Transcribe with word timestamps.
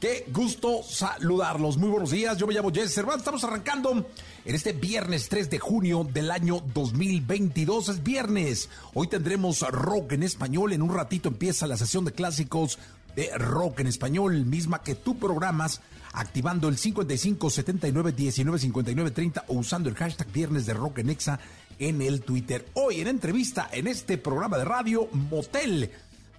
Qué 0.00 0.26
gusto 0.32 0.82
saludarlos. 0.84 1.76
Muy 1.76 1.88
buenos 1.88 2.12
días. 2.12 2.38
Yo 2.38 2.46
me 2.46 2.54
llamo 2.54 2.70
Jesse 2.72 2.94
Cervantes. 2.94 3.22
Estamos 3.22 3.42
arrancando 3.42 4.06
en 4.44 4.54
este 4.54 4.72
viernes 4.72 5.28
3 5.28 5.50
de 5.50 5.58
junio 5.58 6.08
del 6.10 6.30
año 6.30 6.62
2022. 6.72 7.88
Es 7.88 8.02
viernes. 8.04 8.68
Hoy 8.94 9.08
tendremos 9.08 9.60
rock 9.60 10.12
en 10.12 10.22
español. 10.22 10.72
En 10.72 10.82
un 10.82 10.94
ratito 10.94 11.28
empieza 11.28 11.66
la 11.66 11.76
sesión 11.76 12.04
de 12.04 12.12
clásicos 12.12 12.78
de 13.16 13.36
rock 13.36 13.80
en 13.80 13.88
español, 13.88 14.46
misma 14.46 14.82
que 14.84 14.94
tú 14.94 15.18
programas 15.18 15.80
activando 16.12 16.68
el 16.68 16.78
55 16.78 17.50
79 17.50 18.12
19 18.12 18.58
59 18.60 19.10
30 19.10 19.44
o 19.48 19.54
usando 19.54 19.88
el 19.88 19.96
hashtag 19.96 20.30
viernes 20.30 20.66
de 20.66 20.74
rock 20.74 20.98
en 20.98 21.10
Exa 21.10 21.40
en 21.78 22.02
el 22.02 22.22
Twitter. 22.22 22.66
Hoy 22.74 23.00
en 23.00 23.08
entrevista 23.08 23.68
en 23.72 23.86
este 23.86 24.18
programa 24.18 24.58
de 24.58 24.64
radio 24.64 25.08
Motel 25.12 25.90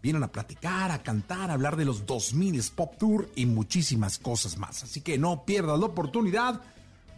vienen 0.01 0.23
a 0.23 0.31
platicar, 0.31 0.91
a 0.91 1.03
cantar, 1.03 1.49
a 1.49 1.53
hablar 1.53 1.75
de 1.75 1.85
los 1.85 2.05
2000 2.05 2.63
Pop 2.75 2.97
Tour 2.97 3.29
y 3.35 3.45
muchísimas 3.45 4.17
cosas 4.17 4.57
más. 4.57 4.83
Así 4.83 5.01
que 5.01 5.17
no 5.17 5.45
pierdas 5.45 5.79
la 5.79 5.87
oportunidad, 5.87 6.61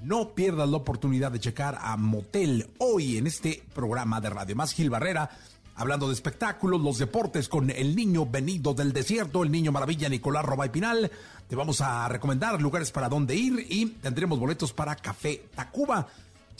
no 0.03 0.30
pierdas 0.30 0.69
la 0.69 0.78
oportunidad 0.78 1.31
de 1.31 1.39
checar 1.39 1.78
a 1.81 1.95
Motel 1.97 2.69
hoy 2.80 3.17
en 3.17 3.28
este 3.28 3.63
programa 3.73 4.22
de 4.22 4.30
Radio 4.30 4.56
Más 4.56 4.73
Gil 4.73 4.89
Barrera. 4.89 5.30
Hablando 5.75 6.08
de 6.08 6.13
espectáculos, 6.13 6.81
los 6.81 6.97
deportes 6.97 7.47
con 7.47 7.69
el 7.69 7.95
niño 7.95 8.25
venido 8.25 8.73
del 8.73 8.94
desierto, 8.94 9.41
el 9.41 9.52
niño 9.52 9.72
maravilla 9.72 10.09
Nicolás 10.09 10.45
Robay 10.45 10.69
Pinal. 10.69 11.09
Te 11.47 11.56
vamos 11.56 11.81
a 11.81 12.08
recomendar 12.08 12.61
lugares 12.61 12.91
para 12.91 13.09
dónde 13.09 13.35
ir 13.35 13.66
y 13.69 13.85
tendremos 13.85 14.38
boletos 14.38 14.73
para 14.73 14.95
Café 14.95 15.45
Tacuba, 15.56 16.08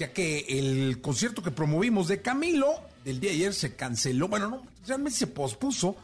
ya 0.02 0.14
que 0.14 0.46
el 0.50 1.00
concierto 1.00 1.44
que 1.44 1.52
promovimos 1.52 2.08
de 2.08 2.24
Camilo 2.24 2.74
del 3.06 3.20
día 3.20 3.30
de 3.30 3.36
ayer 3.36 3.54
se 3.54 3.76
canceló. 3.76 4.28
Bueno, 4.28 4.50
no, 4.50 4.64
realmente 4.88 5.20
se 5.20 5.28
pospuso 5.28 5.96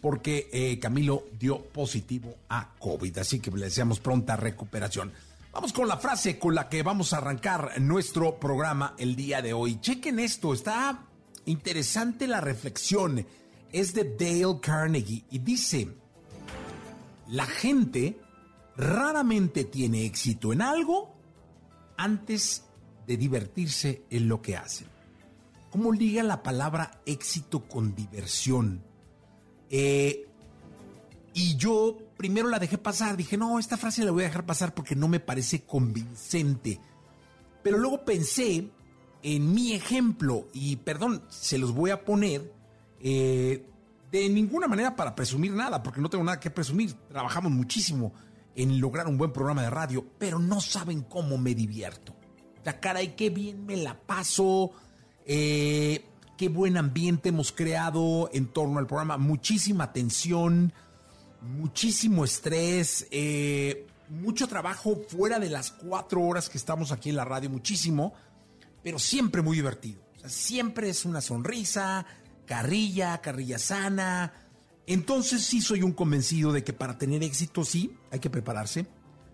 porque 0.00 0.48
eh, 0.50 0.78
Camilo 0.78 1.26
dio 1.38 1.60
positivo 1.60 2.36
a 2.48 2.70
COVID. 2.78 3.18
Así 3.18 3.40
que 3.40 3.50
le 3.50 3.66
deseamos 3.66 4.00
pronta 4.00 4.34
recuperación. 4.34 5.12
Vamos 5.52 5.74
con 5.74 5.86
la 5.86 5.98
frase 5.98 6.38
con 6.38 6.54
la 6.54 6.70
que 6.70 6.82
vamos 6.82 7.12
a 7.12 7.18
arrancar 7.18 7.78
nuestro 7.82 8.40
programa 8.40 8.94
el 8.96 9.14
día 9.14 9.42
de 9.42 9.52
hoy. 9.52 9.78
Chequen 9.78 10.18
esto, 10.20 10.54
está 10.54 11.02
interesante 11.44 12.26
la 12.26 12.40
reflexión. 12.40 13.26
Es 13.72 13.92
de 13.92 14.04
Dale 14.04 14.58
Carnegie 14.62 15.24
y 15.30 15.38
dice, 15.38 15.88
la 17.28 17.44
gente 17.44 18.18
raramente 18.74 19.64
tiene 19.64 20.06
éxito 20.06 20.50
en 20.54 20.62
algo 20.62 21.14
antes 21.98 22.64
de 23.06 23.16
divertirse 23.16 24.04
en 24.10 24.28
lo 24.28 24.40
que 24.40 24.56
hacen. 24.56 24.86
¿Cómo 25.70 25.92
liga 25.92 26.22
la 26.22 26.42
palabra 26.42 27.00
éxito 27.04 27.68
con 27.68 27.94
diversión? 27.94 28.82
Eh, 29.70 30.28
y 31.32 31.56
yo 31.56 31.98
primero 32.16 32.48
la 32.48 32.60
dejé 32.60 32.78
pasar, 32.78 33.16
dije, 33.16 33.36
no, 33.36 33.58
esta 33.58 33.76
frase 33.76 34.04
la 34.04 34.12
voy 34.12 34.22
a 34.22 34.26
dejar 34.26 34.46
pasar 34.46 34.72
porque 34.72 34.94
no 34.94 35.08
me 35.08 35.20
parece 35.20 35.62
convincente. 35.62 36.80
Pero 37.62 37.78
luego 37.78 38.04
pensé 38.04 38.70
en 39.22 39.52
mi 39.52 39.72
ejemplo, 39.72 40.48
y 40.52 40.76
perdón, 40.76 41.24
se 41.28 41.58
los 41.58 41.72
voy 41.72 41.90
a 41.90 42.04
poner 42.04 42.52
eh, 43.00 43.66
de 44.12 44.28
ninguna 44.28 44.68
manera 44.68 44.94
para 44.94 45.14
presumir 45.14 45.52
nada, 45.52 45.82
porque 45.82 46.00
no 46.00 46.08
tengo 46.08 46.22
nada 46.22 46.38
que 46.38 46.50
presumir. 46.50 46.92
Trabajamos 47.08 47.50
muchísimo 47.50 48.12
en 48.54 48.80
lograr 48.80 49.08
un 49.08 49.18
buen 49.18 49.32
programa 49.32 49.62
de 49.62 49.70
radio, 49.70 50.06
pero 50.18 50.38
no 50.38 50.60
saben 50.60 51.02
cómo 51.02 51.36
me 51.36 51.54
divierto. 51.54 52.13
La 52.64 52.80
cara 52.80 53.02
y 53.02 53.08
qué 53.08 53.30
bien 53.30 53.66
me 53.66 53.76
la 53.76 53.94
paso. 53.94 54.72
Eh, 55.26 56.04
qué 56.36 56.48
buen 56.48 56.76
ambiente 56.76 57.28
hemos 57.28 57.52
creado 57.52 58.30
en 58.32 58.46
torno 58.46 58.78
al 58.78 58.86
programa. 58.86 59.18
Muchísima 59.18 59.92
tensión, 59.92 60.72
muchísimo 61.42 62.24
estrés, 62.24 63.06
eh, 63.10 63.86
mucho 64.08 64.46
trabajo 64.46 65.00
fuera 65.08 65.38
de 65.38 65.50
las 65.50 65.70
cuatro 65.70 66.22
horas 66.22 66.48
que 66.48 66.58
estamos 66.58 66.92
aquí 66.92 67.10
en 67.10 67.16
la 67.16 67.24
radio, 67.24 67.50
muchísimo, 67.50 68.14
pero 68.82 68.98
siempre 68.98 69.42
muy 69.42 69.56
divertido. 69.56 70.02
siempre 70.26 70.88
es 70.88 71.04
una 71.04 71.20
sonrisa, 71.20 72.06
carrilla, 72.46 73.20
carrilla 73.20 73.58
sana. 73.58 74.32
Entonces 74.86 75.42
sí 75.42 75.60
soy 75.60 75.82
un 75.82 75.92
convencido 75.92 76.50
de 76.50 76.64
que 76.64 76.72
para 76.72 76.96
tener 76.96 77.22
éxito 77.22 77.62
sí 77.62 77.94
hay 78.10 78.20
que 78.20 78.30
prepararse, 78.30 78.86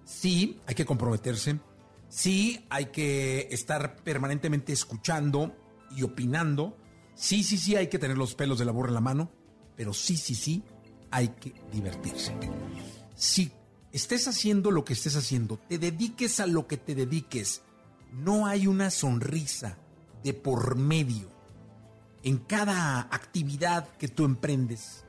sí 0.05 0.59
hay 0.67 0.75
que 0.75 0.85
comprometerse, 0.85 1.61
sí 2.11 2.67
hay 2.69 2.87
que 2.87 3.49
estar 3.51 3.97
permanentemente 3.97 4.75
escuchando 4.75 5.57
y 5.97 6.03
opinando, 6.03 6.77
Sí, 7.21 7.45
sí, 7.45 7.59
sí, 7.59 7.77
hay 7.77 7.89
que 7.89 7.99
tener 7.99 8.17
los 8.17 8.35
pelos 8.35 8.59
de 8.59 8.65
la 8.65 8.73
burra 8.73 8.89
en 8.89 8.95
la 8.95 9.03
mano, 9.03 9.31
pero 9.77 9.93
sí, 9.93 10.17
sí, 10.17 10.35
sí, 10.35 10.65
hay 11.11 11.29
que 11.29 11.53
divertirse. 11.71 12.35
Si 13.15 13.53
estés 13.93 14.27
haciendo 14.27 14.71
lo 14.71 14.87
que 14.87 14.95
estés 14.95 15.17
haciendo, 15.17 15.59
te 15.59 15.77
dediques 15.77 16.41
a 16.41 16.47
lo 16.47 16.67
que 16.67 16.79
te 16.79 16.95
dediques, 16.95 17.61
no 18.11 18.47
hay 18.47 18.67
una 18.67 18.91
sonrisa 18.91 19.77
de 20.25 20.33
por 20.33 20.77
medio 20.77 21.29
en 22.23 22.39
cada 22.39 23.01
actividad 23.01 23.87
que 23.99 24.09
tú 24.09 24.25
emprendes 24.25 25.05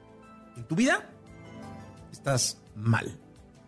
en 0.57 0.67
tu 0.67 0.75
vida, 0.75 1.09
estás 2.11 2.57
mal. 2.75 3.17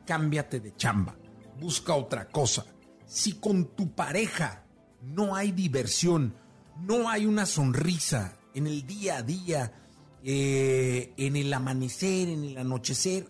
Cámbiate 0.06 0.60
de 0.60 0.76
chamba, 0.76 1.16
busca 1.62 1.96
otra 1.96 2.28
cosa. 2.28 2.66
Si 3.14 3.34
con 3.34 3.76
tu 3.76 3.92
pareja 3.92 4.64
no 5.04 5.36
hay 5.36 5.52
diversión, 5.52 6.34
no 6.82 7.08
hay 7.08 7.28
una 7.28 7.46
sonrisa 7.46 8.40
en 8.56 8.66
el 8.66 8.88
día 8.88 9.18
a 9.18 9.22
día, 9.22 9.72
eh, 10.24 11.14
en 11.16 11.36
el 11.36 11.54
amanecer, 11.54 12.28
en 12.28 12.44
el 12.44 12.58
anochecer. 12.58 13.28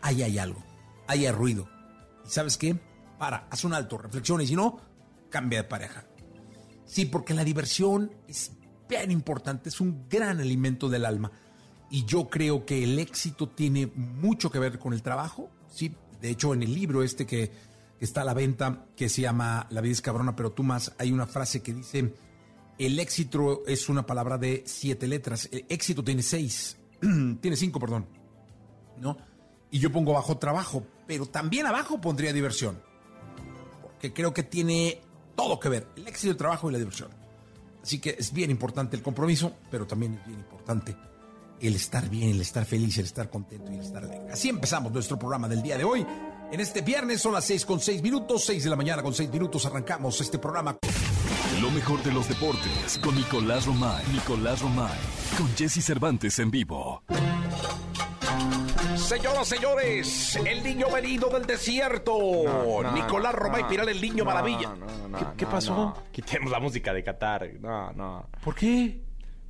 Ahí 0.00 0.22
hay 0.22 0.38
algo, 0.38 0.64
ahí 1.06 1.26
hay 1.26 1.32
ruido. 1.32 1.68
¿Y 2.24 2.30
sabes 2.30 2.56
qué? 2.56 2.80
Para, 3.18 3.46
haz 3.50 3.62
un 3.64 3.74
alto, 3.74 3.98
reflexiona 3.98 4.42
y 4.42 4.46
si 4.46 4.56
no, 4.56 4.80
cambia 5.28 5.64
de 5.64 5.68
pareja. 5.68 6.06
Sí, 6.86 7.04
porque 7.04 7.34
la 7.34 7.44
diversión 7.44 8.10
es 8.26 8.52
bien 8.88 9.10
importante, 9.10 9.68
es 9.68 9.82
un 9.82 10.08
gran 10.08 10.40
alimento 10.40 10.88
del 10.88 11.04
alma. 11.04 11.30
Y 11.90 12.06
yo 12.06 12.30
creo 12.30 12.64
que 12.64 12.82
el 12.84 12.98
éxito 12.98 13.50
tiene 13.50 13.92
mucho 13.94 14.50
que 14.50 14.58
ver 14.58 14.78
con 14.78 14.94
el 14.94 15.02
trabajo. 15.02 15.50
Sí, 15.68 15.94
de 16.22 16.30
hecho, 16.30 16.54
en 16.54 16.62
el 16.62 16.72
libro 16.72 17.02
este 17.02 17.26
que 17.26 17.52
está 18.04 18.22
a 18.22 18.24
la 18.24 18.34
venta, 18.34 18.86
que 18.96 19.08
se 19.08 19.22
llama 19.22 19.66
La 19.70 19.80
vida 19.80 19.92
es 19.92 20.00
cabrona, 20.00 20.34
pero 20.34 20.52
tú 20.52 20.62
más, 20.62 20.92
hay 20.98 21.12
una 21.12 21.26
frase 21.26 21.62
que 21.62 21.74
dice, 21.74 22.14
el 22.78 22.98
éxito 22.98 23.62
es 23.66 23.88
una 23.88 24.04
palabra 24.06 24.38
de 24.38 24.64
siete 24.66 25.06
letras, 25.06 25.48
el 25.52 25.66
éxito 25.68 26.02
tiene 26.02 26.22
seis, 26.22 26.76
tiene 27.00 27.56
cinco, 27.56 27.78
perdón, 27.78 28.06
¿no? 28.98 29.16
Y 29.70 29.78
yo 29.78 29.90
pongo 29.90 30.12
abajo 30.12 30.38
trabajo, 30.38 30.84
pero 31.06 31.26
también 31.26 31.66
abajo 31.66 32.00
pondría 32.00 32.32
diversión, 32.32 32.80
porque 33.82 34.12
creo 34.12 34.34
que 34.34 34.42
tiene 34.42 35.00
todo 35.34 35.58
que 35.58 35.68
ver, 35.68 35.88
el 35.96 36.06
éxito, 36.08 36.30
el 36.30 36.36
trabajo 36.36 36.68
y 36.68 36.72
la 36.72 36.78
diversión. 36.78 37.10
Así 37.82 37.98
que 37.98 38.16
es 38.18 38.32
bien 38.32 38.50
importante 38.50 38.96
el 38.96 39.02
compromiso, 39.02 39.56
pero 39.70 39.86
también 39.86 40.14
es 40.14 40.26
bien 40.26 40.38
importante 40.38 40.96
el 41.60 41.76
estar 41.76 42.08
bien, 42.08 42.30
el 42.30 42.40
estar 42.40 42.64
feliz, 42.64 42.98
el 42.98 43.04
estar 43.04 43.30
contento 43.30 43.70
y 43.70 43.76
el 43.76 43.80
estar 43.80 44.04
alegre. 44.04 44.32
Así 44.32 44.48
empezamos 44.48 44.92
nuestro 44.92 45.18
programa 45.18 45.48
del 45.48 45.62
día 45.62 45.78
de 45.78 45.84
hoy. 45.84 46.04
En 46.52 46.60
este 46.60 46.82
viernes 46.82 47.22
son 47.22 47.32
las 47.32 47.46
seis 47.46 47.64
con 47.64 47.80
seis 47.80 48.02
minutos, 48.02 48.44
seis 48.44 48.62
de 48.64 48.70
la 48.70 48.76
mañana 48.76 49.02
con 49.02 49.14
seis 49.14 49.30
minutos 49.30 49.64
arrancamos 49.66 50.20
este 50.20 50.38
programa. 50.38 50.76
Lo 51.60 51.70
mejor 51.70 52.02
de 52.02 52.12
los 52.12 52.28
deportes 52.28 52.98
con 53.02 53.14
Nicolás 53.16 53.64
Romay. 53.66 54.04
Nicolás 54.12 54.60
Romay. 54.60 54.98
Con 55.38 55.48
Jesse 55.56 55.82
Cervantes 55.82 56.38
en 56.40 56.50
vivo. 56.50 57.02
Señoras, 58.96 59.48
señores, 59.48 60.36
el 60.44 60.62
niño 60.62 60.90
venido 60.90 61.28
del 61.30 61.46
desierto. 61.46 62.14
Nicolás 62.94 63.34
Romay 63.34 63.66
Piral, 63.68 63.88
el 63.88 64.00
niño 64.00 64.24
maravilla. 64.24 64.74
¿Qué, 65.18 65.24
qué 65.38 65.46
pasó? 65.46 65.94
Quitemos 66.12 66.50
la 66.50 66.60
música 66.60 66.92
de 66.92 67.02
Qatar. 67.02 67.48
No, 67.60 67.92
no. 67.92 68.28
¿Por 68.44 68.54
qué? 68.54 69.00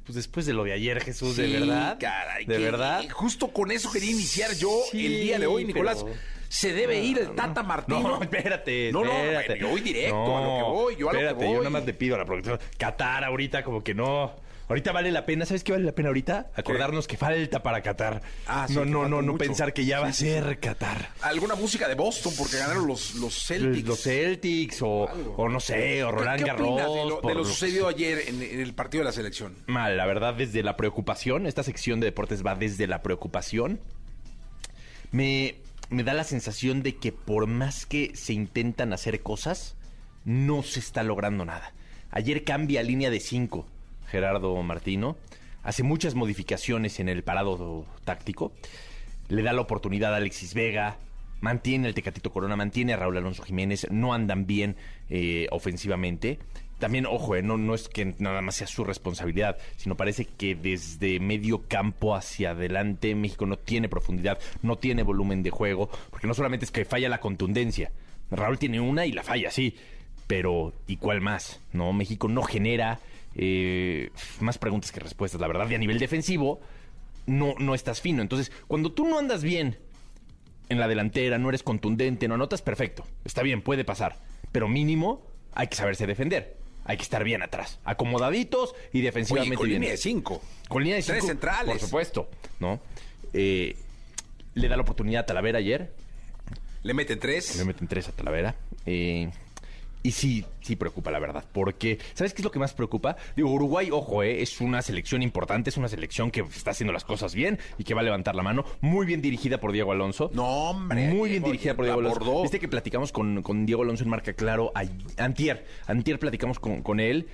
Pues 0.05 0.17
después 0.17 0.47
de 0.47 0.53
lo 0.53 0.65
de 0.65 0.73
ayer, 0.73 1.01
Jesús, 1.03 1.37
¿de 1.37 1.47
verdad? 1.61 1.97
caray, 2.01 2.45
¿De 2.45 2.57
que- 2.57 2.63
verdad? 2.65 3.05
Justo 3.13 3.53
con 3.53 3.71
eso 3.71 3.91
quería 3.93 4.11
iniciar 4.11 4.53
yo 4.55 4.69
Sí, 4.91 5.07
el 5.07 5.21
día 5.23 5.39
de 5.39 5.47
hoy, 5.47 5.65
Nicolás. 5.65 6.03
pero- 6.03 6.17
Se 6.53 6.75
debe 6.75 7.01
ir 7.03 7.19
el 7.19 7.31
Tata 7.35 7.63
Martino. 7.63 8.01
No, 8.03 8.23
espérate, 8.23 8.93
No, 8.93 9.03
no, 9.03 9.11
espérate. 9.11 9.59
yo 9.59 9.69
voy 9.69 9.81
directo, 9.81 10.37
a 10.37 10.41
lo 10.43 10.57
que 10.57 10.63
voy, 10.71 10.97
yo 10.97 11.09
a 11.09 11.13
lo 11.15 11.19
que 11.19 11.25
espérate, 11.25 11.45
yo 11.45 11.51
voy. 11.51 11.59
nada 11.59 11.71
más 11.71 11.87
le 11.87 11.95
pido 11.95 12.15
a 12.15 12.19
la 12.19 12.25
producción. 12.27 12.61
Qatar 12.77 13.25
ahorita 13.25 13.65
como 13.65 13.83
que 13.83 13.95
no. 13.95 14.35
Ahorita 14.69 14.93
vale 14.93 15.11
la 15.11 15.25
pena, 15.27 15.45
¿sabes 15.45 15.65
qué 15.65 15.73
vale 15.73 15.85
la 15.85 15.93
pena 15.93 16.09
ahorita? 16.11 16.51
Acordarnos 16.55 17.07
que 17.09 17.17
falta 17.17 17.63
para 17.63 17.83
Qatar. 17.83 18.23
Ah, 18.47 18.67
sí, 18.69 18.75
no, 18.75 18.85
no, 18.85 19.09
no, 19.09 19.23
no 19.23 19.33
mucho. 19.33 19.45
pensar 19.45 19.73
que 19.73 19.85
ya 19.87 20.01
va 20.01 20.09
a 20.09 20.13
ser 20.13 20.61
Qatar. 20.61 21.09
Alguna 21.23 21.55
música 21.55 21.89
de 21.89 21.95
Boston 21.95 22.33
porque 22.39 22.59
ganaron 22.59 22.87
los, 22.87 23.15
los 23.17 23.47
Celtics. 23.47 23.89
Los 23.89 24.03
Celtics 24.03 24.83
o, 24.83 25.09
o 25.37 25.49
no 25.49 25.59
sé, 25.59 26.05
o 26.05 26.11
¿Qué, 26.11 26.17
Roland 26.17 26.39
qué 26.39 26.47
Garros. 26.47 26.69
opinas 26.69 26.87
de 26.95 27.05
lo, 27.05 27.17
de 27.17 27.21
por 27.23 27.37
lo- 27.37 27.45
sucedido 27.47 27.89
ayer 27.89 28.25
en, 28.29 28.43
en 28.43 28.61
el 28.61 28.75
partido 28.75 29.01
de 29.03 29.07
la 29.07 29.13
selección? 29.13 29.57
Mal, 29.67 29.97
la 29.97 30.05
verdad, 30.07 30.35
desde 30.35 30.63
la 30.63 30.77
preocupación, 30.77 31.47
esta 31.47 31.63
sección 31.63 31.99
de 32.01 32.07
deportes 32.07 32.45
va 32.45 32.55
desde 32.55 32.87
la 32.87 33.03
preocupación. 33.03 33.81
Me, 35.11 35.57
me 35.93 36.05
da 36.05 36.15
la 36.15 36.25
sensación 36.25 36.83
de 36.83 36.97
que 36.97 37.13
por 37.13 37.47
más 37.47 37.87
que 37.87 38.13
se 38.15 38.33
intentan 38.33 38.93
hacer 38.93 39.21
cosas, 39.21 39.77
no 40.25 40.63
se 40.63 40.81
está 40.81 41.03
logrando 41.03 41.45
nada. 41.45 41.73
Ayer 42.11 42.45
cambia 42.45 42.83
línea 42.83 43.11
de 43.11 43.21
5, 43.21 43.67
Gerardo 44.07 44.61
Martino. 44.63 45.17
Hace 45.63 45.83
muchas 45.83 46.15
modificaciones 46.15 46.99
en 46.99 47.09
el 47.09 47.23
parado 47.23 47.87
táctico. 48.05 48.53
Le 49.29 49.43
da 49.43 49.53
la 49.53 49.61
oportunidad 49.61 50.15
a 50.15 50.17
Alexis 50.17 50.55
Vega. 50.55 50.97
Mantiene 51.41 51.89
el 51.89 51.95
Tecatito 51.95 52.33
Corona, 52.33 52.57
mantiene 52.57 52.95
a 52.95 52.97
Raúl 52.97 53.19
Alonso 53.19 53.43
Jiménez. 53.43 53.87
No 53.91 54.15
andan 54.15 54.47
bien 54.47 54.77
eh, 55.11 55.47
ofensivamente. 55.51 56.39
También, 56.83 57.07
ojo, 57.07 57.37
eh, 57.37 57.45
no, 57.45 57.59
no 57.59 57.77
es 57.77 57.89
que 57.89 58.17
nada 58.19 58.43
más 58.43 58.57
sea 58.57 58.67
su 58.67 58.83
responsabilidad, 58.83 59.57
sino 59.77 59.97
parece 59.97 60.25
que 60.25 60.57
desde 60.57 61.21
medio 61.21 61.63
campo 61.69 62.17
hacia 62.17 62.51
adelante 62.51 63.15
México 63.15 63.47
no 63.47 63.57
tiene 63.57 63.89
profundidad, 63.89 64.41
no 64.63 64.79
tiene 64.79 65.05
volumen 65.05 65.45
de 65.45 65.51
juego, 65.51 65.89
porque 66.11 66.27
no 66.27 66.35
solamente 66.35 66.65
es 66.65 66.73
que 66.73 66.85
falla 66.85 67.09
la 67.09 67.21
contundencia. 67.21 67.93
Raúl 68.33 68.59
tiene 68.59 68.81
una 68.81 69.07
y 69.07 69.13
la 69.13 69.23
falla, 69.23 69.53
sí, 69.53 69.77
pero 70.27 70.73
¿y 70.89 70.97
cuál 70.97 71.21
más? 71.21 71.61
No, 71.73 71.93
México 71.93 72.27
no 72.27 72.43
genera 72.43 72.99
eh, 73.37 74.11
más 74.41 74.59
preguntas 74.59 74.91
que 74.91 74.99
respuestas, 74.99 75.41
la 75.41 75.47
verdad, 75.47 75.71
y 75.71 75.77
a 75.77 75.79
nivel 75.79 76.01
defensivo 76.01 76.59
no, 77.27 77.55
no 77.61 77.77
estás 77.77 78.01
fino. 78.01 78.23
Entonces, 78.23 78.51
cuando 78.67 78.91
tú 78.91 79.07
no 79.07 79.21
andas 79.21 79.45
bien 79.45 79.79
en 80.69 80.81
la 80.81 80.89
delantera, 80.89 81.39
no 81.39 81.49
eres 81.49 81.63
contundente, 81.63 82.27
no 82.27 82.35
anotas, 82.35 82.61
perfecto. 82.61 83.07
Está 83.25 83.45
bien, 83.45 83.63
puede 83.63 83.85
pasar. 83.85 84.19
Pero 84.51 84.67
mínimo 84.67 85.23
hay 85.55 85.69
que 85.69 85.77
saberse 85.77 86.09
defender. 86.09 86.61
Hay 86.85 86.97
que 86.97 87.03
estar 87.05 87.23
bien 87.25 87.43
atrás, 87.43 87.79
acomodaditos 87.85 88.75
y 88.93 88.99
Oye, 88.99 89.07
defensivamente 89.07 89.57
con 89.57 89.67
bien. 89.67 89.81
línea 89.81 89.93
de 89.93 89.97
cinco. 89.97 90.43
Con 90.69 90.83
línea 90.83 90.97
de 90.97 91.03
Tres 91.03 91.19
cinco, 91.19 91.27
centrales. 91.29 91.73
Por 91.75 91.81
supuesto, 91.81 92.29
¿no? 92.59 92.81
Eh, 93.33 93.77
le 94.55 94.69
da 94.69 94.77
la 94.77 94.83
oportunidad 94.83 95.23
a 95.23 95.27
Talavera 95.27 95.59
ayer. 95.59 95.93
Le 96.83 96.95
meten 96.95 97.19
tres. 97.21 97.57
Le 97.57 97.65
meten 97.65 97.87
tres 97.87 98.09
a 98.09 98.13
Talavera. 98.13 98.57
Eh, 98.87 99.31
y 100.03 100.11
sí, 100.13 100.45
sí 100.61 100.75
preocupa, 100.77 101.11
la 101.11 101.19
verdad. 101.19 101.45
Porque, 101.53 101.99
¿sabes 102.15 102.35
qué 102.35 102.41
es 102.43 102.45
lo 102.45 102.51
que 102.51 102.59
más 102.59 102.75
preocupa? 102.75 103.17
Digo, 103.37 103.51
Uruguay, 103.51 103.89
ojo, 103.93 104.23
eh, 104.23 104.43
es 104.43 104.61
una 104.61 104.83
selección 104.83 105.23
importante, 105.23 105.71
es 105.71 105.77
una 105.77 105.89
selección 105.89 106.31
que 106.31 106.41
está 106.41 106.73
haciendo 106.73 106.93
las 106.93 107.05
cosas 107.05 107.35
bien 107.35 107.59
y 107.79 107.85
que 107.85 107.95
va 107.95 108.01
a 108.01 108.05
levantar 108.05 108.35
la 108.35 108.43
mano. 108.43 108.65
Muy 108.81 109.07
bien 109.07 109.23
dirigida 109.23 109.59
por 109.59 109.73
Diego 109.73 109.93
Alonso. 109.93 110.31
No, 110.35 110.45
hombre. 110.71 111.09
Muy 111.09 111.31
bien 111.31 111.43
Diego, 111.43 111.47
dirigida 111.53 111.75
por 111.75 111.85
Diego 111.85 112.01
Alonso. 112.01 112.21
abordó. 112.21 112.43
Viste 112.43 112.59
que 112.59 112.69
platicamos 112.69 113.13
con, 113.13 113.43
con 113.43 113.65
Diego 113.67 113.83
Alonso 113.83 114.03
en 114.05 114.11
Marca 114.11 114.33
Claro 114.33 114.73
a- 114.75 114.83
antier. 115.23 115.65
Antier 115.87 116.19
platicamos 116.19 116.59
con, 116.59 116.83
con 116.83 116.99
él 117.01 117.29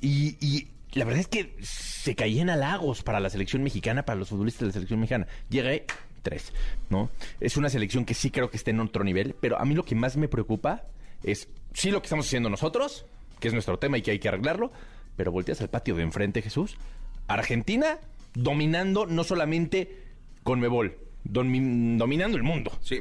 y, 0.00 0.36
y 0.44 0.68
la 0.92 1.04
verdad 1.04 1.20
es 1.20 1.28
que 1.28 1.56
se 1.62 2.14
caían 2.14 2.50
halagos 2.50 3.02
para 3.02 3.20
la 3.20 3.30
selección 3.30 3.62
mexicana, 3.62 4.04
para 4.04 4.18
los 4.18 4.28
futbolistas 4.28 4.60
de 4.60 4.66
la 4.66 4.72
selección 4.72 5.00
mexicana. 5.00 5.26
Llega 5.48 5.74
y 5.74 5.82
tres, 6.22 6.52
¿no? 6.90 7.10
Es 7.40 7.56
una 7.56 7.68
selección 7.70 8.04
que 8.04 8.14
sí 8.14 8.30
creo 8.30 8.50
que 8.50 8.56
está 8.56 8.70
en 8.70 8.80
otro 8.80 9.02
nivel, 9.02 9.34
pero 9.40 9.58
a 9.58 9.64
mí 9.64 9.74
lo 9.74 9.84
que 9.84 9.94
más 9.94 10.16
me 10.16 10.28
preocupa 10.28 10.84
es 11.22 11.48
sí 11.74 11.90
lo 11.90 12.00
que 12.00 12.06
estamos 12.06 12.26
haciendo 12.26 12.48
nosotros, 12.50 13.06
que 13.40 13.48
es 13.48 13.54
nuestro 13.54 13.78
tema 13.78 13.98
y 13.98 14.02
que 14.02 14.10
hay 14.12 14.18
que 14.18 14.28
arreglarlo, 14.28 14.72
pero 15.16 15.32
volteas 15.32 15.60
al 15.60 15.68
patio 15.70 15.94
de 15.94 16.02
enfrente, 16.02 16.42
Jesús. 16.42 16.76
Argentina 17.28 17.98
dominando 18.34 19.06
no 19.06 19.24
solamente 19.24 19.98
con 20.42 20.60
Mebol, 20.60 20.96
dominando 21.24 22.36
el 22.36 22.42
mundo. 22.42 22.72
Sí. 22.82 23.00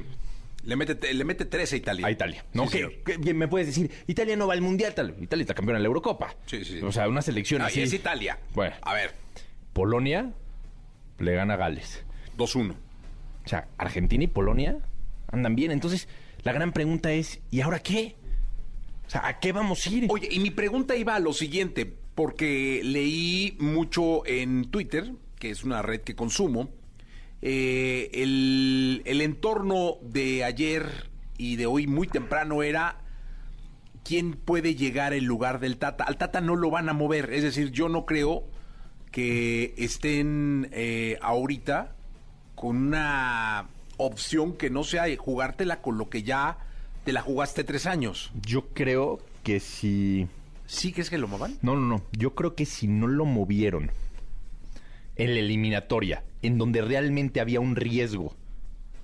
Le 0.64 0.76
mete, 0.76 1.12
le 1.14 1.24
mete 1.26 1.46
tres 1.46 1.74
a 1.74 1.76
Italia. 1.76 2.06
A 2.06 2.12
Italia. 2.12 2.46
¿no? 2.54 2.68
Sí, 2.68 2.82
bien 3.20 3.36
me 3.38 3.48
puedes 3.48 3.66
decir, 3.68 3.90
Italia 4.06 4.36
no 4.36 4.46
va 4.46 4.54
al 4.54 4.62
Mundial, 4.62 4.94
tal. 4.94 5.16
Italia 5.20 5.42
está 5.42 5.56
campeona 5.56 5.80
en 5.80 5.84
la 5.84 5.88
Eurocopa. 5.88 6.36
Sí, 6.46 6.64
sí, 6.64 6.80
sí. 6.80 6.86
O 6.86 6.92
sea, 6.92 7.08
una 7.08 7.24
selección 7.24 7.64
Ah, 7.64 7.66
así. 7.66 7.82
es 7.82 7.92
Italia. 7.94 8.38
Bueno. 8.54 8.76
A 8.84 8.94
ver, 8.94 9.16
Polonia 9.74 10.32
le 11.18 11.34
gana 11.34 11.56
a 11.56 11.58
Gales. 11.58 12.04
2-1. 12.38 12.74
O 13.44 13.48
sea, 13.48 13.68
Argentina 13.80 14.24
y 14.24 14.28
Polonia 14.28 14.78
andan 15.32 15.56
bien. 15.56 15.72
Entonces, 15.72 16.08
la 16.44 16.54
gran 16.54 16.72
pregunta 16.72 17.12
es, 17.12 17.40
¿y 17.52 17.62
ahora 17.62 17.80
qué? 17.80 18.16
O 19.08 19.10
sea, 19.10 19.28
¿a 19.28 19.40
qué 19.40 19.52
vamos 19.52 19.86
a 19.86 19.90
ir? 19.90 20.08
Oye, 20.10 20.28
y 20.32 20.40
mi 20.40 20.52
pregunta 20.52 20.96
iba 20.96 21.16
a 21.16 21.20
lo 21.20 21.34
siguiente, 21.34 21.86
porque 22.16 22.82
leí 22.84 23.56
mucho 23.60 24.26
en 24.26 24.72
Twitter, 24.72 25.12
que 25.40 25.50
es 25.50 25.64
una 25.64 25.82
red 25.82 26.02
que 26.02 26.16
consumo, 26.16 26.70
eh, 27.42 28.10
el, 28.14 29.02
el 29.06 29.22
entorno 29.22 29.98
de 30.02 30.44
ayer 30.44 31.10
y 31.38 31.56
de 31.56 31.66
hoy 31.66 31.88
muy 31.88 32.08
temprano 32.08 32.62
era 32.62 33.02
quién 34.04 34.34
puede 34.34 34.76
llegar 34.76 35.14
en 35.14 35.26
lugar 35.26 35.60
del 35.60 35.78
Tata. 35.78 36.04
Al 36.04 36.18
Tata 36.18 36.42
no 36.42 36.56
lo 36.56 36.70
van 36.70 36.90
a 36.90 36.94
mover, 36.94 37.34
es 37.34 37.44
decir, 37.44 37.72
yo 37.72 37.90
no 37.90 38.06
creo 38.06 38.48
que 39.12 39.74
estén 39.78 40.70
eh, 40.72 41.18
ahorita 41.22 41.96
con 42.56 42.78
una 42.78 43.68
opción 43.98 44.54
que 44.54 44.70
no 44.70 44.84
sea 44.84 45.06
jugártela 45.18 45.82
con 45.82 45.98
lo 45.98 46.10
que 46.10 46.24
ya 46.24 46.58
te 47.04 47.14
la 47.14 47.22
jugaste 47.22 47.64
tres 47.64 47.86
años. 47.86 48.32
Yo 48.46 48.68
creo 48.74 49.20
que 49.44 49.60
si... 49.60 50.28
¿Sí 50.66 50.94
crees 50.94 51.10
que 51.10 51.18
lo 51.18 51.28
muevan? 51.28 51.58
No, 51.62 51.76
no, 51.76 51.82
no. 51.82 52.04
Yo 52.12 52.34
creo 52.34 52.56
que 52.56 52.66
si 52.66 52.88
no 52.88 53.08
lo 53.08 53.26
movieron 53.26 53.92
en 55.16 55.34
la 55.34 55.40
eliminatoria, 55.40 56.24
en 56.42 56.58
donde 56.58 56.82
realmente 56.82 57.42
había 57.42 57.60
un 57.60 57.76
riesgo 57.76 58.36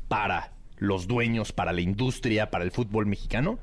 para 0.08 0.54
los 0.78 1.08
dueños, 1.08 1.52
para 1.52 1.74
la 1.74 1.82
industria, 1.82 2.50
para 2.50 2.64
el 2.64 2.72
fútbol 2.72 3.06
mexicano, 3.06 3.60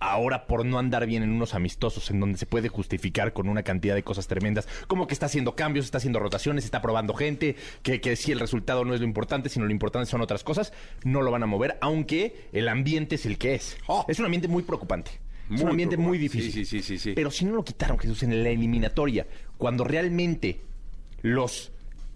ahora 0.00 0.46
por 0.46 0.64
no 0.64 0.78
andar 0.78 1.06
bien 1.06 1.22
en 1.22 1.30
unos 1.30 1.54
amistosos 1.54 2.10
en 2.10 2.18
donde 2.18 2.38
se 2.38 2.46
puede 2.46 2.68
justificar 2.68 3.32
con 3.32 3.48
una 3.48 3.62
cantidad 3.62 3.94
de 3.94 4.02
cosas 4.02 4.26
tremendas, 4.26 4.66
como 4.88 5.06
que 5.06 5.14
está 5.14 5.26
haciendo 5.26 5.54
cambios, 5.54 5.84
está 5.84 5.98
haciendo 5.98 6.18
rotaciones, 6.18 6.64
está 6.64 6.82
probando 6.82 7.14
gente, 7.14 7.56
que, 7.82 8.00
que 8.00 8.16
si 8.16 8.32
el 8.32 8.40
resultado 8.40 8.84
no 8.84 8.94
es 8.94 9.00
lo 9.00 9.06
importante, 9.06 9.48
sino 9.48 9.66
lo 9.66 9.72
importante 9.72 10.10
son 10.10 10.22
otras 10.22 10.42
cosas, 10.42 10.72
no 11.04 11.22
lo 11.22 11.30
van 11.30 11.42
a 11.42 11.46
mover, 11.46 11.78
aunque 11.80 12.48
el 12.52 12.68
ambiente 12.68 13.14
es 13.14 13.26
el 13.26 13.38
que 13.38 13.54
es. 13.54 13.76
Oh. 13.86 14.04
Es 14.08 14.18
un 14.18 14.24
ambiente 14.24 14.48
muy 14.48 14.62
preocupante. 14.62 15.10
es 15.52 15.60
un 15.60 15.68
ambiente 15.68 15.96
muy 15.96 16.16
difícil. 16.16 16.50
Sí, 16.50 16.64
sí, 16.64 16.80
sí, 16.80 16.82
sí, 16.82 16.98
sí. 16.98 17.12
Pero 17.14 17.30
si 17.30 17.44
no 17.44 17.54
lo 17.54 17.64
quitaron, 17.64 17.98
Jesús, 17.98 18.22
en 18.22 18.42
la 18.42 18.48
eliminatoria, 18.48 19.26
cuando 19.58 19.84
realmente 19.84 20.62
los 21.22 21.72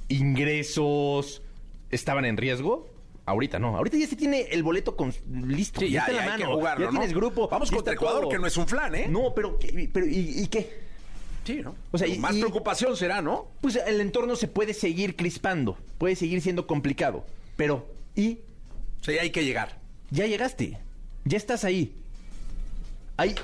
ingresos 0.09 1.43
estaban 1.91 2.25
en 2.25 2.37
riesgo, 2.37 2.94
ahorita 3.27 3.59
no. 3.59 3.77
Ahorita 3.77 3.97
ya 3.97 4.07
se 4.07 4.17
tiene 4.17 4.43
el 4.51 4.63
boleto 4.63 4.97
con, 4.97 5.13
listo. 5.47 5.81
Sí, 5.81 5.91
ya, 5.91 6.01
está 6.01 6.11
en 6.13 6.17
la 6.19 6.23
hay 6.35 6.39
que 6.39 6.45
mano. 6.45 6.57
jugarlo, 6.57 6.85
ya 6.87 6.93
¿no? 6.93 6.99
tienes 7.01 7.17
grupo. 7.17 7.49
Vamos 7.49 7.71
contra 7.71 7.95
Ecuador, 7.95 8.23
todo. 8.23 8.31
que 8.31 8.39
no 8.39 8.47
es 8.47 8.57
un 8.57 8.67
flan, 8.69 8.95
¿eh? 8.95 9.07
No, 9.09 9.33
pero, 9.35 9.59
¿qué- 9.59 9.89
pero 9.93 10.07
¿y, 10.07 10.43
y 10.43 10.47
qué? 10.49 10.85
Sí, 11.45 11.61
¿no? 11.63 11.75
O 11.93 11.99
sea, 11.99 12.07
y- 12.09 12.19
más 12.19 12.35
y- 12.35 12.41
preocupación 12.41 12.97
será, 12.97 13.21
¿no? 13.21 13.49
Pues 13.61 13.77
el 13.77 14.01
entorno 14.01 14.35
se 14.37 14.49
puede 14.49 14.73
seguir 14.75 15.15
crispando, 15.17 15.77
puede 15.99 16.17
seguir 16.17 16.41
siendo 16.41 16.67
complicado. 16.67 17.25
Pero, 17.57 17.87
¿y? 18.17 18.39
O 19.01 19.05
sea, 19.05 19.15
ya 19.17 19.23
hay 19.23 19.31
que 19.31 19.45
llegar. 19.45 19.79
Ya 20.11 20.27
llegaste, 20.27 20.79
ya 21.25 21.37
estás 21.37 21.65
ahí. 21.65 21.93
Hay, 23.17 23.35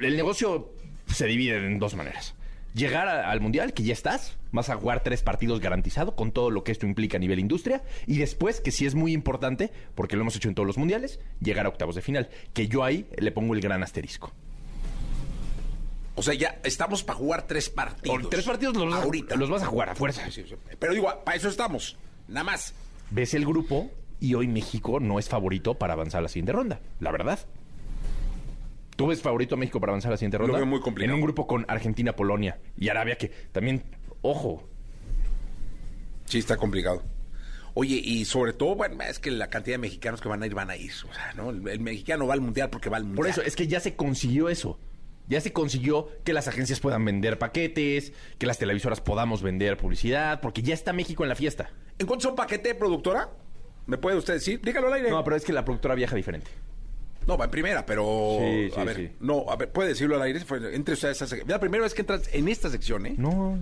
el 0.00 0.16
negocio 0.16 0.70
se 1.12 1.26
divide 1.26 1.56
en 1.56 1.78
dos 1.78 1.94
maneras. 1.94 2.34
Llegar 2.74 3.08
a- 3.08 3.30
al 3.30 3.40
Mundial, 3.40 3.72
que 3.72 3.82
ya 3.82 3.92
estás, 3.92 4.36
vas 4.52 4.68
a 4.70 4.76
jugar 4.76 5.02
tres 5.02 5.22
partidos 5.22 5.60
garantizado, 5.60 6.14
con 6.14 6.32
todo 6.32 6.50
lo 6.50 6.64
que 6.64 6.72
esto 6.72 6.86
implica 6.86 7.16
a 7.16 7.20
nivel 7.20 7.38
industria, 7.38 7.82
y 8.06 8.18
después, 8.18 8.60
que 8.60 8.70
sí 8.70 8.86
es 8.86 8.94
muy 8.94 9.12
importante, 9.12 9.72
porque 9.94 10.16
lo 10.16 10.22
hemos 10.22 10.36
hecho 10.36 10.48
en 10.48 10.54
todos 10.54 10.66
los 10.66 10.78
Mundiales, 10.78 11.18
llegar 11.40 11.66
a 11.66 11.70
octavos 11.70 11.94
de 11.94 12.02
final, 12.02 12.28
que 12.52 12.68
yo 12.68 12.84
ahí 12.84 13.08
le 13.16 13.32
pongo 13.32 13.54
el 13.54 13.60
gran 13.60 13.82
asterisco. 13.82 14.32
O 16.14 16.22
sea, 16.22 16.34
ya 16.34 16.58
estamos 16.64 17.04
para 17.04 17.18
jugar 17.18 17.46
tres 17.46 17.70
partidos. 17.70 18.24
O 18.24 18.28
tres 18.28 18.44
partidos 18.44 18.76
los, 18.76 18.90
vas 18.90 19.00
a- 19.00 19.04
ahorita. 19.04 19.36
los 19.36 19.48
vas 19.50 19.62
a 19.62 19.66
jugar 19.66 19.90
a 19.90 19.94
fuerza. 19.94 20.28
Sí, 20.30 20.44
sí. 20.48 20.54
Pero 20.78 20.92
digo, 20.92 21.08
para 21.24 21.36
eso 21.36 21.48
estamos. 21.48 21.96
Nada 22.26 22.44
más. 22.44 22.74
Ves 23.10 23.34
el 23.34 23.46
grupo 23.46 23.88
y 24.20 24.34
hoy 24.34 24.48
México 24.48 24.98
no 24.98 25.18
es 25.20 25.28
favorito 25.28 25.74
para 25.74 25.92
avanzar 25.94 26.18
a 26.18 26.22
la 26.22 26.28
siguiente 26.28 26.52
ronda, 26.52 26.80
la 27.00 27.12
verdad. 27.12 27.38
¿Tú 28.98 29.06
ves 29.06 29.22
favorito 29.22 29.54
a 29.54 29.58
México 29.58 29.78
para 29.78 29.92
avanzar 29.92 30.10
a 30.10 30.14
la 30.14 30.16
siguiente 30.16 30.38
ronda? 30.38 30.56
veo 30.56 30.66
muy 30.66 30.80
complicado. 30.80 31.14
En 31.14 31.20
un 31.20 31.24
grupo 31.24 31.46
con 31.46 31.64
Argentina, 31.68 32.16
Polonia 32.16 32.58
y 32.76 32.88
Arabia, 32.88 33.16
que 33.16 33.28
también, 33.52 33.84
ojo, 34.22 34.68
Sí, 36.24 36.38
está 36.38 36.56
complicado. 36.56 37.04
Oye, 37.74 37.94
y 37.94 38.24
sobre 38.24 38.52
todo, 38.52 38.74
bueno, 38.74 39.00
es 39.04 39.20
que 39.20 39.30
la 39.30 39.50
cantidad 39.50 39.74
de 39.74 39.78
mexicanos 39.78 40.20
que 40.20 40.28
van 40.28 40.42
a 40.42 40.46
ir, 40.46 40.54
van 40.54 40.70
a 40.70 40.76
ir. 40.76 40.90
O 41.08 41.14
sea, 41.14 41.32
¿no? 41.36 41.50
El, 41.50 41.66
el 41.68 41.78
mexicano 41.78 42.26
va 42.26 42.34
al 42.34 42.40
mundial 42.40 42.70
porque 42.70 42.90
va 42.90 42.96
al 42.96 43.04
mundial. 43.04 43.18
Por 43.18 43.28
eso, 43.28 43.40
es 43.40 43.54
que 43.54 43.68
ya 43.68 43.78
se 43.78 43.94
consiguió 43.94 44.48
eso. 44.48 44.80
Ya 45.28 45.40
se 45.40 45.52
consiguió 45.52 46.08
que 46.24 46.32
las 46.32 46.48
agencias 46.48 46.80
puedan 46.80 47.04
vender 47.04 47.38
paquetes, 47.38 48.12
que 48.36 48.46
las 48.46 48.58
televisoras 48.58 49.00
podamos 49.00 49.42
vender 49.42 49.76
publicidad, 49.76 50.40
porque 50.40 50.62
ya 50.62 50.74
está 50.74 50.92
México 50.92 51.22
en 51.22 51.28
la 51.28 51.36
fiesta. 51.36 51.70
¿En 52.00 52.08
cuánto 52.08 52.26
es 52.26 52.30
un 52.30 52.36
paquete, 52.36 52.74
productora? 52.74 53.30
¿Me 53.86 53.96
puede 53.96 54.16
usted 54.16 54.34
decir? 54.34 54.60
Dígalo 54.60 54.88
al 54.88 54.94
aire. 54.94 55.10
No, 55.10 55.22
pero 55.22 55.36
es 55.36 55.44
que 55.44 55.52
la 55.52 55.64
productora 55.64 55.94
viaja 55.94 56.16
diferente. 56.16 56.50
No, 57.28 57.36
va 57.36 57.44
en 57.44 57.50
primera, 57.50 57.84
pero. 57.84 58.38
Sí, 58.40 58.70
sí, 58.74 58.80
a 58.80 58.84
ver, 58.84 58.96
sí. 58.96 59.10
no, 59.20 59.44
a 59.50 59.56
ver, 59.56 59.70
puede 59.70 59.90
decirlo 59.90 60.16
al 60.16 60.22
aire. 60.22 60.40
Fue- 60.40 60.74
Entre 60.74 60.94
ustedes, 60.94 61.20
esa 61.20 61.36
sec- 61.36 61.46
la 61.46 61.60
primera 61.60 61.84
vez 61.84 61.92
que 61.92 62.00
entras 62.00 62.28
en 62.32 62.48
esta 62.48 62.70
sección, 62.70 63.04
¿eh? 63.06 63.14
No. 63.18 63.58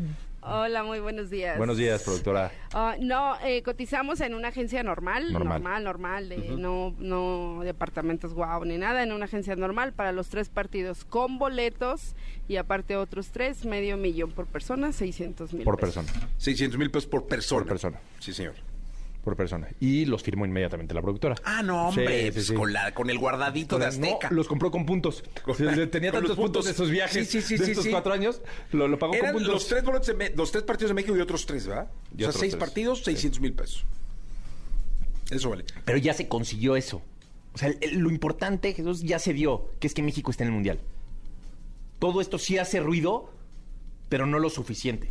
Hola, 0.48 0.84
muy 0.84 1.00
buenos 1.00 1.28
días. 1.28 1.58
Buenos 1.58 1.76
días, 1.76 2.04
productora. 2.04 2.52
Ah, 2.72 2.94
no, 3.00 3.34
eh, 3.44 3.62
cotizamos 3.64 4.20
en 4.20 4.32
una 4.34 4.48
agencia 4.48 4.84
normal, 4.84 5.32
Normal. 5.32 5.60
normal, 5.60 5.82
normal, 5.82 6.28
de 6.28 6.36
no, 6.56 6.94
no 7.00 7.62
departamentos 7.64 8.32
guau 8.32 8.64
ni 8.64 8.78
nada, 8.78 9.02
en 9.02 9.10
una 9.10 9.24
agencia 9.24 9.56
normal 9.56 9.92
para 9.92 10.12
los 10.12 10.28
tres 10.28 10.48
partidos 10.48 11.04
con 11.04 11.38
boletos 11.40 12.14
y 12.46 12.58
aparte 12.58 12.94
otros 12.96 13.30
tres, 13.32 13.64
medio 13.64 13.96
millón 13.96 14.30
por 14.30 14.46
persona, 14.46 14.92
600 14.92 15.52
mil. 15.52 15.64
Por 15.64 15.76
pesos. 15.80 16.04
persona. 16.04 16.28
600 16.38 16.78
mil 16.78 16.92
pesos 16.92 17.08
por 17.08 17.26
persona. 17.26 17.62
Por 17.62 17.68
persona. 17.68 17.98
Sí, 18.20 18.32
señor. 18.32 18.54
Por 19.26 19.34
persona. 19.34 19.66
Y 19.80 20.04
los 20.04 20.22
firmó 20.22 20.46
inmediatamente 20.46 20.94
la 20.94 21.02
productora. 21.02 21.34
Ah, 21.42 21.60
no, 21.60 21.88
hombre. 21.88 22.06
Sí, 22.20 22.24
sí, 22.26 22.30
pues 22.30 22.46
sí. 22.46 22.54
Con, 22.54 22.72
la, 22.72 22.94
con 22.94 23.10
el 23.10 23.18
guardadito 23.18 23.76
de 23.76 23.86
Azteca. 23.86 24.30
No, 24.30 24.36
los 24.36 24.46
compró 24.46 24.70
con 24.70 24.86
puntos. 24.86 25.24
Con- 25.42 25.56
Tenía 25.56 25.72
con 26.12 26.20
tantos 26.20 26.20
puntos 26.20 26.36
puntos. 26.36 26.64
de 26.66 26.70
esos 26.70 26.90
viajes 26.90 27.28
Sí, 27.28 27.40
sí, 27.42 27.48
sí, 27.48 27.56
de 27.58 27.64
sí, 27.64 27.70
estos 27.72 27.84
sí. 27.86 27.90
cuatro 27.90 28.12
años. 28.12 28.40
Lo, 28.70 28.86
lo 28.86 29.00
pagó 29.00 29.14
Eran 29.14 29.32
con 29.32 29.42
puntos. 29.42 29.52
los 29.54 29.66
tres, 29.66 29.82
boletos 29.82 30.06
de 30.06 30.14
Me- 30.14 30.30
los 30.30 30.52
tres 30.52 30.62
partidos 30.62 30.90
de 30.90 30.94
México 30.94 31.16
y 31.16 31.20
otros 31.20 31.44
tres, 31.44 31.66
¿verdad? 31.66 31.90
Y 32.16 32.22
o 32.22 32.30
sea, 32.30 32.40
seis 32.40 32.52
tres. 32.52 32.60
partidos, 32.60 33.02
600 33.02 33.40
mil 33.40 33.52
pesos. 33.52 33.84
Eso 35.32 35.50
vale. 35.50 35.64
Pero 35.84 35.98
ya 35.98 36.14
se 36.14 36.28
consiguió 36.28 36.76
eso. 36.76 37.02
O 37.52 37.58
sea, 37.58 37.70
el- 37.70 37.78
el- 37.80 37.98
lo 37.98 38.10
importante, 38.12 38.74
Jesús, 38.74 39.02
ya 39.02 39.18
se 39.18 39.32
dio, 39.32 39.70
que 39.80 39.88
es 39.88 39.94
que 39.94 40.02
México 40.04 40.30
está 40.30 40.44
en 40.44 40.50
el 40.50 40.54
Mundial. 40.54 40.78
Todo 41.98 42.20
esto 42.20 42.38
sí 42.38 42.58
hace 42.58 42.78
ruido, 42.78 43.28
pero 44.08 44.24
no 44.26 44.38
lo 44.38 44.50
suficiente. 44.50 45.10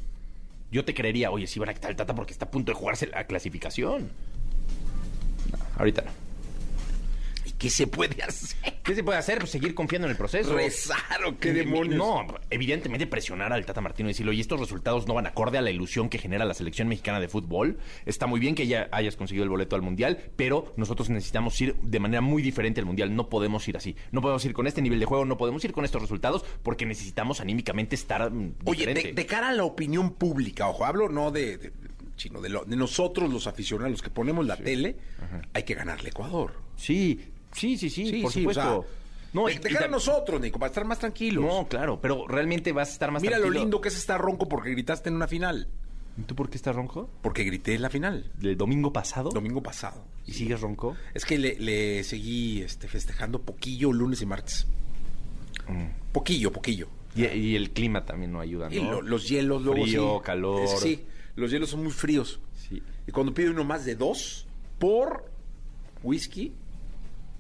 Yo 0.76 0.84
te 0.84 0.94
creería, 0.94 1.32
oye, 1.32 1.48
sí 1.48 1.58
van 1.58 1.70
a 1.70 1.74
quitar 1.74 1.90
el 1.90 1.96
Tata 1.96 2.14
porque 2.14 2.34
está 2.34 2.44
a 2.44 2.52
punto 2.52 2.74
de 2.74 2.78
jugarse 2.78 3.08
la 3.08 3.26
clasificación. 3.28 4.10
No, 5.50 5.58
ahorita 5.78 6.02
no. 6.02 6.25
¿Y 7.56 7.58
qué 7.58 7.70
se 7.70 7.88
puede 7.88 8.22
hacer? 8.24 8.74
¿Qué 8.84 8.96
se 8.96 9.04
puede 9.04 9.18
hacer? 9.18 9.40
Pues 9.40 9.52
seguir 9.52 9.74
confiando 9.76 10.08
en 10.08 10.12
el 10.12 10.18
proceso. 10.18 10.56
¿Rezar 10.56 11.24
o 11.26 11.38
qué 11.40 11.54
demonios? 11.54 11.98
No, 11.98 12.26
evidentemente 12.50 13.08
presionar 13.08 13.54
al 13.54 13.66
Tata 13.66 13.82
Martino 13.82 14.10
y 14.10 14.12
decirle, 14.14 14.32
oye, 14.32 14.42
estos 14.42 14.60
resultados 14.60 15.08
no 15.08 15.14
van 15.14 15.26
acorde 15.28 15.58
a 15.58 15.62
la 15.62 15.72
ilusión 15.72 16.10
que 16.10 16.18
genera 16.18 16.46
la 16.46 16.54
selección 16.54 16.88
mexicana 16.88 17.20
de 17.20 17.28
fútbol. 17.28 17.78
Está 18.06 18.28
muy 18.28 18.40
bien 18.40 18.56
que 18.56 18.68
ya 18.68 18.88
hayas 18.92 19.16
conseguido 19.16 19.44
el 19.44 19.50
boleto 19.50 19.76
al 19.76 19.82
Mundial, 19.82 20.20
pero 20.36 20.74
nosotros 20.78 21.10
necesitamos 21.10 21.60
ir 21.62 21.76
de 21.82 22.00
manera 22.00 22.22
muy 22.22 22.42
diferente 22.42 22.80
al 22.80 22.86
Mundial. 22.86 23.16
No 23.16 23.30
podemos 23.30 23.68
ir 23.68 23.78
así. 23.78 23.96
No 24.12 24.22
podemos 24.22 24.44
ir 24.46 24.54
con 24.54 24.68
este 24.68 24.82
nivel 24.82 25.00
de 25.00 25.06
juego, 25.06 25.26
no 25.26 25.38
podemos 25.38 25.64
ir 25.66 25.72
con 25.72 25.86
estos 25.86 26.02
resultados, 26.02 26.44
porque 26.64 26.86
necesitamos 26.86 27.42
anímicamente 27.42 27.96
estar 27.96 28.32
mm, 28.32 28.56
Oye, 28.66 28.86
de, 28.94 29.14
de 29.14 29.26
cara 29.26 29.50
a 29.50 29.54
la 29.54 29.64
opinión 29.64 30.14
pública, 30.14 30.68
ojo, 30.68 30.86
hablo 30.86 31.10
no 31.10 31.32
de, 31.32 31.58
de- 31.58 31.72
sino 32.18 32.40
de, 32.42 32.50
lo- 32.50 32.64
de 32.66 32.76
nosotros 32.78 33.32
los 33.32 33.46
aficionados, 33.48 33.92
los 33.92 34.02
que 34.02 34.10
ponemos 34.10 34.46
la 34.46 34.56
tele, 34.58 34.96
hay 35.54 35.64
que 35.64 35.74
ganarle 35.74 36.10
Ecuador. 36.10 36.54
Sí, 36.78 37.20
sí, 37.56 37.78
sí, 37.78 37.90
sí, 37.90 38.22
por 38.22 38.32
sí, 38.32 38.40
supuesto. 38.42 38.80
o 38.80 38.84
sea, 38.84 38.92
no, 39.34 39.46
de, 39.48 39.54
y- 39.54 39.58
de 39.60 39.70
y 39.70 39.74
cara 39.74 39.86
a 39.86 39.90
nosotros, 39.90 40.40
Nico, 40.40 40.60
para 40.60 40.70
estar 40.70 40.86
más 40.86 41.00
tranquilos. 41.00 41.44
No, 41.44 41.68
claro, 41.68 42.00
pero 42.02 42.28
realmente 42.28 42.72
vas 42.72 42.90
a 42.90 42.92
estar 42.94 43.12
más 43.12 43.22
Mira 43.22 43.38
lo 43.38 43.44
tranquilo. 43.44 43.64
lindo 43.64 43.82
que 43.82 43.90
es 43.90 43.98
estar 43.98 44.20
ronco 44.22 44.48
porque 44.48 44.72
gritaste 44.72 45.10
en 45.10 45.16
una 45.16 45.28
final. 45.28 45.68
¿Y 46.18 46.22
¿Tú 46.22 46.34
por 46.36 46.50
qué 46.50 46.56
estás 46.56 46.74
ronco? 46.76 47.10
Porque 47.22 47.44
grité 47.44 47.76
en 47.76 47.82
la 47.82 47.90
final, 47.90 48.32
¿Del 48.40 48.56
domingo 48.56 48.94
pasado? 48.94 49.32
domingo 49.32 49.62
pasado. 49.62 50.02
¿Y 50.26 50.32
sigues 50.32 50.62
ronco? 50.62 50.96
Es 51.14 51.26
que 51.26 51.38
le, 51.38 51.60
le 51.60 52.04
seguí 52.06 52.62
este, 52.62 52.88
festejando 52.88 53.42
poquillo 53.42 53.92
lunes 53.92 54.22
y 54.22 54.26
martes. 54.26 54.66
Poquillo, 56.12 56.52
poquillo. 56.52 56.88
Y, 57.16 57.26
y 57.26 57.56
el 57.56 57.72
clima 57.72 58.06
también 58.06 58.32
no 58.32 58.40
ayuda, 58.40 58.70
¿no? 58.70 58.76
Y 58.76 58.80
lo- 58.80 59.02
los 59.02 59.28
hielos 59.28 59.62
luego 59.64 59.84
Frío, 59.84 60.18
sí. 60.20 60.24
calor. 60.24 60.68
Sí, 60.80 61.04
los 61.36 61.52
hielos 61.52 61.70
son 61.70 61.84
muy 61.84 61.92
fríos. 61.92 62.40
Sí. 62.56 62.82
Y 63.08 63.12
cuando 63.12 63.34
pide 63.34 63.50
uno 63.50 63.64
más 63.64 63.86
de 63.86 63.96
dos 63.96 64.48
por 64.80 65.26
whisky, 66.04 66.54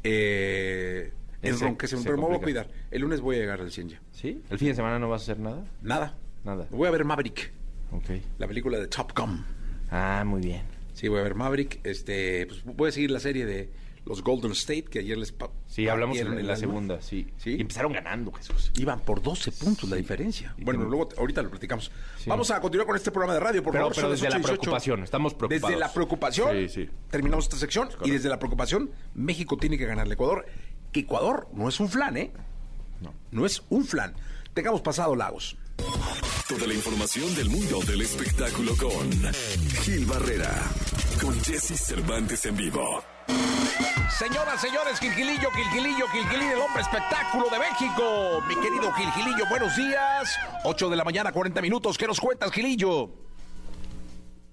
eh, 0.08 1.12
es 1.42 1.58
Se- 1.60 1.88
se, 1.88 1.98
pero 2.04 2.18
me 2.18 2.24
voy 2.26 2.36
a 2.36 2.40
cuidar. 2.40 2.68
El 2.92 3.02
lunes 3.02 3.22
voy 3.22 3.36
a 3.38 3.40
llegar 3.40 3.60
al 3.62 3.72
100 3.72 3.90
ya. 3.90 4.02
¿Sí? 4.12 4.42
¿El 4.50 4.58
fin 4.60 4.70
de 4.70 4.76
semana 4.76 5.00
no 5.00 5.10
vas 5.10 5.22
a 5.22 5.24
hacer 5.32 5.40
nada? 5.40 5.64
Nada. 5.82 6.16
Nada. 6.44 6.68
Voy 6.70 6.88
a 6.88 6.92
ver 6.92 7.04
Maverick, 7.06 7.52
Ok. 7.92 8.10
la 8.38 8.48
película 8.48 8.78
de 8.80 8.88
Top 8.88 9.12
Gun. 9.18 9.44
Ah, 9.90 10.24
muy 10.26 10.42
bien. 10.42 10.62
Sí, 10.94 11.08
voy 11.08 11.20
a 11.20 11.24
ver 11.24 11.34
Maverick. 11.36 11.80
Este, 11.84 12.46
pues 12.46 12.64
voy 12.64 12.90
a 12.90 12.92
seguir 12.92 13.10
la 13.12 13.20
serie 13.20 13.46
de 13.46 13.70
los 14.06 14.24
Golden 14.24 14.52
State 14.52 14.84
que 14.84 15.00
ayer 15.00 15.18
les 15.18 15.34
Sí, 15.68 15.88
hablamos 15.88 16.18
en, 16.18 16.46
la 16.48 16.56
segunda, 16.56 17.02
sí. 17.02 17.28
¿Sí? 17.38 17.56
Y 17.58 17.62
empezaron 17.62 17.92
ganando, 17.92 18.32
Jesús. 18.32 18.72
Iban 18.78 19.00
por 19.00 19.22
12 19.22 19.52
puntos 19.52 19.90
la 19.90 19.96
diferencia. 19.96 20.54
Y 20.58 20.64
Bueno, 20.64 20.82
que- 20.82 20.86
luego 20.90 21.10
ahorita 21.18 21.42
lo 21.42 21.50
platicamos. 21.50 21.92
Sí. 22.18 22.30
Vamos 22.30 22.52
a 22.52 22.62
continuar 22.62 22.86
con 22.88 22.96
este 22.96 23.12
programa 23.12 23.34
de 23.34 23.40
radio, 23.40 23.64
por 23.64 23.72
Pero- 23.74 23.86
favor. 23.86 23.96
pero 23.96 24.10
desde 24.12 24.30
la 24.30 24.36
8 24.36 24.38
y 24.38 24.42
18. 24.42 24.62
preocupación, 24.62 25.04
estamos 25.04 25.34
preocupados. 25.34 25.70
Desde 25.70 25.80
la 25.80 25.92
preocupación, 25.94 26.50
Sí, 26.68 26.70
sí. 26.70 26.90
terminamos 27.10 27.46
esta 27.46 27.58
sección 27.58 27.90
y 28.04 28.12
desde 28.12 28.30
la 28.30 28.38
preocupación, 28.40 28.92
México 29.16 29.58
tiene 29.58 29.78
que 29.78 29.86
ganarle 29.86 30.14
a 30.14 30.16
Ecuador. 30.16 30.46
Que 30.92 31.00
Ecuador 31.02 31.48
no 31.54 31.68
es 31.68 31.80
un 31.80 31.90
flan, 31.90 32.16
¿eh? 32.18 32.32
No. 33.02 33.14
No 33.32 33.46
es 33.46 33.64
un 33.70 33.86
flan. 33.86 34.14
Tengamos 34.54 34.82
pasado 34.82 35.16
Lagos. 35.16 35.58
Toda 36.48 36.68
la 36.68 36.74
información 36.76 37.34
del 37.36 37.50
mundo 37.50 37.80
del 37.82 38.02
espectáculo 38.04 38.74
con 38.78 39.12
Gil 39.84 40.06
Barrera, 40.06 40.54
con 41.20 41.34
Jesse 41.42 41.76
Cervantes 41.76 42.46
en 42.46 42.56
vivo. 42.56 43.04
Señoras, 44.18 44.62
señores, 44.62 45.00
Gilgilillo, 45.00 45.50
Gilgilillo, 45.52 46.08
Gilgilillo, 46.08 46.54
el 46.54 46.62
hombre 46.62 46.82
espectáculo 46.82 47.50
de 47.50 47.60
México. 47.60 48.44
Mi 48.48 48.56
querido 48.56 48.92
Gilgilillo, 48.94 49.46
buenos 49.50 49.76
días. 49.76 50.36
8 50.64 50.90
de 50.90 50.96
la 50.96 51.04
mañana, 51.04 51.32
40 51.32 51.62
minutos. 51.62 51.98
¿Qué 51.98 52.08
nos 52.08 52.20
cuentas, 52.20 52.52
Gilillo? 52.52 53.10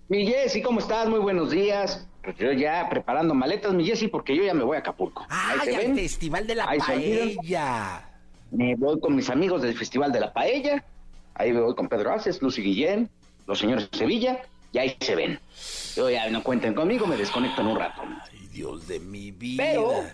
Mi 0.08 0.26
Jessy, 0.26 0.62
¿cómo 0.62 0.80
estás? 0.80 1.08
Muy 1.08 1.20
buenos 1.20 1.50
días. 1.50 2.06
Pues 2.22 2.36
yo 2.36 2.52
ya 2.52 2.88
preparando 2.90 3.34
maletas, 3.34 3.72
mi 3.72 3.84
Jessy, 3.84 4.08
porque 4.08 4.36
yo 4.36 4.42
ya 4.42 4.54
me 4.54 4.64
voy 4.64 4.76
a 4.76 4.80
Acapulco. 4.80 5.24
Ahí 5.28 5.60
se 5.64 5.76
ven. 5.76 5.94
Festival 5.94 6.46
de 6.46 6.60
Ahí 6.60 6.80
se 6.80 6.92
olvidan. 6.92 7.36
Paella. 7.36 8.08
Me 8.50 8.74
voy 8.76 9.00
con 9.00 9.16
mis 9.16 9.30
amigos 9.30 9.62
del 9.62 9.76
Festival 9.76 10.12
de 10.12 10.20
la 10.20 10.32
Paella. 10.32 10.84
Ahí 11.34 11.52
me 11.52 11.60
voy 11.60 11.74
con 11.74 11.88
Pedro 11.88 12.12
Aces, 12.12 12.42
Lucy 12.42 12.62
Guillén, 12.62 13.08
los 13.46 13.58
señores 13.58 13.90
de 13.90 13.96
Sevilla, 13.96 14.42
y 14.72 14.78
ahí 14.78 14.96
se 15.00 15.14
ven. 15.14 15.40
Yo 15.96 16.10
ya 16.10 16.28
no 16.30 16.42
cuenten 16.42 16.74
conmigo, 16.74 17.06
me 17.06 17.16
desconecto 17.16 17.62
en 17.62 17.68
un 17.68 17.78
rato. 17.78 18.02
Dios 18.52 18.86
de 18.86 19.00
mi 19.00 19.30
vida. 19.30 19.62
Pero, 19.64 20.04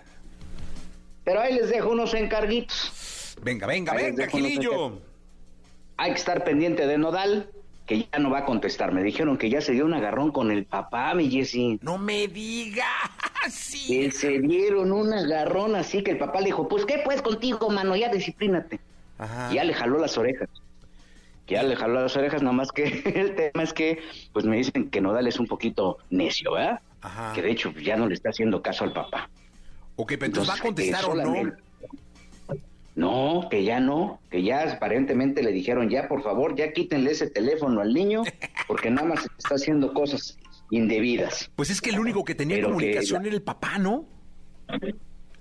pero 1.24 1.40
ahí 1.40 1.54
les 1.54 1.68
dejo 1.68 1.90
unos 1.90 2.14
encarguitos. 2.14 3.36
Venga, 3.42 3.66
venga, 3.66 3.92
Ahí 3.92 4.04
venga, 4.04 4.26
Gilillo. 4.28 5.00
Hay 5.96 6.12
que 6.12 6.18
estar 6.18 6.44
pendiente 6.44 6.86
de 6.86 6.96
Nodal, 6.96 7.50
que 7.86 8.08
ya 8.12 8.18
no 8.18 8.30
va 8.30 8.40
a 8.40 8.44
contestar. 8.44 8.92
Me 8.92 9.02
dijeron 9.02 9.36
que 9.36 9.50
ya 9.50 9.60
se 9.60 9.72
dio 9.72 9.84
un 9.84 9.94
agarrón 9.94 10.30
con 10.30 10.50
el 10.50 10.64
papá, 10.64 11.14
mi 11.14 11.30
Jessy. 11.30 11.78
No 11.82 11.98
me 11.98 12.28
digas. 12.28 12.86
Sí. 13.50 13.86
Que 13.86 14.10
se 14.10 14.40
dieron 14.40 14.92
un 14.92 15.10
agarrón 15.10 15.74
así 15.74 16.02
que 16.02 16.10
el 16.10 16.18
papá 16.18 16.40
le 16.40 16.46
dijo, 16.46 16.68
pues 16.68 16.84
qué 16.84 17.00
pues 17.02 17.22
contigo, 17.22 17.70
mano, 17.70 17.96
ya 17.96 18.10
disciplínate. 18.10 18.78
Ajá. 19.16 19.48
Y 19.50 19.54
ya 19.54 19.64
le 19.64 19.72
jaló 19.72 19.98
las 19.98 20.18
orejas. 20.18 20.50
Ya 21.46 21.62
le 21.62 21.74
jaló 21.74 22.02
las 22.02 22.14
orejas, 22.14 22.42
nada 22.42 22.52
más 22.52 22.72
que 22.72 22.84
el 23.14 23.34
tema 23.36 23.62
es 23.62 23.72
que, 23.72 24.00
pues 24.34 24.44
me 24.44 24.58
dicen 24.58 24.90
que 24.90 25.00
Nodal 25.00 25.26
es 25.28 25.40
un 25.40 25.46
poquito 25.46 25.96
necio, 26.10 26.52
¿verdad? 26.52 26.80
Ajá. 27.00 27.32
Que 27.32 27.42
de 27.42 27.50
hecho 27.50 27.72
ya 27.72 27.96
no 27.96 28.06
le 28.08 28.14
está 28.14 28.30
haciendo 28.30 28.60
caso 28.62 28.84
al 28.84 28.92
papá. 28.92 29.30
Ok, 29.96 30.12
pero 30.14 30.26
entonces 30.26 30.54
va 30.54 30.58
a 30.58 30.62
contestar 30.62 31.04
o 31.06 31.14
no. 31.14 31.52
No, 32.94 33.46
que 33.48 33.62
ya 33.62 33.78
no, 33.78 34.20
que 34.28 34.42
ya 34.42 34.72
aparentemente 34.72 35.42
le 35.44 35.52
dijeron, 35.52 35.88
ya 35.88 36.08
por 36.08 36.22
favor, 36.24 36.56
ya 36.56 36.72
quítenle 36.72 37.12
ese 37.12 37.30
teléfono 37.30 37.80
al 37.80 37.94
niño, 37.94 38.24
porque 38.66 38.90
nada 38.90 39.06
más 39.06 39.28
está 39.38 39.54
haciendo 39.54 39.94
cosas 39.94 40.36
indebidas. 40.70 41.48
Pues 41.54 41.70
es 41.70 41.80
que 41.80 41.90
el 41.90 42.00
único 42.00 42.24
que 42.24 42.34
tenía 42.34 42.56
Pero 42.56 42.70
comunicación 42.70 43.24
era 43.24 43.34
el 43.36 43.42
papá, 43.42 43.78
¿no? 43.78 44.04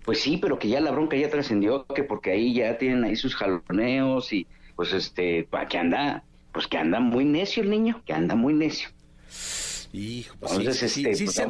Pues 0.05 0.21
sí, 0.21 0.37
pero 0.37 0.59
que 0.59 0.69
ya 0.69 0.79
la 0.79 0.91
bronca 0.91 1.17
ya 1.17 1.31
trascendió, 1.31 1.87
que 1.87 2.03
porque 2.03 2.31
ahí 2.31 2.53
ya 2.53 2.77
tienen 2.77 3.03
ahí 3.03 3.15
sus 3.15 3.35
jaloneos 3.35 4.31
y 4.31 4.45
pues 4.75 4.93
este, 4.93 5.43
pa- 5.49 5.67
que 5.67 5.79
anda, 5.79 6.23
pues 6.53 6.67
que 6.67 6.77
anda 6.77 6.99
muy 6.99 7.25
necio 7.25 7.63
el 7.63 7.71
niño, 7.71 8.03
que 8.05 8.13
anda 8.13 8.35
muy 8.35 8.53
necio. 8.53 8.89
Hijo, 9.97 10.35
pues 10.39 10.53
Entonces, 10.53 10.91
sí, 10.91 11.01
este, 11.01 11.15
sí 11.15 11.25
pues 11.25 11.35
se 11.35 11.47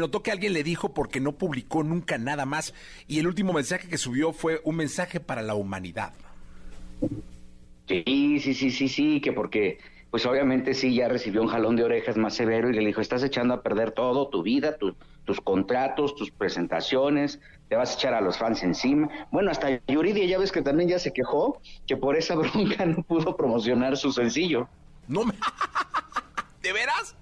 notó, 0.00 0.20
se 0.20 0.22
que 0.22 0.30
alguien 0.30 0.52
le 0.52 0.62
dijo 0.62 0.94
porque 0.94 1.20
no 1.20 1.32
publicó 1.32 1.82
nunca 1.82 2.16
nada 2.18 2.46
más 2.46 2.74
y 3.06 3.18
el 3.18 3.26
último 3.26 3.52
mensaje 3.52 3.88
que 3.88 3.98
subió 3.98 4.32
fue 4.32 4.60
un 4.64 4.76
mensaje 4.76 5.20
para 5.20 5.42
la 5.42 5.54
humanidad. 5.54 6.14
Sí, 7.86 8.38
sí, 8.40 8.54
sí, 8.54 8.70
sí, 8.70 8.88
sí, 8.88 9.20
que 9.20 9.32
porque, 9.32 9.78
pues 10.10 10.24
obviamente 10.24 10.74
sí, 10.74 10.94
ya 10.94 11.08
recibió 11.08 11.42
un 11.42 11.48
jalón 11.48 11.76
de 11.76 11.84
orejas 11.84 12.16
más 12.16 12.34
severo 12.34 12.70
y 12.70 12.74
le 12.74 12.86
dijo, 12.86 13.00
estás 13.00 13.22
echando 13.22 13.54
a 13.54 13.62
perder 13.62 13.92
todo, 13.92 14.28
tu 14.28 14.42
vida, 14.42 14.76
tu, 14.76 14.94
tus 15.24 15.40
contratos, 15.40 16.14
tus 16.16 16.30
presentaciones, 16.30 17.40
te 17.68 17.76
vas 17.76 17.92
a 17.92 17.94
echar 17.94 18.14
a 18.14 18.20
los 18.20 18.38
fans 18.38 18.62
encima. 18.62 19.08
Bueno, 19.30 19.50
hasta 19.50 19.84
Yuridia 19.86 20.24
ya 20.26 20.38
ves 20.38 20.52
que 20.52 20.62
también 20.62 20.88
ya 20.88 20.98
se 20.98 21.12
quejó 21.12 21.60
que 21.86 21.96
por 21.96 22.16
esa 22.16 22.34
bronca 22.36 22.86
no 22.86 23.02
pudo 23.02 23.36
promocionar 23.36 23.96
su 23.96 24.12
sencillo. 24.12 24.68
No 25.08 25.24
me... 25.24 25.34
¿De 26.62 26.72
veras? 26.72 27.16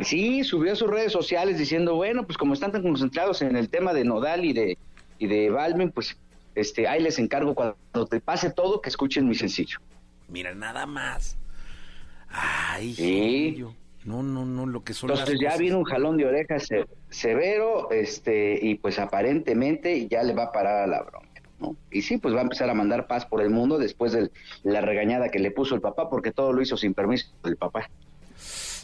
Sí, 0.00 0.44
subió 0.44 0.72
a 0.72 0.76
sus 0.76 0.88
redes 0.88 1.12
sociales 1.12 1.58
diciendo, 1.58 1.94
bueno, 1.96 2.24
pues 2.24 2.38
como 2.38 2.54
están 2.54 2.70
tan 2.72 2.82
concentrados 2.82 3.42
en 3.42 3.56
el 3.56 3.68
tema 3.68 3.92
de 3.92 4.04
Nodal 4.04 4.44
y 4.44 4.52
de, 4.52 4.78
y 5.18 5.26
de 5.26 5.50
Balvin, 5.50 5.90
pues 5.90 6.16
este, 6.54 6.86
ahí 6.86 7.02
les 7.02 7.18
encargo 7.18 7.54
cuando 7.54 7.76
te 8.08 8.20
pase 8.20 8.50
todo 8.50 8.80
que 8.80 8.88
escuchen 8.90 9.28
mi 9.28 9.34
sencillo. 9.34 9.78
Mira, 10.28 10.54
nada 10.54 10.86
más. 10.86 11.36
Ay, 12.28 12.94
Sí. 12.94 13.64
no, 14.04 14.22
no, 14.22 14.44
no, 14.44 14.66
lo 14.66 14.84
que 14.84 14.92
son 14.94 15.10
Entonces 15.10 15.34
las 15.34 15.40
ya 15.42 15.48
cosas. 15.48 15.60
viene 15.60 15.76
un 15.76 15.84
jalón 15.84 16.16
de 16.16 16.26
orejas 16.26 16.66
se- 16.66 16.86
severo, 17.10 17.90
este, 17.90 18.58
y 18.62 18.76
pues 18.76 18.98
aparentemente 18.98 20.06
ya 20.08 20.22
le 20.22 20.34
va 20.34 20.44
a 20.44 20.52
parar 20.52 20.84
a 20.84 20.86
la 20.86 21.02
bronca, 21.02 21.42
¿no? 21.58 21.74
Y 21.90 22.02
sí, 22.02 22.18
pues 22.18 22.34
va 22.34 22.38
a 22.40 22.42
empezar 22.42 22.70
a 22.70 22.74
mandar 22.74 23.06
paz 23.06 23.26
por 23.26 23.40
el 23.42 23.50
mundo 23.50 23.78
después 23.78 24.12
de 24.12 24.30
la 24.62 24.80
regañada 24.80 25.30
que 25.30 25.38
le 25.40 25.50
puso 25.50 25.74
el 25.74 25.80
papá, 25.80 26.08
porque 26.10 26.30
todo 26.30 26.52
lo 26.52 26.62
hizo 26.62 26.76
sin 26.76 26.94
permiso 26.94 27.26
del 27.42 27.56
papá. 27.56 27.88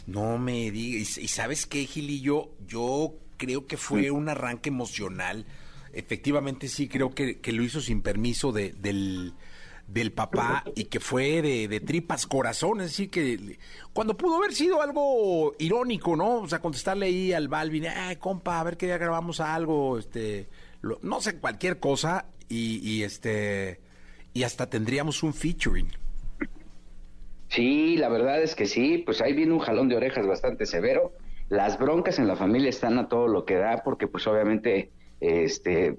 No 0.07 0.37
me 0.37 0.71
digas. 0.71 1.17
Y, 1.17 1.27
sabes 1.27 1.65
qué, 1.65 1.85
Gilillo, 1.85 2.49
yo 2.67 3.13
creo 3.37 3.65
que 3.67 3.77
fue 3.77 4.11
un 4.11 4.29
arranque 4.29 4.69
emocional. 4.69 5.45
Efectivamente, 5.93 6.67
sí, 6.67 6.87
creo 6.87 7.13
que, 7.15 7.39
que 7.39 7.51
lo 7.53 7.63
hizo 7.63 7.81
sin 7.81 8.01
permiso 8.01 8.51
de, 8.51 8.73
del, 8.73 9.33
del 9.87 10.11
papá 10.11 10.63
y 10.75 10.85
que 10.85 10.99
fue 10.99 11.41
de, 11.41 11.67
de 11.67 11.79
tripas 11.79 12.27
corazón. 12.27 12.81
Es 12.81 12.87
decir, 12.91 13.09
que 13.09 13.57
cuando 13.93 14.15
pudo 14.17 14.35
haber 14.37 14.53
sido 14.53 14.81
algo 14.81 15.53
irónico, 15.57 16.15
¿no? 16.15 16.41
O 16.41 16.47
sea, 16.49 16.59
contestarle 16.59 17.07
ahí 17.07 17.33
al 17.33 17.47
Balvin, 17.47 17.87
ay, 17.87 18.17
compa, 18.17 18.59
a 18.59 18.63
ver 18.63 18.77
qué 18.77 18.85
día 18.87 18.97
grabamos 18.97 19.39
algo, 19.39 19.97
este, 19.97 20.49
lo- 20.81 20.99
no 21.01 21.21
sé, 21.21 21.37
cualquier 21.39 21.79
cosa 21.79 22.25
y, 22.49 22.77
y 22.87 23.03
este, 23.03 23.79
y 24.33 24.43
hasta 24.43 24.69
tendríamos 24.69 25.23
un 25.23 25.33
featuring. 25.33 25.87
Sí, 27.55 27.95
la 27.95 28.09
verdad 28.09 28.41
es 28.41 28.53
que 28.53 28.65
sí, 28.65 28.97
pues 29.05 29.21
ahí 29.21 29.31
viene 29.31 29.53
un 29.53 29.59
jalón 29.59 29.87
de 29.87 29.95
orejas 29.95 30.27
bastante 30.27 30.65
severo. 30.65 31.13
Las 31.47 31.79
broncas 31.79 32.19
en 32.19 32.27
la 32.27 32.35
familia 32.35 32.69
están 32.69 32.97
a 32.97 33.07
todo 33.07 33.29
lo 33.29 33.45
que 33.45 33.55
da, 33.55 33.81
porque 33.81 34.07
pues 34.07 34.27
obviamente 34.27 34.91
este 35.21 35.95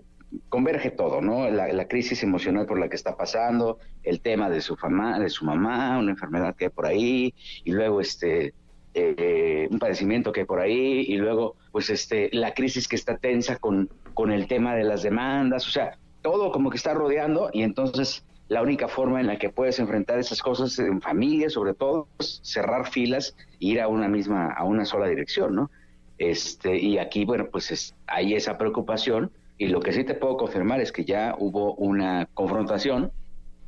converge 0.51 0.91
todo, 0.91 1.23
¿no? 1.23 1.49
La, 1.49 1.73
la 1.73 1.89
crisis 1.89 2.23
emocional 2.23 2.67
por 2.67 2.79
la 2.79 2.91
que 2.91 2.97
está 2.97 3.17
pasando, 3.17 3.79
el 4.03 4.21
tema 4.21 4.51
de 4.51 4.61
su 4.61 4.77
fama, 4.77 5.19
de 5.19 5.31
su 5.31 5.47
mamá, 5.47 5.99
una 5.99 6.11
enfermedad 6.11 6.55
que 6.55 6.67
hay 6.67 6.71
por 6.71 6.85
ahí, 6.85 7.33
y 7.65 7.73
luego 7.73 8.03
este 8.03 8.53
eh, 8.93 9.67
un 9.71 9.79
padecimiento 9.79 10.33
que 10.33 10.41
hay 10.41 10.47
por 10.47 10.61
ahí, 10.61 11.07
y 11.09 11.17
luego 11.17 11.57
pues 11.73 11.89
este 11.89 12.29
la 12.35 12.53
crisis 12.53 12.87
que 12.87 12.97
está 12.97 13.17
tensa 13.17 13.57
con, 13.57 13.89
con 14.13 14.31
el 14.31 14.47
tema 14.47 14.75
de 14.75 14.85
las 14.85 15.03
demandas, 15.03 15.67
o 15.67 15.71
sea, 15.71 15.97
todo 16.21 16.53
como 16.53 16.69
que 16.69 16.77
está 16.77 16.93
rodeando, 16.93 17.49
y 17.55 17.63
entonces 17.63 18.27
la 18.49 18.63
única 18.63 18.89
forma 18.89 19.21
en 19.21 19.27
la 19.27 19.39
que 19.39 19.51
puedes 19.51 19.79
enfrentar 19.79 20.19
esas 20.19 20.41
cosas 20.41 20.79
en 20.79 21.01
familia, 21.01 21.51
sobre 21.51 21.75
todo, 21.75 22.09
es 22.19 22.41
cerrar 22.43 22.91
filas 22.91 23.35
e 23.61 23.67
ir 23.67 23.81
a 23.81 23.89
una 23.89 24.09
misma, 24.09 24.53
a 24.53 24.65
una 24.65 24.85
sola 24.85 25.09
dirección, 25.09 25.55
¿no? 25.55 25.71
Este, 26.19 26.79
y 26.79 26.99
aquí, 26.99 27.25
bueno, 27.25 27.49
pues 27.51 27.71
es, 27.73 27.95
hay 28.07 28.35
esa 28.35 28.57
preocupación, 28.57 29.31
y 29.59 29.69
lo 29.69 29.81
que 29.81 29.93
sí 29.93 30.05
te 30.05 30.15
puedo 30.15 30.37
confirmar 30.37 30.81
es 30.81 30.93
que 30.93 31.05
ya 31.05 31.35
hubo 31.39 31.75
una 31.75 32.27
confrontación 32.35 33.11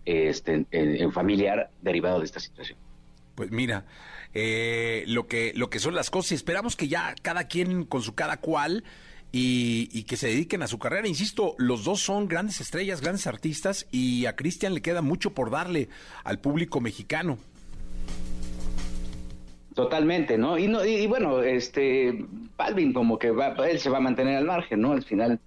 este, 0.05 0.67
en, 0.71 1.13
familiar 1.13 1.71
derivado 1.83 2.21
de 2.21 2.27
esta 2.27 2.41
situación. 2.41 2.79
Pues 3.35 3.51
mira, 3.51 3.85
eh, 4.35 5.05
lo 5.07 5.27
que 5.27 5.53
lo 5.55 5.71
que 5.71 5.79
son 5.79 5.95
las 5.95 6.11
cosas 6.11 6.33
y 6.33 6.35
esperamos 6.35 6.77
que 6.77 6.89
ya 6.89 7.15
cada 7.23 7.45
quien 7.45 7.85
con 7.85 8.03
su 8.03 8.15
cada 8.15 8.39
cual 8.39 8.85
y, 9.33 9.89
y 9.93 10.05
que 10.05 10.17
se 10.17 10.29
dediquen 10.29 10.63
a 10.63 10.67
su 10.69 10.79
carrera. 10.79 11.07
Insisto, 11.09 11.55
los 11.59 11.85
dos 11.85 12.01
son 12.01 12.29
grandes 12.29 12.61
estrellas, 12.61 13.01
grandes 13.01 13.27
artistas 13.27 13.87
y 13.91 14.27
a 14.27 14.37
Cristian 14.37 14.75
le 14.75 14.81
queda 14.83 15.03
mucho 15.03 15.35
por 15.35 15.51
darle 15.51 15.89
al 16.25 16.39
público 16.41 16.81
mexicano. 16.81 17.39
Totalmente, 19.75 20.37
¿no? 20.39 20.59
Y, 20.59 20.67
no, 20.67 20.85
y, 20.85 20.91
y 20.97 21.07
bueno, 21.07 21.41
este, 21.43 22.27
Balvin 22.57 22.93
como 22.93 23.19
que 23.19 23.31
va, 23.31 23.55
él 23.69 23.79
se 23.79 23.91
va 23.91 23.99
a 23.99 24.01
mantener 24.01 24.37
al 24.37 24.45
margen, 24.45 24.81
¿no? 24.81 24.93
Al 24.93 25.05
final, 25.05 25.39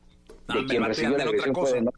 No, 0.47 0.55
de 0.55 0.65
quien 0.65 0.83
recibió 0.85 1.17
la 1.17 1.29
otra 1.29 1.51
cosa. 1.51 1.81
no- 1.81 1.91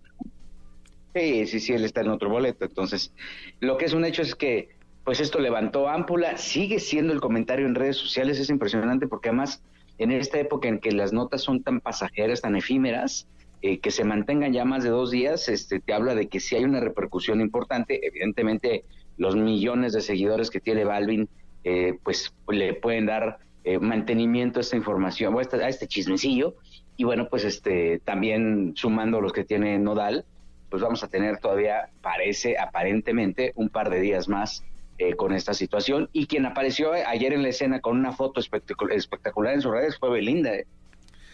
Sí, 1.13 1.45
sí, 1.45 1.59
sí, 1.59 1.73
él 1.73 1.85
está 1.85 2.01
en 2.01 2.09
otro 2.09 2.29
boleto. 2.29 2.65
Entonces, 2.65 3.11
lo 3.59 3.77
que 3.77 3.85
es 3.85 3.93
un 3.93 4.03
hecho 4.03 4.23
es 4.23 4.33
que, 4.33 4.69
pues 5.03 5.19
esto 5.19 5.37
levantó 5.37 5.87
ámpula, 5.87 6.37
sigue 6.37 6.79
siendo 6.79 7.13
el 7.13 7.21
comentario 7.21 7.67
en 7.67 7.75
redes 7.75 7.97
sociales, 7.97 8.39
es 8.39 8.49
impresionante 8.49 9.05
porque 9.07 9.29
además, 9.29 9.61
en 9.97 10.11
esta 10.11 10.39
época 10.39 10.67
en 10.67 10.79
que 10.79 10.91
las 10.91 11.13
notas 11.13 11.41
son 11.41 11.63
tan 11.63 11.79
pasajeras, 11.79 12.41
tan 12.41 12.55
efímeras, 12.55 13.27
eh, 13.61 13.79
que 13.79 13.91
se 13.91 14.03
mantengan 14.03 14.51
ya 14.51 14.65
más 14.65 14.83
de 14.83 14.89
dos 14.89 15.11
días, 15.11 15.47
este, 15.47 15.79
te 15.79 15.93
habla 15.93 16.15
de 16.15 16.27
que 16.27 16.39
sí 16.39 16.55
hay 16.55 16.65
una 16.65 16.79
repercusión 16.79 17.39
importante. 17.39 18.05
Evidentemente, 18.05 18.83
los 19.17 19.35
millones 19.35 19.93
de 19.93 20.01
seguidores 20.01 20.49
que 20.49 20.59
tiene 20.59 20.83
Balvin, 20.83 21.29
eh, 21.63 21.97
pues 22.03 22.33
le 22.49 22.73
pueden 22.73 23.05
dar 23.05 23.39
eh, 23.63 23.79
mantenimiento 23.79 24.59
a 24.59 24.61
esta 24.61 24.75
información, 24.75 25.33
o 25.33 25.39
a 25.39 25.41
este, 25.41 25.63
a 25.63 25.69
este 25.69 25.87
chismecillo. 25.87 26.55
Y 26.97 27.05
bueno, 27.05 27.29
pues 27.29 27.45
este 27.45 27.99
también 27.99 28.73
sumando 28.75 29.21
los 29.21 29.31
que 29.31 29.45
tiene 29.45 29.79
Nodal, 29.79 30.25
pues 30.69 30.83
vamos 30.83 31.03
a 31.03 31.07
tener 31.07 31.37
todavía, 31.37 31.89
parece 32.01 32.57
aparentemente, 32.57 33.53
un 33.55 33.69
par 33.69 33.89
de 33.89 34.01
días 34.01 34.27
más 34.27 34.65
eh, 34.97 35.15
con 35.15 35.33
esta 35.33 35.53
situación. 35.53 36.09
Y 36.13 36.27
quien 36.27 36.45
apareció 36.45 36.93
ayer 36.93 37.33
en 37.33 37.41
la 37.43 37.49
escena 37.49 37.79
con 37.81 37.97
una 37.97 38.11
foto 38.11 38.39
espectacu- 38.41 38.91
espectacular 38.91 39.53
en 39.53 39.61
sus 39.61 39.71
redes 39.71 39.97
fue 39.97 40.09
Belinda. 40.11 40.53
¿eh? 40.55 40.65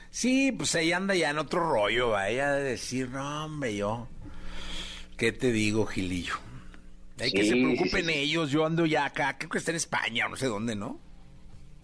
Sí, 0.10 0.52
pues 0.52 0.74
ahí 0.76 0.92
anda 0.92 1.14
ya 1.16 1.30
en 1.30 1.38
otro 1.38 1.70
rollo, 1.70 2.10
vaya 2.10 2.50
a 2.50 2.56
decir, 2.56 3.10
no, 3.10 3.46
hombre, 3.46 3.76
yo. 3.76 4.08
¿Qué 5.18 5.32
te 5.32 5.52
digo, 5.52 5.86
Gilillo? 5.86 6.36
Hay 7.20 7.32
que 7.32 7.44
se 7.44 7.52
preocupen 7.52 8.06
sí, 8.06 8.14
sí. 8.14 8.20
ellos, 8.20 8.50
yo 8.52 8.66
ando 8.66 8.86
ya 8.86 9.04
acá, 9.06 9.38
creo 9.38 9.50
que 9.50 9.58
está 9.58 9.72
en 9.72 9.78
España 9.78 10.28
no 10.30 10.38
sé 10.38 10.46
dónde, 10.48 10.76
¿no? 10.76 10.98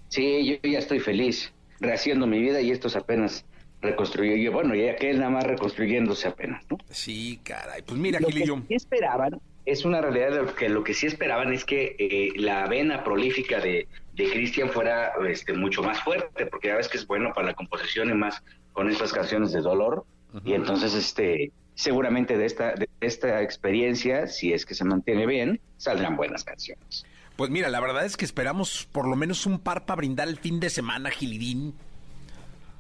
Sí, 0.07 0.45
yo 0.63 0.69
ya 0.69 0.79
estoy 0.79 0.99
feliz, 1.01 1.51
rehaciendo 1.81 2.25
mi 2.25 2.39
vida 2.39 2.61
y 2.61 2.71
esto 2.71 2.88
es 2.88 2.95
apenas 2.95 3.43
reconstruyendo. 3.81 4.53
Bueno, 4.53 4.73
ya 4.75 4.95
que 4.95 5.09
él 5.09 5.19
nada 5.19 5.31
más 5.31 5.43
reconstruyéndose 5.43 6.29
apenas, 6.29 6.63
¿no? 6.69 6.77
Sí, 6.89 7.39
caray. 7.43 7.81
Pues 7.81 7.99
mira, 7.99 8.19
Lo 8.21 8.27
que 8.27 8.33
Gilillo. 8.33 8.61
sí 8.67 8.75
esperaban, 8.75 9.41
es 9.65 9.84
una 9.86 10.01
realidad 10.01 10.32
de 10.32 10.43
lo 10.43 10.54
que 10.56 10.69
lo 10.69 10.84
que 10.84 10.93
sí 10.93 11.08
esperaban 11.08 11.51
es 11.54 11.65
que 11.65 11.95
eh, 11.97 12.30
la 12.36 12.67
vena 12.67 13.04
prolífica 13.04 13.60
de, 13.60 13.88
de 14.13 14.30
Cristian 14.32 14.69
fuera 14.69 15.13
este, 15.28 15.54
mucho 15.54 15.82
más 15.82 15.99
fuerte, 16.01 16.45
porque 16.45 16.67
ya 16.69 16.75
ves 16.75 16.88
que 16.88 16.97
es 16.97 17.08
bueno 17.08 17.34
para 17.34 17.47
la 17.47 17.54
composición 17.54 18.10
y 18.10 18.13
más 18.13 18.43
con 18.73 18.89
estas 18.89 19.12
canciones 19.12 19.51
de 19.51 19.62
dolor. 19.62 20.06
Y 20.43 20.54
entonces, 20.54 20.93
este, 20.93 21.51
seguramente 21.75 22.38
de 22.38 22.45
esta, 22.45 22.73
de 22.75 22.89
esta 22.99 23.41
experiencia, 23.41 24.28
si 24.28 24.51
es 24.51 24.65
que 24.65 24.75
se 24.75 24.84
mantiene 24.84 25.25
bien, 25.25 25.62
saldrán 25.78 26.17
buenas 26.17 26.43
canciones. 26.43 27.06
Pues 27.38 27.49
mira, 27.49 27.69
la 27.69 27.80
verdad 27.80 28.06
es 28.06 28.17
que 28.17 28.25
esperamos 28.25 28.88
por 28.91 29.08
lo 29.08 29.15
menos 29.15 29.45
un 29.45 29.60
par 29.60 29.86
para 29.86 29.97
brindar 29.97 30.28
el 30.28 30.38
fin 30.38 30.60
de 30.60 30.69
semana, 30.69 31.10
Gilidín. 31.10 31.73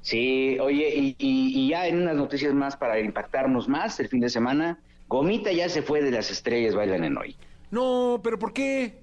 Sí, 0.01 0.57
oye, 0.59 0.93
y, 0.95 1.15
y- 1.17 1.59
y 1.65 1.69
ya 1.69 1.87
en 1.87 2.01
unas 2.01 2.15
noticias 2.15 2.53
más 2.53 2.77
para 2.77 2.99
impactarnos 2.99 3.67
más 3.67 3.99
el 3.99 4.07
fin 4.07 4.19
de 4.19 4.29
semana, 4.29 4.79
Gomita 5.07 5.51
ya 5.51 5.69
se 5.69 5.81
fue 5.81 6.01
de 6.01 6.11
las 6.11 6.31
estrellas 6.31 6.75
bailan 6.75 7.03
en 7.03 7.17
hoy. 7.17 7.35
No, 7.71 8.19
pero 8.23 8.39
¿por 8.39 8.53
qué? 8.53 8.93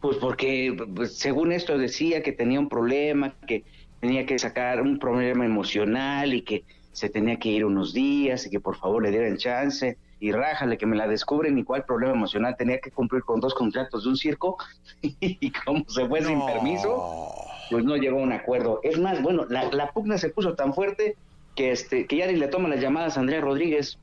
Pues 0.00 0.16
porque, 0.16 0.76
pues, 0.94 1.16
según 1.16 1.52
esto, 1.52 1.76
decía 1.76 2.22
que 2.22 2.32
tenía 2.32 2.60
un 2.60 2.68
problema, 2.68 3.34
que 3.46 3.64
tenía 4.00 4.26
que 4.26 4.38
sacar 4.38 4.80
un 4.80 4.98
problema 4.98 5.44
emocional 5.44 6.34
y 6.34 6.42
que 6.42 6.64
se 6.92 7.08
tenía 7.08 7.38
que 7.38 7.48
ir 7.48 7.64
unos 7.64 7.92
días 7.92 8.46
y 8.46 8.50
que 8.50 8.60
por 8.60 8.76
favor 8.76 9.02
le 9.02 9.10
dieran 9.10 9.36
chance 9.36 9.96
y 10.20 10.32
rájale 10.32 10.78
que 10.78 10.86
me 10.86 10.96
la 10.96 11.06
descubren 11.06 11.58
y 11.58 11.64
cuál 11.64 11.84
problema 11.84 12.14
emocional 12.14 12.56
tenía 12.56 12.80
que 12.80 12.90
cumplir 12.90 13.22
con 13.22 13.40
dos 13.40 13.54
contratos 13.54 14.04
de 14.04 14.10
un 14.10 14.16
circo 14.16 14.56
y 15.02 15.50
como 15.50 15.88
se 15.88 16.06
fue 16.06 16.22
sin 16.22 16.44
permiso, 16.44 17.34
pues 17.70 17.84
no 17.84 17.96
llegó 17.96 18.18
a 18.18 18.22
un 18.22 18.32
acuerdo. 18.32 18.80
Es 18.82 18.98
más, 18.98 19.22
bueno, 19.22 19.46
la, 19.48 19.70
la 19.72 19.92
pugna 19.92 20.18
se 20.18 20.30
puso 20.30 20.54
tan 20.54 20.74
fuerte 20.74 21.16
que 21.54 21.72
este 21.72 22.06
que 22.06 22.16
ya 22.16 22.26
ni 22.26 22.36
le 22.36 22.48
toma 22.48 22.68
las 22.68 22.80
llamadas 22.80 23.16
a 23.16 23.20
Andrea 23.20 23.40
Rodríguez. 23.40 23.98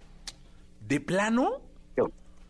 ¿De 0.88 1.00
plano? 1.00 1.62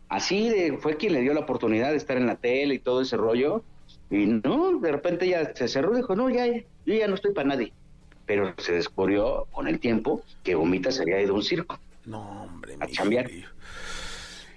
Así 0.08 0.48
de, 0.48 0.78
fue 0.78 0.96
quien 0.96 1.12
le 1.14 1.20
dio 1.20 1.34
la 1.34 1.40
oportunidad 1.40 1.90
de 1.90 1.96
estar 1.96 2.16
en 2.16 2.26
la 2.26 2.36
tele 2.36 2.74
y 2.74 2.78
todo 2.78 3.02
ese 3.02 3.16
rollo. 3.16 3.64
Y 4.08 4.26
no, 4.26 4.78
de 4.78 4.92
repente 4.92 5.28
ya 5.28 5.52
se 5.54 5.66
cerró 5.66 5.94
y 5.94 5.96
dijo, 5.96 6.14
no, 6.14 6.30
ya, 6.30 6.46
yo 6.46 6.62
ya 6.94 7.08
no 7.08 7.16
estoy 7.16 7.32
para 7.32 7.48
nadie. 7.48 7.72
Pero 8.24 8.54
se 8.58 8.72
descubrió 8.72 9.46
con 9.50 9.66
el 9.66 9.80
tiempo 9.80 10.22
que 10.44 10.54
Gomita 10.54 10.92
se 10.92 11.02
había 11.02 11.20
ido 11.20 11.32
a 11.32 11.36
un 11.36 11.42
circo. 11.42 11.78
No, 12.04 12.44
hombre, 12.44 12.76
A. 12.78 12.86
Gilillo. 12.86 13.48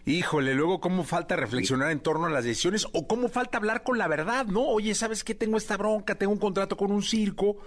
Híjole, 0.06 0.54
luego 0.54 0.80
cómo 0.80 1.04
falta 1.04 1.36
reflexionar 1.36 1.92
en 1.92 2.00
torno 2.00 2.28
a 2.28 2.30
las 2.30 2.44
decisiones 2.44 2.88
o 2.94 3.08
cómo 3.08 3.28
falta 3.28 3.58
hablar 3.58 3.84
con 3.84 3.98
la 3.98 4.08
verdad, 4.08 4.46
¿no? 4.46 4.62
Oye, 4.62 4.96
¿sabes 4.96 5.24
qué? 5.24 5.36
Tengo 5.36 5.58
esta 5.58 5.78
bronca, 5.78 6.16
tengo 6.16 6.32
un 6.32 6.40
contrato 6.40 6.78
con 6.78 6.92
un 6.92 7.04
circo, 7.04 7.58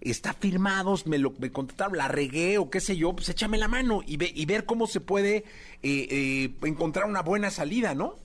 está 0.00 0.32
firmado, 0.32 0.94
me 1.06 1.18
lo 1.18 1.32
me 1.38 1.50
contrataron, 1.50 1.96
la 1.96 2.08
regué 2.08 2.58
o 2.58 2.70
qué 2.70 2.80
sé 2.80 2.96
yo, 2.96 3.14
pues 3.14 3.28
échame 3.28 3.58
la 3.58 3.68
mano 3.68 4.02
y, 4.06 4.16
ve, 4.16 4.30
y 4.34 4.46
ver 4.46 4.64
cómo 4.64 4.86
se 4.86 5.00
puede 5.00 5.36
eh, 5.36 5.44
eh, 5.82 6.50
encontrar 6.62 7.06
una 7.06 7.22
buena 7.22 7.50
salida, 7.50 7.94
¿no? 7.94 8.16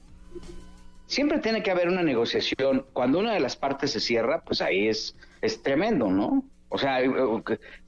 Siempre 1.07 1.39
tiene 1.39 1.62
que 1.62 1.71
haber 1.71 1.89
una 1.89 2.03
negociación. 2.03 2.86
Cuando 2.93 3.19
una 3.19 3.34
de 3.34 3.41
las 3.41 3.57
partes 3.57 3.91
se 3.91 3.99
cierra, 3.99 4.41
pues 4.41 4.62
ahí 4.62 4.88
es, 4.88 5.15
es 5.41 5.62
tremendo, 5.62 6.10
¿no? 6.10 6.43
O 6.69 6.77
sea, 6.77 7.03
eh, 7.03 7.12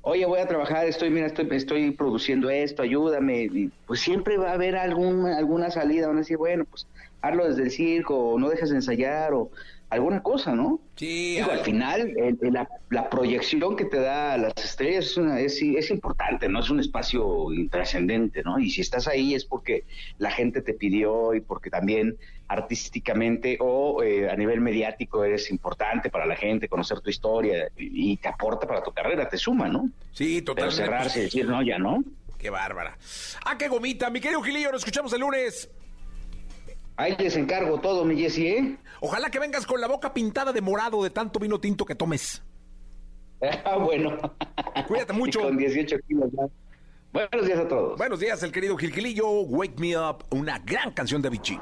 oye, 0.02 0.26
voy 0.26 0.42
a 0.42 0.48
trabajar, 0.48 0.86
estoy, 0.86 1.10
mira, 1.10 1.28
estoy, 1.28 1.48
estoy 1.52 1.92
produciendo 1.92 2.50
esto, 2.50 2.82
ayúdame. 2.82 3.44
Y 3.44 3.72
pues 3.88 4.02
siempre 4.02 4.38
va 4.38 4.50
a 4.50 4.54
haber 4.56 4.76
algún, 4.76 5.26
alguna 5.26 5.72
salida, 5.72 6.08
van 6.08 6.18
a 6.18 6.20
decir, 6.20 6.36
bueno, 6.36 6.66
pues 6.66 6.86
hazlo 7.22 7.48
desde 7.48 7.64
el 7.64 7.72
circo, 7.72 8.18
o 8.18 8.38
no 8.38 8.50
dejes 8.50 8.72
de 8.72 8.76
ensayar, 8.76 9.34
o 9.34 9.50
alguna 9.94 10.22
cosa, 10.22 10.54
¿no? 10.54 10.80
Sí. 10.96 11.36
Digo, 11.36 11.52
al 11.52 11.60
final, 11.60 12.14
la, 12.42 12.68
la, 12.90 13.10
proyección 13.10 13.76
que 13.76 13.86
te 13.86 14.00
da 14.00 14.38
las 14.38 14.54
estrellas 14.58 15.06
es, 15.06 15.18
una, 15.18 15.40
es, 15.40 15.62
es, 15.62 15.90
importante, 15.90 16.50
¿no? 16.50 16.60
Es 16.60 16.70
un 16.70 16.80
espacio 16.80 17.48
trascendente, 17.70 18.44
¿no? 18.44 18.60
Y 18.60 18.70
si 18.70 18.82
estás 18.82 19.08
ahí 19.08 19.34
es 19.34 19.46
porque 19.46 19.84
la 20.18 20.32
gente 20.32 20.62
te 20.62 20.74
pidió 20.74 21.34
y 21.34 21.42
porque 21.42 21.70
también 21.70 22.18
artísticamente 22.48 23.58
o 23.60 24.04
eh, 24.04 24.30
a 24.30 24.36
nivel 24.36 24.62
mediático 24.62 25.24
eres 25.24 25.50
importante 25.50 26.10
para 26.10 26.26
la 26.26 26.36
gente, 26.36 26.68
conocer 26.68 27.00
tu 27.02 27.10
historia 27.10 27.70
y, 27.78 28.18
te 28.18 28.28
aporta 28.28 28.68
para 28.68 28.84
tu 28.84 28.92
carrera, 28.92 29.28
te 29.28 29.38
suma, 29.38 29.68
¿no? 29.68 29.90
Sí, 30.12 30.42
totalmente. 30.42 30.82
Pero 30.82 30.92
cerrarse 30.92 31.20
y 31.20 31.24
decir, 31.24 31.48
no, 31.48 31.62
ya 31.62 31.78
no. 31.78 32.04
Qué 32.38 32.50
bárbara. 32.50 32.98
Ah, 33.46 33.58
qué 33.58 33.70
gomita. 33.70 34.10
Mi 34.10 34.20
querido 34.20 34.42
Gilillo, 34.42 34.72
nos 34.72 34.82
escuchamos 34.82 35.14
el 35.14 35.22
lunes. 35.22 35.70
Ahí 36.96 37.16
les 37.18 37.36
encargo 37.36 37.80
todo, 37.80 38.06
mi 38.06 38.16
Jessy, 38.16 38.48
¿eh? 38.48 38.78
Ojalá 39.02 39.30
que 39.30 39.40
vengas 39.40 39.66
con 39.66 39.82
la 39.82 39.88
boca 39.88 40.14
pintada 40.14 40.54
de 40.54 40.62
morado 40.62 41.04
de 41.04 41.10
tanto 41.10 41.40
vino 41.40 41.60
tinto 41.60 41.86
que 41.86 41.96
tomes. 41.96 42.42
Ah, 43.66 43.76
bueno. 43.76 44.18
Cuídate 44.88 45.12
mucho. 45.12 45.42
con 45.42 45.58
18 45.58 45.98
kilos 46.08 46.32
más. 46.34 46.50
Buenos 47.12 47.46
días 47.46 47.60
a 47.60 47.68
todos. 47.68 47.98
Buenos 47.98 48.22
días, 48.22 48.42
el 48.42 48.54
querido 48.54 48.78
Gilquilillo. 48.78 49.28
Wake 49.42 49.76
Me 49.80 49.98
Up, 49.98 50.24
una 50.30 50.60
gran 50.60 50.92
canción 50.92 51.22
de 51.22 51.30
Vichy. 51.30 51.60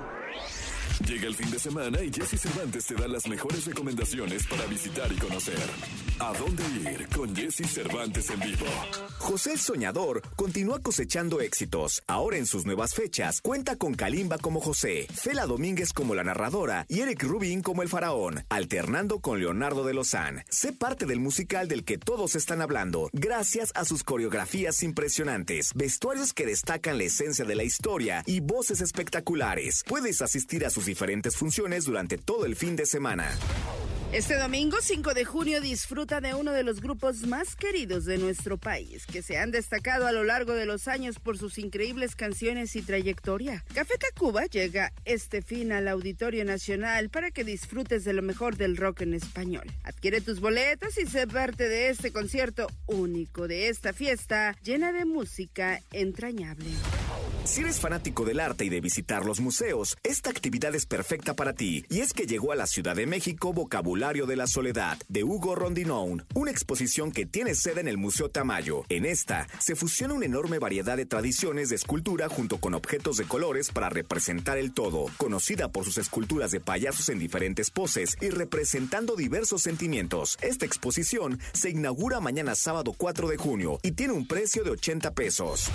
Llega 0.99 1.27
el 1.27 1.36
fin 1.36 1.49
de 1.49 1.60
semana 1.60 2.01
y 2.01 2.12
Jesse 2.12 2.39
Cervantes 2.39 2.86
te 2.86 2.95
da 2.95 3.08
las 3.08 3.27
mejores 3.27 3.65
recomendaciones 3.65 4.45
para 4.47 4.65
visitar 4.65 5.12
y 5.12 5.15
conocer. 5.15 5.60
¿A 6.19 6.34
dónde 6.38 6.63
ir 6.91 7.08
con 7.08 7.36
Jesse 7.36 7.65
Cervantes 7.67 8.30
en 8.30 8.39
vivo? 8.39 8.65
José 9.17 9.54
el 9.54 9.60
Soñador 9.60 10.21
continúa 10.36 10.80
cosechando 10.80 11.41
éxitos. 11.41 12.04
Ahora 12.08 12.38
en 12.38 12.45
sus 12.45 12.65
nuevas 12.65 12.93
fechas 12.93 13.41
cuenta 13.41 13.75
con 13.75 13.95
Kalimba 13.95 14.38
como 14.38 14.62
José, 14.62 15.08
Fela 15.13 15.45
Domínguez 15.47 15.93
como 15.93 16.13
la 16.13 16.23
narradora 16.23 16.86
y 16.88 16.99
Eric 16.99 17.23
Rubin 17.23 17.62
como 17.62 17.82
el 17.82 17.89
faraón, 17.89 18.45
alternando 18.49 19.19
con 19.19 19.39
Leonardo 19.39 19.84
de 19.84 19.93
Lozán. 19.93 20.43
Sé 20.49 20.73
parte 20.73 21.06
del 21.06 21.19
musical 21.19 21.67
del 21.67 21.84
que 21.84 21.97
todos 21.97 22.36
están 22.36 22.62
hablando, 22.62 23.10
gracias 23.13 23.71
a 23.75 23.86
sus 23.86 24.04
coreografías 24.04 24.84
impresionantes, 24.84 25.73
vestuarios 25.73 26.34
que 26.34 26.45
destacan 26.45 26.97
la 26.97 27.06
esencia 27.06 27.45
de 27.45 27.56
la 27.56 27.63
historia 27.63 28.23
y 28.25 28.41
voces 28.41 28.82
espectaculares. 28.82 29.84
Puedes 29.88 30.21
asistir 30.21 30.65
a 30.65 30.69
sus 30.82 30.88
diferentes 30.88 31.38
funciones 31.38 31.86
durante 31.86 32.17
todo 32.17 32.44
el 32.46 32.56
fin 32.56 32.76
de 32.76 32.88
semana. 32.88 33.30
Este 34.12 34.36
domingo 34.36 34.78
5 34.82 35.13
de 35.13 35.26
junio 35.26 35.62
disfruta 35.62 36.20
de 36.22 36.34
uno 36.34 36.52
de 36.52 36.63
los 36.63 36.82
grupos 36.82 37.28
más 37.28 37.56
queridos 37.56 38.04
de 38.06 38.17
nuestro 38.17 38.58
país, 38.58 39.06
que 39.06 39.22
se 39.22 39.38
han 39.38 39.52
destacado 39.52 40.08
a 40.08 40.12
lo 40.12 40.24
largo 40.24 40.54
de 40.54 40.65
los 40.65 40.88
años 40.88 41.20
por 41.20 41.38
sus 41.38 41.60
increíbles 41.60 42.15
canciones 42.15 42.76
y 42.76 42.82
trayectoria. 42.82 43.63
Café 43.76 43.94
Tacuba 44.00 44.48
llega 44.48 44.91
este 45.06 45.44
fin 45.44 45.72
al 45.72 45.88
Auditorio 45.88 46.44
Nacional 46.44 47.10
para 47.10 47.30
que 47.30 47.44
disfrutes 47.44 48.04
de 48.04 48.13
lo 48.13 48.24
mejor 48.24 48.58
del 48.58 48.76
rock 48.76 49.02
en 49.02 49.13
español. 49.13 49.72
Adquiere 49.84 50.20
tus 50.20 50.39
boletas 50.41 50.98
y 50.98 51.06
sé 51.06 51.28
parte 51.28 51.70
de 51.70 51.89
este 51.89 52.12
concierto 52.12 52.67
único 52.88 53.48
de 53.48 53.70
esta 53.70 53.94
fiesta 53.94 54.58
llena 54.63 54.91
de 54.91 55.06
música 55.06 55.80
entrañable. 55.91 56.72
Si 57.43 57.62
eres 57.62 57.80
fanático 57.80 58.23
del 58.23 58.39
arte 58.39 58.65
y 58.65 58.69
de 58.69 58.82
visitar 58.82 59.25
los 59.25 59.39
museos, 59.39 59.97
esta 60.04 60.30
actividad 60.30 60.75
es 60.75 60.86
perfecta 60.86 61.36
para 61.36 61.54
ti. 61.54 61.84
Y 61.89 62.01
es 62.01 62.13
que 62.13 62.27
llegó 62.27 62.51
a 62.51 62.56
la 62.56 62.67
Ciudad 62.67 62.95
de 62.95 63.08
México 63.08 63.51
Vocabulario 63.51 64.27
de 64.27 64.36
la 64.36 64.45
Soledad, 64.45 64.99
de 65.10 65.23
Hugo 65.23 65.56
Rondinón, 65.56 66.23
una 66.36 66.51
exposición 66.51 67.12
que 67.12 67.25
tiene 67.25 67.56
sede 67.56 67.82
en 67.82 67.88
el 67.88 67.97
Museo 67.97 68.30
Tamayo. 68.30 68.84
En 68.89 69.06
esta, 69.06 69.47
se 69.60 69.75
fusiona 69.75 70.13
una 70.13 70.27
enorme 70.27 70.60
variedad 70.60 70.95
de 70.95 71.08
tradiciones 71.08 71.69
de 71.69 71.77
escultura 71.77 72.30
junto 72.30 72.58
con 72.60 72.75
objetos 72.75 73.17
de 73.17 73.25
colores 73.25 73.71
para 73.71 73.89
representar 73.89 74.60
el 74.60 74.71
todo, 74.71 75.08
conocida 75.17 75.71
por 75.71 75.84
sus 75.84 75.97
esculturas 75.97 76.51
de 76.51 76.60
payasos 76.60 77.10
en 77.10 77.17
diferentes 77.17 77.71
poses 77.71 78.17
y 78.21 78.30
representando 78.30 79.15
diversos 79.15 79.63
sentimientos. 79.63 80.38
Esta 80.41 80.67
exposición 80.67 81.39
se 81.54 81.71
inaugura 81.71 82.19
mañana 82.19 82.54
sábado 82.54 82.93
4 82.95 83.27
de 83.27 83.38
junio 83.38 83.80
y 83.82 83.93
tiene 83.93 84.13
un 84.13 84.27
precio 84.27 84.63
de 84.63 84.69
80 84.69 85.12
pesos. 85.15 85.71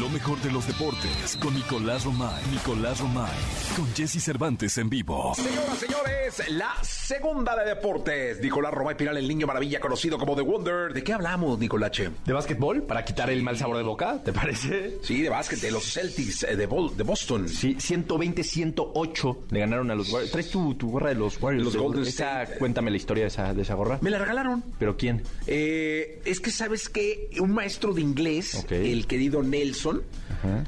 Lo 0.00 0.08
mejor 0.10 0.40
de 0.42 0.50
los 0.50 0.66
deportes 0.66 1.36
con 1.40 1.54
Nicolás 1.54 2.04
Romay. 2.04 2.42
Nicolás 2.50 3.00
Romay. 3.00 3.30
Con 3.76 3.86
Jesse 3.94 4.22
Cervantes 4.22 4.76
en 4.78 4.90
vivo. 4.90 5.34
Señoras, 5.34 5.78
señores, 5.78 6.50
la 6.50 6.74
segunda 6.82 7.56
de 7.56 7.68
deportes. 7.70 8.40
Nicolás 8.40 8.74
Romay 8.74 8.96
Piral, 8.96 9.16
el 9.16 9.26
niño 9.26 9.46
maravilla 9.46 9.80
conocido 9.80 10.18
como 10.18 10.36
The 10.36 10.42
Wonder. 10.42 10.92
¿De 10.92 11.02
qué 11.02 11.12
hablamos, 11.12 11.58
Nicolache? 11.58 12.10
¿De 12.24 12.32
básquetbol? 12.32 12.82
¿Para 12.82 13.04
quitar 13.04 13.30
el 13.30 13.42
mal 13.42 13.56
sabor 13.56 13.76
de 13.78 13.82
boca? 13.84 14.22
¿Te 14.22 14.32
parece? 14.32 14.98
Sí, 15.02 15.22
de 15.22 15.28
básquet, 15.30 15.60
de 15.60 15.70
los 15.70 15.84
Celtics 15.84 16.42
eh, 16.42 16.56
de, 16.56 16.66
de 16.66 17.02
Boston. 17.04 17.48
Sí, 17.48 17.76
120-108 17.76 19.36
le 19.50 19.60
ganaron 19.60 19.90
a 19.90 19.94
los 19.94 20.10
Warriors. 20.12 20.32
¿Traes 20.32 20.50
tu, 20.50 20.74
tu 20.74 20.90
gorra 20.90 21.10
de 21.10 21.16
los 21.16 21.40
Warriors? 21.40 21.64
Los 21.64 21.76
Golden 21.76 22.02
esa, 22.02 22.42
State. 22.42 22.58
Cuéntame 22.58 22.90
la 22.90 22.96
historia 22.96 23.24
de 23.24 23.28
esa, 23.28 23.54
de 23.54 23.62
esa 23.62 23.74
gorra. 23.74 23.98
Me 24.02 24.10
la 24.10 24.18
regalaron. 24.18 24.62
¿Pero 24.78 24.96
quién? 24.96 25.22
Eh, 25.46 26.20
es 26.24 26.40
que 26.40 26.50
sabes 26.50 26.88
que 26.88 27.30
un 27.40 27.52
maestro 27.52 27.92
de 27.94 28.00
inglés, 28.00 28.66
el 28.70 29.06
querido 29.06 29.42
Nelson, 29.66 30.02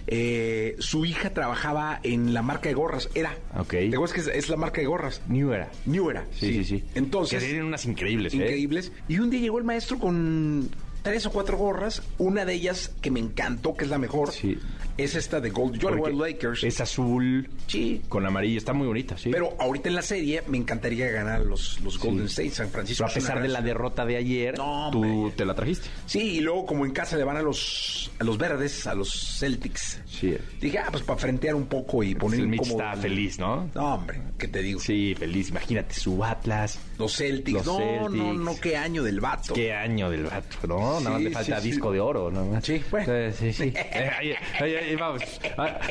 eh, 0.07 0.77
su 0.79 1.05
hija 1.05 1.31
trabajaba 1.31 2.01
en 2.03 2.35
la 2.35 2.43
marca 2.43 2.69
de 2.69 2.75
gorras. 2.75 3.09
Era. 3.15 3.37
Ok. 3.57 3.71
¿Te 3.71 3.95
acuerdas 3.95 4.13
que 4.13 4.21
es, 4.21 4.27
es 4.29 4.49
la 4.49 4.57
marca 4.57 4.81
de 4.81 4.87
gorras? 4.87 5.21
New 5.29 5.53
Era. 5.53 5.71
New 5.87 6.11
Era. 6.11 6.25
Sí, 6.33 6.53
sí, 6.53 6.65
sí. 6.65 6.85
Entonces. 6.95 7.41
Que 7.41 7.47
tienen 7.49 7.67
unas 7.67 7.85
increíbles, 7.87 8.33
¿eh? 8.35 8.37
increíbles. 8.37 8.93
Y 9.09 9.19
un 9.19 9.31
día 9.31 9.41
llegó 9.41 9.59
el 9.59 9.65
maestro 9.65 9.99
con 9.99 10.69
tres 11.03 11.27
o 11.27 11.31
cuatro 11.31 11.57
gorras. 11.57 12.03
Una 12.19 12.45
de 12.45 12.55
ellas 12.55 12.93
que 13.01 13.11
me 13.11 13.21
encantó, 13.21 13.75
que 13.77 13.85
es 13.85 13.91
la 13.91 13.99
mejor, 13.99 14.33
Sí. 14.33 14.59
Es 14.99 15.15
esta 15.15 15.41
de 15.41 15.51
Gold. 15.51 15.79
Yo 15.79 15.97
voy 15.97 16.11
a 16.13 16.15
Lakers. 16.15 16.65
Es 16.65 16.81
azul 16.81 17.49
Sí. 17.67 18.03
con 18.09 18.27
amarillo. 18.27 18.59
Está 18.59 18.73
muy 18.73 18.87
bonita, 18.87 19.17
sí. 19.17 19.31
Pero 19.31 19.55
ahorita 19.59 19.89
en 19.89 19.95
la 19.95 20.03
serie 20.03 20.43
me 20.49 20.59
encantaría 20.59 21.09
ganar 21.11 21.41
los, 21.41 21.81
los 21.81 21.99
Golden 21.99 22.29
Sí. 22.29 22.43
State, 22.43 22.51
San 22.51 22.71
Francisco. 22.71 23.05
Pero 23.07 23.13
a 23.13 23.15
pesar 23.15 23.41
de 23.43 23.49
la 23.49 23.63
derrota 23.63 24.05
de 24.05 24.17
ayer, 24.17 24.59
No, 24.59 24.91
tú 24.93 25.03
hombre. 25.03 25.33
te 25.37 25.45
la 25.45 25.55
trajiste. 25.55 25.89
Sí, 26.07 26.21
y 26.37 26.41
luego 26.41 26.67
como 26.67 26.85
en 26.85 26.93
casa 26.93 27.17
le 27.17 27.25
van 27.25 27.37
a 27.37 27.43
los 27.43 28.11
a 28.19 28.25
los 28.25 28.37
verdes, 28.37 28.87
a 28.87 28.95
los 28.95 29.39
Celtics. 29.39 30.01
Sí. 30.07 30.37
Dije, 30.61 30.79
ah, 30.79 30.89
pues 30.91 31.05
para 31.05 31.19
frentear 31.19 31.55
un 31.55 31.67
poco 31.67 32.03
y 32.03 32.15
poner 32.15 32.41
el 32.41 32.49
Mitch 32.49 32.67
está 32.67 32.93
el- 32.95 33.01
feliz, 33.01 33.39
¿no? 33.39 33.71
No, 33.75 33.95
hombre, 33.95 34.21
¿qué 34.37 34.49
te 34.49 34.61
digo? 34.61 34.81
Sí, 34.81 35.15
feliz. 35.17 35.51
Imagínate 35.51 35.95
su 35.95 36.25
Atlas. 36.25 36.79
Los 36.99 37.17
Celtics. 37.17 37.65
Los 37.65 37.67
no, 37.67 37.79
no, 37.79 38.09
Celtics. 38.09 38.39
no, 38.41 38.61
qué 38.61 38.77
año 38.77 39.03
del 39.05 39.21
vato. 39.21 39.55
Qué 39.55 39.73
año 39.73 40.11
del 40.11 40.25
vato, 40.25 40.67
¿no? 40.67 40.99
Nada 40.99 41.11
más 41.11 41.23
le 41.23 41.31
falta 41.31 41.61
disco 41.61 41.93
de 41.93 42.01
oro, 42.01 42.31
¿no? 42.31 42.61
Sí, 42.63 42.83
bueno. 42.91 43.13
Sí, 43.33 43.53
sí. 43.53 43.73
Eh, 43.79 44.11
ahí, 44.19 44.33
ahí- 44.61 44.88
ahí 44.89 44.97
vamos. 44.97 45.23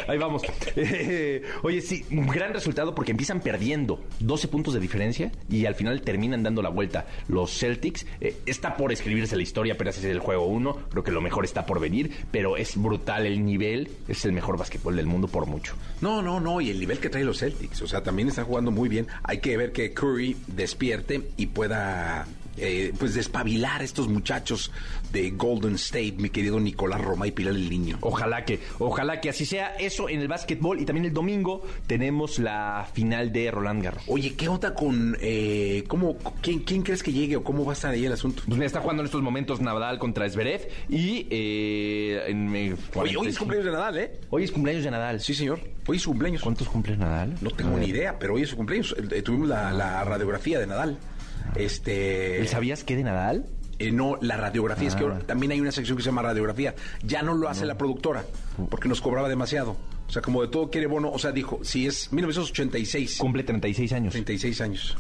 Ahí, 0.08 0.18
vamos. 0.18 0.42
Eh, 0.76 1.44
oye, 1.64 1.82
sí, 1.82 2.06
un 2.12 2.28
gran 2.28 2.54
resultado 2.54 2.94
porque 2.94 3.12
empiezan 3.12 3.42
perdiendo 3.42 4.04
12 4.20 4.48
puntos 4.48 4.74
de 4.74 4.80
diferencia 4.80 5.32
y 5.50 5.66
al 5.66 5.76
final 5.76 6.02
terminan 6.02 6.44
dando 6.44 6.62
la 6.62 6.70
vuelta. 6.70 7.06
Los 7.28 7.58
Celtics, 7.58 8.06
eh, 8.22 8.38
está 8.46 8.78
por 8.78 8.92
escribirse 8.92 9.36
la 9.36 9.44
historia, 9.44 9.74
apenas 9.74 9.98
es 9.98 10.06
el 10.06 10.20
juego 10.20 10.46
1. 10.46 10.88
Creo 10.90 11.04
que 11.04 11.12
lo 11.12 11.22
mejor 11.22 11.46
está 11.46 11.66
por 11.66 11.80
venir, 11.80 12.12
pero 12.32 12.58
es 12.58 12.78
brutal 12.78 13.26
el 13.26 13.44
nivel. 13.44 13.90
Es 14.08 14.26
el 14.26 14.34
mejor 14.34 14.58
básquetbol 14.58 14.96
del 14.96 15.06
mundo 15.06 15.28
por 15.28 15.46
mucho. 15.46 15.76
No, 16.02 16.22
no, 16.22 16.40
no, 16.40 16.62
y 16.62 16.70
el 16.70 16.80
nivel 16.80 17.00
que 17.00 17.10
trae 17.10 17.24
los 17.24 17.40
Celtics, 17.40 17.82
o 17.82 17.88
sea, 17.88 18.04
también 18.04 18.28
están 18.28 18.46
jugando 18.46 18.72
muy 18.72 18.90
bien. 18.90 19.08
Hay 19.24 19.40
que 19.40 19.58
ver 19.58 19.72
que 19.72 19.94
Curry 19.94 20.38
despierte 20.48 21.22
y 21.38 21.48
pueda 21.48 22.28
eh, 22.58 22.94
pues 22.98 23.14
despabilar 23.14 23.82
a 23.82 23.84
estos 23.84 24.08
muchachos 24.08 24.72
de 25.12 25.32
Golden 25.32 25.76
State, 25.76 26.16
mi 26.18 26.30
querido 26.30 26.60
Nicolás 26.60 27.02
Roma 27.02 27.28
y 27.28 27.32
Pilar 27.32 27.56
el 27.56 27.70
Niño. 27.70 27.98
Ojalá 28.02 28.46
que, 28.46 28.60
ojalá 28.80 29.22
que 29.22 29.30
así 29.30 29.46
sea 29.46 29.76
eso 29.76 30.10
en 30.10 30.22
el 30.22 30.28
básquetbol 30.28 30.80
y 30.80 30.86
también 30.86 31.06
el 31.06 31.14
domingo 31.14 31.64
tenemos 31.88 32.40
la 32.40 32.88
final 32.94 33.32
de 33.32 33.52
Roland 33.52 33.84
Garros. 33.84 34.04
Oye, 34.08 34.36
¿qué 34.36 34.48
onda 34.48 34.74
con 34.74 35.18
eh, 35.22 35.84
cómo 35.88 36.18
quién, 36.42 36.60
quién 36.60 36.82
crees 36.84 37.04
que 37.04 37.14
llegue 37.14 37.38
o 37.38 37.44
cómo 37.44 37.66
va 37.66 37.72
a 37.72 37.76
estar 37.76 37.92
ahí 37.92 38.06
el 38.06 38.14
asunto? 38.14 38.44
Pues 38.46 38.58
mira, 38.58 38.66
está 38.66 38.82
jugando 38.82 39.02
en 39.02 39.06
estos 39.06 39.22
momentos 39.22 39.62
Nadal 39.62 40.00
contra 40.00 40.30
Zverev 40.30 40.68
y 40.90 41.28
eh, 41.30 42.24
en, 42.28 42.56
eh, 42.56 42.76
Oye, 42.96 43.18
hoy 43.18 43.28
es 43.28 43.38
45. 43.38 43.40
cumpleaños 43.40 43.66
de 43.66 43.72
Nadal, 43.72 43.98
¿eh? 43.98 44.20
Hoy 44.30 44.44
es 44.44 44.52
cumpleaños 44.52 44.84
de 44.84 44.92
Nadal. 44.92 45.22
Sí, 45.22 45.34
señor. 45.34 45.60
Hoy 45.88 45.98
es 45.98 46.04
su 46.04 46.10
cumpleaños. 46.10 46.42
¿Cuántos 46.42 46.68
cumples 46.68 46.98
Nadal? 46.98 47.36
No 47.42 47.52
tengo 47.52 47.78
ni 47.78 47.88
idea, 47.88 48.18
pero 48.20 48.36
hoy 48.36 48.44
es 48.44 48.50
su 48.50 48.58
cumpleaños. 48.58 48.96
Tuvimos 49.24 49.48
la, 49.48 49.72
la 49.72 50.04
radiografía 50.04 50.60
de 50.60 50.68
Nadal. 50.68 50.98
Este. 51.56 52.40
¿Él 52.40 52.48
¿Sabías 52.48 52.84
qué 52.84 52.96
de 52.96 53.04
Nadal? 53.04 53.46
Eh, 53.80 53.92
no, 53.92 54.18
la 54.22 54.38
radiografía 54.38 54.88
es 54.88 54.96
que 54.96 55.06
Ah. 55.06 55.20
también 55.26 55.52
hay 55.52 55.62
una 55.62 55.72
sección 55.72 55.98
que 55.98 56.04
se 56.04 56.10
llama 56.10 56.24
radiografía. 56.24 56.74
Ya 57.04 57.22
no 57.22 57.36
lo 57.36 57.48
hace 57.48 57.66
la 57.66 57.78
productora 57.78 58.26
porque 58.70 58.90
nos 58.90 59.02
cobraba 59.02 59.30
demasiado. 59.30 59.78
O 60.08 60.12
sea, 60.12 60.22
como 60.22 60.42
de 60.42 60.48
todo 60.48 60.72
quiere 60.72 60.88
bono. 60.88 61.12
O 61.12 61.20
sea, 61.20 61.32
dijo, 61.32 61.60
si 61.64 61.86
es 61.86 62.12
1986, 62.12 63.18
Cumple 63.20 63.44
36 63.44 63.92
años. 63.94 64.14
36 64.14 64.62
años. 64.62 64.98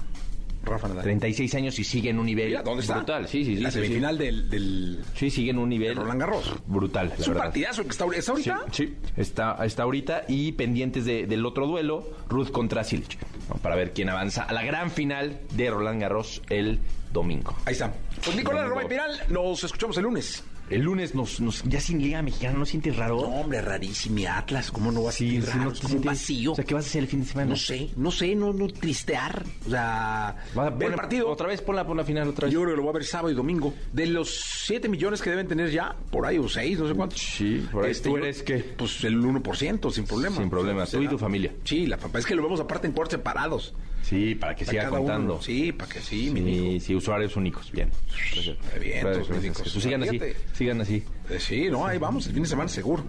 Rafa 0.67 0.87
Nadal. 0.87 1.03
36 1.03 1.55
años 1.55 1.79
y 1.79 1.83
sigue 1.83 2.09
en 2.09 2.19
un 2.19 2.25
nivel 2.25 2.47
Mira, 2.49 2.61
¿dónde 2.63 2.81
está? 2.81 2.95
brutal. 2.97 3.27
Sí, 3.27 3.43
sí, 3.43 3.55
sí. 3.55 3.61
La 3.61 3.71
sí, 3.71 3.77
sí. 3.79 3.83
semifinal 3.85 4.17
del, 4.17 4.49
del 4.49 4.99
Sí, 5.15 5.29
sigue 5.29 5.51
en 5.51 5.57
un 5.57 5.69
nivel 5.69 5.95
Roland 5.95 6.19
Garros. 6.19 6.53
brutal. 6.67 7.11
Es 7.13 7.19
la 7.19 7.25
un 7.25 7.29
verdad. 7.33 7.43
partidazo 7.45 7.83
que 7.83 7.89
está, 7.89 8.03
ahorita- 8.03 8.19
¿está 8.19 8.35
Sí, 8.35 8.49
ahorita. 8.49 8.73
sí, 8.73 8.95
está, 9.17 9.65
está 9.65 9.83
ahorita 9.83 10.23
y 10.27 10.51
pendientes 10.53 11.05
de- 11.05 11.25
del 11.27 11.45
otro 11.45 11.67
duelo, 11.67 12.07
Ruth 12.29 12.51
contra 12.51 12.83
Silic, 12.83 13.17
¿no? 13.49 13.55
para 13.55 13.75
ver 13.75 13.91
quién 13.93 14.09
avanza 14.09 14.43
a 14.43 14.53
la 14.53 14.63
gran 14.63 14.91
final 14.91 15.39
de 15.53 15.69
Roland 15.69 16.01
Garros 16.01 16.41
el 16.49 16.79
domingo. 17.13 17.55
Ahí 17.65 17.73
está. 17.73 17.93
Pues 18.23 18.35
Nicolás 18.35 18.63
Domingo. 18.63 18.75
Roma 18.81 18.83
y 18.85 18.89
Piral, 18.89 19.11
nos 19.29 19.63
escuchamos 19.63 19.97
el 19.97 20.03
lunes. 20.03 20.43
El 20.69 20.81
lunes 20.81 21.15
nos, 21.15 21.39
nos 21.39 21.63
ya 21.63 21.79
sin 21.79 22.01
Liga 22.01 22.21
Mexicana, 22.21 22.57
¿no 22.57 22.65
sientes 22.65 22.95
raro? 22.97 23.15
No, 23.21 23.27
hombre, 23.27 23.61
rarísimo. 23.61 24.17
Atlas, 24.29 24.69
¿cómo 24.69 24.91
no 24.91 25.03
va 25.03 25.09
a 25.09 25.13
Sí, 25.13 25.31
sentir 25.31 25.45
raro? 25.49 25.63
no 25.63 25.71
Es 25.71 25.75
te 25.75 25.81
como 25.83 25.95
un 25.95 26.01
sientes- 26.03 26.05
vacío. 26.21 26.51
O 26.51 26.55
sea, 26.55 26.65
¿qué 26.65 26.73
vas 26.73 26.85
a 26.85 26.87
hacer 26.89 27.01
el 27.03 27.07
fin 27.07 27.21
de 27.21 27.25
semana? 27.27 27.49
No 27.51 27.55
sé, 27.55 27.89
no 27.95 28.11
sé, 28.11 28.35
no, 28.35 28.51
no 28.51 28.67
tristear. 28.67 29.43
O 29.65 29.69
sea, 29.69 30.35
Va, 30.57 30.69
ver 30.69 30.89
el 30.89 30.95
partido. 30.95 31.29
Otra 31.29 31.47
vez, 31.47 31.61
ponla 31.61 31.85
por 31.87 31.95
la 31.95 32.03
final, 32.03 32.27
otra 32.27 32.45
vez. 32.47 32.53
Yo 32.53 32.61
creo 32.61 32.71
que 32.73 32.77
lo 32.77 32.83
voy 32.83 32.89
a 32.89 32.93
ver 32.93 33.05
sábado 33.05 33.31
y 33.31 33.35
domingo. 33.35 33.73
De 33.93 34.07
los 34.07 34.29
7 34.65 34.89
millones 34.89 35.21
que 35.21 35.29
deben 35.29 35.47
tener 35.47 35.71
ya, 35.71 35.95
por 36.11 36.25
ahí, 36.25 36.37
o 36.37 36.49
6, 36.49 36.77
no 36.79 36.87
sé 36.89 36.93
cuántos. 36.95 37.19
Sí, 37.21 37.65
por 37.71 37.85
ahí. 37.85 37.93
¿Tú 37.93 38.09
yo- 38.09 38.17
eres 38.17 38.43
qué? 38.43 38.57
Pues 38.77 39.03
el 39.05 39.17
1%, 39.23 39.89
sin 39.89 40.05
problema. 40.05 40.35
Sin 40.37 40.49
problema, 40.49 40.85
tú 40.85 41.01
y 41.01 41.07
tu 41.07 41.17
familia. 41.17 41.53
Sí, 41.63 41.87
la 41.87 41.95
papá. 41.97 42.19
Es 42.19 42.25
que 42.25 42.35
lo 42.35 42.43
vemos 42.43 42.59
aparte 42.59 42.87
en 42.87 42.93
cuartos 42.93 43.17
separados. 43.17 43.73
Sí, 44.07 44.35
para 44.35 44.55
que 44.55 44.63
Para 44.65 44.79
siga 44.83 44.89
contando. 44.89 45.33
uno. 45.35 45.41
Sí, 45.43 45.71
para 45.73 45.91
que 45.91 45.99
sí, 46.01 46.29
mi 46.29 46.41
Sí, 46.41 46.49
hijo. 46.49 46.85
sí, 46.85 46.95
usuarios 46.95 47.35
únicos. 47.35 47.71
Bien. 47.71 47.89
Bien, 48.81 49.05
únicos. 49.05 49.63
Jesús, 49.63 49.83
sigan 49.83 50.03
así. 50.03 50.19
Sigan 50.53 50.81
así. 50.81 51.03
Eh, 51.29 51.39
sí, 51.41 51.67
no, 51.69 51.85
ahí 51.85 51.97
vamos, 51.97 52.25
el 52.27 52.33
fin 52.33 52.43
de 52.43 52.47
semana 52.49 52.69
seguro. 52.69 53.03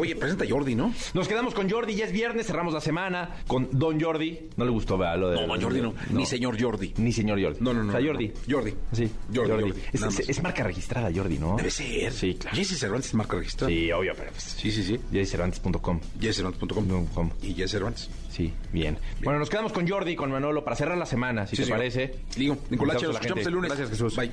Oye, 0.00 0.14
presenta 0.14 0.44
Jordi, 0.48 0.76
¿no? 0.76 0.94
Nos 1.12 1.26
quedamos 1.26 1.54
con 1.54 1.68
Jordi, 1.68 1.96
ya 1.96 2.04
es 2.04 2.12
viernes, 2.12 2.46
cerramos 2.46 2.72
la 2.72 2.80
semana 2.80 3.30
con 3.48 3.68
Don 3.72 4.00
Jordi. 4.00 4.48
No 4.56 4.64
le 4.64 4.70
gustó, 4.70 4.96
¿verdad? 4.96 5.18
Lo 5.18 5.30
de, 5.30 5.44
No, 5.44 5.60
Jordi 5.60 5.80
no. 5.80 5.92
Ni 6.10 6.24
señor 6.24 6.60
Jordi. 6.60 6.94
Ni 6.98 7.12
señor 7.12 7.42
Jordi. 7.42 7.58
No, 7.60 7.74
no, 7.74 7.82
no, 7.82 7.88
O 7.88 7.92
sea, 7.92 8.00
no, 8.00 8.06
Jordi. 8.06 8.28
no. 8.28 8.56
Jordi. 8.56 8.74
Sí, 8.92 9.10
Jordi, 9.34 9.50
Jordi. 9.50 9.70
Jordi, 9.98 10.28
Es, 10.28 10.42
marca 10.42 10.62
registrada, 10.62 11.10
Jordi, 11.12 11.38
¿no? 11.38 11.56
Debe 11.56 11.70
ser. 11.70 12.12
Sí, 12.12 12.34
claro. 12.34 12.56
Jesse 12.56 12.78
Cervantes 12.78 13.08
es 13.08 13.14
marca 13.14 13.36
registrada. 13.36 13.72
Sí, 13.72 13.90
obvio, 13.90 14.12
pero 14.16 14.30
pues, 14.30 14.44
Sí, 14.44 14.70
sí, 14.70 14.84
sí. 14.84 15.00
JCervantes.com. 15.10 15.98
JessCervantes.com. 16.20 17.06
com. 17.06 17.30
Y 17.42 17.54
Jesse 17.54 17.72
Cervantes. 17.72 18.08
Sí, 18.30 18.52
bien. 18.72 18.98
Bueno, 19.22 19.38
nos 19.40 19.48
quedamos 19.50 19.72
con 19.72 19.86
Jordi, 19.88 20.14
con 20.16 20.30
Manolo, 20.44 20.62
para 20.62 20.76
cerrar 20.76 20.98
la 20.98 21.06
semana, 21.06 21.46
si 21.46 21.56
Sí, 21.56 21.62
te 21.62 21.64
señor. 21.64 21.78
parece. 21.78 22.14
Digo, 22.36 22.58
Nicolás, 22.68 23.02
nos 23.02 23.14
escuchamos 23.14 23.46
el 23.46 23.52
lunes. 23.54 23.68
Gracias, 23.70 23.88
Jesús. 23.90 24.14
Bye. 24.14 24.30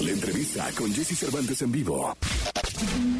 La 0.00 0.10
entrevista 0.10 0.68
con 0.76 0.92
Jesse 0.92 1.16
Cervantes 1.16 1.62
en 1.62 1.70
vivo. 1.70 2.16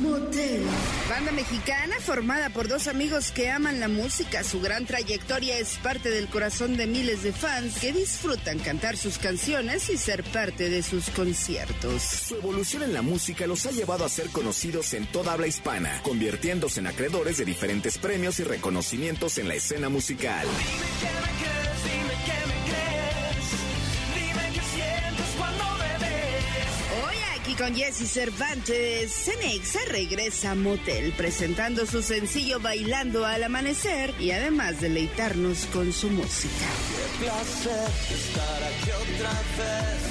Motel. 0.00 0.64
Banda 1.08 1.30
mexicana 1.30 1.94
formada 2.00 2.50
por 2.50 2.66
dos 2.66 2.88
amigos 2.88 3.30
que 3.30 3.48
aman 3.48 3.78
la 3.78 3.86
música. 3.86 4.42
Su 4.42 4.60
gran 4.60 4.86
trayectoria 4.86 5.56
es 5.58 5.76
parte 5.78 6.10
del 6.10 6.26
corazón 6.26 6.76
de 6.76 6.88
miles 6.88 7.22
de 7.22 7.30
fans 7.32 7.78
que 7.78 7.92
disfrutan 7.92 8.58
cantar 8.58 8.96
sus 8.96 9.18
canciones 9.18 9.88
y 9.88 9.96
ser 9.96 10.24
parte 10.24 10.68
de 10.68 10.82
sus 10.82 11.10
conciertos. 11.10 12.02
Su 12.02 12.34
evolución 12.34 12.82
en 12.82 12.92
la 12.92 13.02
música 13.02 13.46
los 13.46 13.64
ha 13.66 13.70
llevado 13.70 14.04
a 14.04 14.08
ser 14.08 14.30
conocidos 14.30 14.92
en 14.94 15.06
toda 15.06 15.34
habla 15.34 15.46
hispana, 15.46 16.00
convirtiéndose 16.02 16.80
en 16.80 16.88
acreedores 16.88 17.36
de 17.38 17.44
diferentes 17.44 17.98
premios 17.98 18.40
y 18.40 18.44
reconocimientos 18.44 19.38
en 19.38 19.46
la 19.46 19.54
escena 19.54 19.88
musical. 19.88 20.48
Con 27.62 27.76
Jesse 27.76 28.08
Cervantes, 28.08 29.12
Cenexa 29.12 29.78
regresa 29.86 30.50
a 30.50 30.54
Motel 30.56 31.12
presentando 31.12 31.86
su 31.86 32.02
sencillo 32.02 32.58
Bailando 32.58 33.24
al 33.24 33.44
Amanecer 33.44 34.12
y 34.18 34.32
además 34.32 34.80
deleitarnos 34.80 35.66
con 35.66 35.92
su 35.92 36.10
música. 36.10 36.66
placer 37.20 37.88
estar 38.10 38.64
aquí 38.64 38.90
otra 38.90 39.30
vez, 39.58 40.02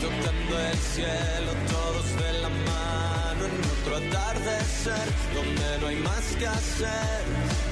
tocando 0.00 0.60
el 0.68 0.78
cielo, 0.78 1.52
todos 1.68 2.16
de 2.16 2.32
la 2.42 2.48
mano 2.48 3.44
en 3.44 3.58
otro 3.80 3.96
atardecer, 3.96 5.08
donde 5.34 5.78
no 5.80 5.86
hay 5.88 5.96
más 5.96 6.36
que 6.38 6.46
hacer, 6.46 7.24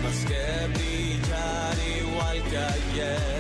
más 0.02 0.24
que 0.26 0.78
brillar 0.78 1.76
igual 2.00 2.42
que 2.50 2.58
ayer. 2.58 3.38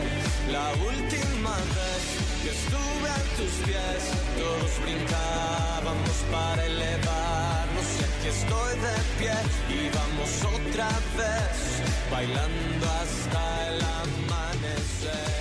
La 0.52 0.70
última 0.74 1.56
vez 1.56 2.17
que 2.42 2.50
estuve 2.50 3.08
a 3.08 3.20
tus 3.36 3.52
pies, 3.66 4.02
todos 4.38 4.82
brincábamos 4.82 6.16
para 6.30 6.64
elevarnos 6.66 7.86
y 7.98 8.04
aquí 8.04 8.28
estoy 8.28 8.72
de 8.78 8.96
pie 9.18 9.34
y 9.68 9.88
vamos 9.94 10.30
otra 10.44 10.88
vez, 11.16 11.82
bailando 12.10 12.86
hasta 12.86 13.68
el 13.68 13.80
amanecer. 13.82 15.38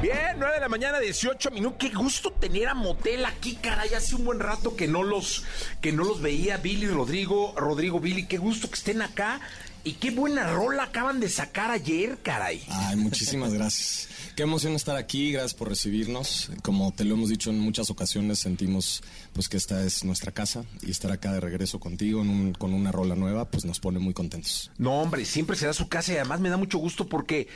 Bien, 0.00 0.36
9 0.38 0.54
de 0.54 0.60
la 0.60 0.68
mañana, 0.68 1.00
18 1.00 1.50
minutos. 1.50 1.78
Qué 1.78 1.94
gusto 1.94 2.30
tener 2.30 2.68
a 2.68 2.74
Motel 2.74 3.24
aquí, 3.24 3.56
caray. 3.56 3.94
Hace 3.94 4.14
un 4.14 4.24
buen 4.24 4.40
rato 4.40 4.76
que 4.76 4.86
no 4.86 5.02
los, 5.02 5.44
que 5.80 5.92
no 5.92 6.04
los 6.04 6.20
veía. 6.20 6.58
Billy, 6.58 6.86
Rodrigo, 6.86 7.54
Rodrigo, 7.56 7.98
Billy. 7.98 8.26
Qué 8.26 8.38
gusto 8.38 8.68
que 8.68 8.74
estén 8.74 9.02
acá. 9.02 9.40
Y 9.86 9.92
qué 9.92 10.10
buena 10.10 10.50
rola 10.52 10.82
acaban 10.82 11.20
de 11.20 11.28
sacar 11.28 11.70
ayer, 11.70 12.18
caray. 12.20 12.60
Ay, 12.68 12.96
muchísimas 12.96 13.54
gracias. 13.54 14.08
Qué 14.34 14.42
emoción 14.42 14.74
estar 14.74 14.96
aquí, 14.96 15.30
gracias 15.30 15.54
por 15.54 15.68
recibirnos. 15.68 16.50
Como 16.62 16.92
te 16.92 17.04
lo 17.04 17.14
hemos 17.14 17.28
dicho 17.28 17.50
en 17.50 17.60
muchas 17.60 17.88
ocasiones, 17.88 18.40
sentimos 18.40 19.02
pues 19.32 19.48
que 19.48 19.56
esta 19.56 19.84
es 19.84 20.02
nuestra 20.04 20.32
casa 20.32 20.64
y 20.82 20.90
estar 20.90 21.12
acá 21.12 21.32
de 21.32 21.38
regreso 21.40 21.78
contigo 21.78 22.20
en 22.20 22.28
un- 22.30 22.52
con 22.52 22.74
una 22.74 22.90
rola 22.90 23.14
nueva, 23.14 23.48
pues 23.48 23.64
nos 23.64 23.78
pone 23.78 24.00
muy 24.00 24.12
contentos. 24.12 24.72
No, 24.76 25.00
hombre, 25.02 25.24
siempre 25.24 25.56
será 25.56 25.72
su 25.72 25.88
casa 25.88 26.12
y 26.12 26.16
además 26.16 26.40
me 26.40 26.50
da 26.50 26.56
mucho 26.56 26.78
gusto 26.78 27.08
porque 27.08 27.46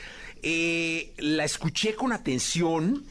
eh, 0.43 1.13
la 1.19 1.45
escuché 1.45 1.95
con 1.97 2.13
atención 2.13 3.05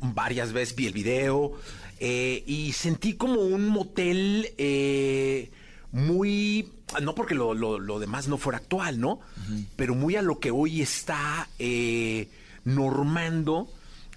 varias 0.00 0.52
veces, 0.52 0.76
vi 0.76 0.86
el 0.86 0.92
video 0.92 1.52
eh, 1.98 2.44
y 2.46 2.70
sentí 2.72 3.14
como 3.14 3.40
un 3.40 3.66
motel 3.68 4.48
eh, 4.58 5.50
muy, 5.92 6.68
no 7.02 7.14
porque 7.14 7.34
lo, 7.34 7.54
lo- 7.54 7.78
lo 7.78 7.98
demás 7.98 8.26
no 8.28 8.36
fuera 8.38 8.58
actual, 8.58 9.00
¿no? 9.00 9.20
Pero 9.76 9.94
muy 9.94 10.16
a 10.16 10.22
lo 10.22 10.38
que 10.40 10.50
hoy 10.50 10.80
está 10.82 11.48
eh, 11.58 12.28
normando. 12.64 13.68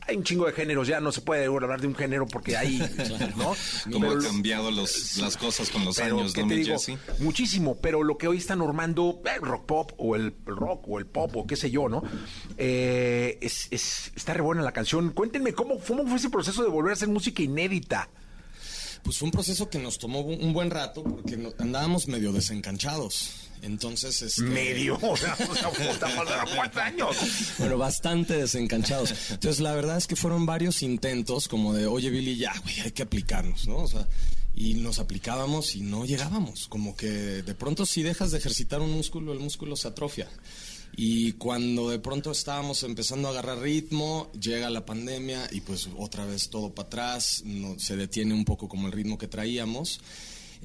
Hay 0.06 0.18
un 0.18 0.24
chingo 0.26 0.46
de 0.46 0.52
géneros, 0.52 0.86
ya 0.90 1.00
no 1.00 1.14
se 1.14 1.22
puede 1.22 1.46
hablar 1.46 1.80
de 1.80 1.88
un 1.88 1.96
género 1.96 2.28
porque 2.28 2.58
hay, 2.58 2.78
¿no? 3.38 3.56
Cómo 3.90 4.00
Pero 4.02 4.12
han 4.12 4.22
cambiado 4.22 4.70
los- 4.70 5.16
las 5.18 5.38
cosas 5.38 5.70
con 5.70 5.86
los 5.86 5.96
pero, 5.96 6.18
años, 6.20 6.34
¿qué 6.34 6.42
¿no, 6.42 6.48
te 6.50 6.56
mi 6.56 6.64
digo? 6.64 6.78
Jesse? 6.78 6.98
Muchísimo, 7.20 7.78
pero 7.78 8.04
lo 8.04 8.18
que 8.18 8.28
hoy 8.28 8.38
está 8.38 8.56
normando 8.58 9.22
el 9.34 9.42
rock 9.42 9.66
pop 9.66 9.92
o 9.98 10.18
el 10.18 10.34
rock 10.46 10.84
o 10.90 11.00
el 11.00 11.06
pop 11.06 11.34
o 11.38 11.48
qué 11.48 11.56
sé 11.56 11.72
yo, 11.72 11.88
¿no? 11.88 12.04
Eh, 12.58 13.38
es, 13.42 13.68
es- 13.72 14.12
está 14.16 14.34
re 14.34 14.42
buena 14.42 14.62
la 14.62 14.74
canción. 14.74 15.12
Cuéntenme 15.12 15.54
cómo, 15.54 15.80
cómo 15.80 16.06
fue 16.06 16.18
ese 16.18 16.30
proceso 16.30 16.64
de 16.64 16.70
volver 16.70 16.90
a 16.92 16.94
hacer 16.96 17.08
música 17.08 17.42
inédita. 17.42 18.10
Pues 19.04 19.18
fue 19.18 19.26
un 19.28 19.32
proceso 19.32 19.70
que 19.70 19.80
nos 19.80 19.98
tomó 20.00 20.22
un 20.22 20.54
buen 20.54 20.72
rato 20.72 21.04
porque 21.04 21.36
no- 21.38 21.52
andábamos 21.60 22.08
medio 22.08 22.32
desencanchados. 22.32 23.32
Entonces, 23.62 24.22
este, 24.22 24.42
Medio, 24.44 24.98
o 25.02 25.16
sea, 25.16 25.38
cuatro 26.56 26.82
años. 26.82 27.16
Bueno, 27.60 27.78
bastante 27.78 28.36
desencanchados. 28.38 29.14
Entonces, 29.30 29.62
la 29.62 29.74
verdad 29.74 29.98
es 29.98 30.08
que 30.08 30.16
fueron 30.16 30.46
varios 30.46 30.82
intentos 30.82 31.48
como 31.48 31.74
de, 31.74 31.86
oye, 31.88 32.10
Billy, 32.10 32.36
ya, 32.38 32.54
güey, 32.64 32.80
hay 32.82 32.92
que 32.92 33.04
aplicarnos, 33.04 33.68
¿no? 33.68 33.78
O 33.78 33.88
sea, 33.88 34.08
y 34.56 34.76
nos 34.76 35.00
aplicábamos 35.00 35.76
y 35.76 35.82
no 35.82 36.06
llegábamos. 36.06 36.68
Como 36.68 36.96
que 36.96 37.08
de 37.08 37.56
pronto 37.56 37.86
si 37.86 38.04
dejas 38.04 38.32
de 38.32 38.38
ejercitar 38.38 38.82
un 38.82 38.92
músculo, 38.92 39.34
el 39.34 39.40
músculo 39.40 39.76
se 39.76 39.88
atrofia. 39.88 40.28
Y 40.96 41.34
cuando 41.34 41.90
de 41.90 42.00
pronto 42.00 42.32
estábamos 42.32 42.84
empezando 42.84 43.28
a 43.28 43.32
agarrar 43.32 43.60
ritmo, 43.60 44.32
llega 44.40 44.70
la 44.70 44.86
pandemia 44.86 45.48
y 45.52 45.62
pues 45.62 45.90
otra 45.98 46.26
vez 46.26 46.50
todo 46.50 46.74
para 46.74 46.88
atrás, 46.88 47.42
no, 47.46 47.80
se 47.80 47.96
detiene 47.96 48.34
un 48.34 48.46
poco 48.46 48.68
como 48.68 48.88
el 48.88 48.94
ritmo 48.94 49.18
que 49.18 49.28
traíamos. 49.28 50.00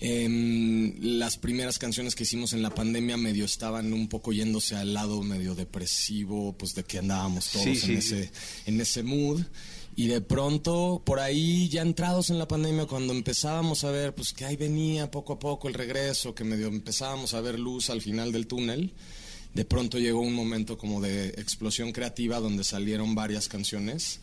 Em, 0.01 0.95
las 1.19 1.39
primeras 1.39 1.79
canciones 1.79 2.15
que 2.15 2.23
hicimos 2.23 2.53
en 2.53 2.63
la 2.63 2.71
pandemia 2.71 3.17
medio 3.17 3.45
estaban 3.45 3.93
un 3.93 4.07
poco 4.09 4.33
yéndose 4.33 4.77
al 4.77 4.95
lado 4.95 5.23
medio 5.23 5.55
depresivo, 5.57 6.53
pues 6.57 6.75
de 6.75 6.85
que 6.85 6.99
andábamos 6.99 7.49
todos 7.51 7.65
Sí, 7.65 7.71
en, 7.71 7.77
sí. 7.81 7.95
ese, 7.95 8.31
en 8.67 8.81
ese 8.81 9.03
mood. 9.03 9.41
Y 9.97 10.07
de 10.07 10.21
pronto, 10.21 11.03
por 11.05 11.19
ahí, 11.19 11.69
ya 11.69 11.83
entrados 11.83 12.31
en 12.31 12.39
la 12.39 12.47
pandemia, 12.47 12.87
cuando 12.87 13.13
empezábamos 13.13 13.83
a 13.83 13.91
ver, 13.91 14.15
pues 14.15 14.33
que 14.33 14.45
ahí 14.45 14.55
venía 14.55 15.11
poco 15.11 15.33
a 15.33 15.39
poco 15.41 15.67
el 15.67 15.75
regreso, 15.75 16.37
que 16.37 16.45
medio 16.45 16.69
empezábamos 16.69 17.35
a 17.35 17.41
ver 17.41 17.59
luz 17.59 17.91
al 17.91 18.01
final 18.01 18.31
del 18.31 18.47
túnel, 18.47 18.93
de 19.59 19.65
pronto 19.65 19.99
llegó 19.99 20.21
un 20.21 20.35
momento 20.35 20.79
como 20.79 21.01
de 21.01 21.31
explosión 21.31 21.91
creativa 21.91 22.39
donde 22.39 22.63
salieron 22.63 23.17
varias 23.17 23.49
canciones 23.49 24.21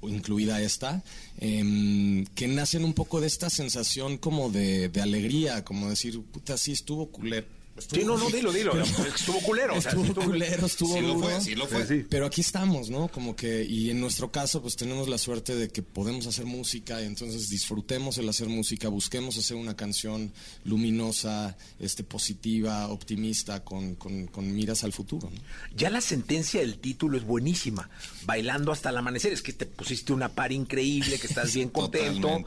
incluida 0.00 0.62
esta, 0.62 1.02
em, 1.40 2.24
que 2.34 2.48
nacen 2.48 2.84
un 2.84 2.94
poco 2.94 3.20
de 3.20 3.26
esta 3.26 3.50
sensación 3.50 4.16
como 4.16 4.48
de, 4.48 4.90
alegría, 5.02 5.62
como 5.62 5.90
decir, 5.90 6.18
puta, 6.22 6.56
sí 6.56 6.72
estuvo 6.72 7.08
culero, 7.08 7.46
Sí, 7.80 8.02
no, 8.04 8.16
no, 8.18 8.28
dilo, 8.30 8.52
dilo. 8.52 8.72
Estuvo 9.14 9.40
culero. 9.40 9.74
o 9.76 9.80
sea, 9.80 9.90
Estuvo 9.92 10.06
estuvo- 10.06 10.24
culero, 10.24 10.66
estuvo 10.66 10.94
Sí 10.94 11.00
lo 11.00 11.14
duro. 11.14 11.20
fue, 11.28 11.40
sí 11.40 11.54
lo 11.54 11.66
fue. 11.66 11.86
Sí. 11.86 12.06
Pero 12.08 12.26
aquí 12.26 12.40
estamos, 12.40 12.90
¿no? 12.90 13.08
Como 13.08 13.34
que, 13.36 13.64
y 13.64 13.90
en 13.90 14.00
nuestro 14.00 14.30
caso, 14.32 14.60
pues 14.62 14.76
tenemos 14.76 15.08
la 15.08 15.18
suerte 15.18 15.54
de 15.56 15.68
que 15.68 15.82
podemos 15.82 16.26
hacer 16.26 16.44
música 16.46 17.00
y 17.02 17.06
entonces 17.06 17.48
disfrutemos 17.48 18.18
el 18.18 18.28
hacer 18.28 18.48
música, 18.48 18.88
busquemos 18.88 19.36
hacer 19.38 19.56
una 19.56 19.76
canción 19.76 20.32
luminosa, 20.64 21.56
este, 21.78 22.04
positiva, 22.04 22.88
optimista, 22.88 23.64
con, 23.64 23.94
con, 23.96 24.26
con 24.26 24.54
miras 24.54 24.84
al 24.84 24.92
futuro, 24.92 25.30
¿no? 25.30 25.40
Ya 25.76 25.90
la 25.90 26.00
sentencia 26.00 26.60
del 26.60 26.78
título 26.78 27.18
es 27.18 27.24
buenísima. 27.24 27.90
Bailando 28.24 28.72
hasta 28.72 28.90
el 28.90 28.96
amanecer. 28.96 29.32
Es 29.32 29.42
que 29.42 29.52
te 29.52 29.66
pusiste 29.66 30.12
una 30.12 30.28
par 30.30 30.52
increíble, 30.52 31.18
que 31.18 31.26
estás 31.26 31.54
bien 31.54 31.68
contento. 31.70 32.44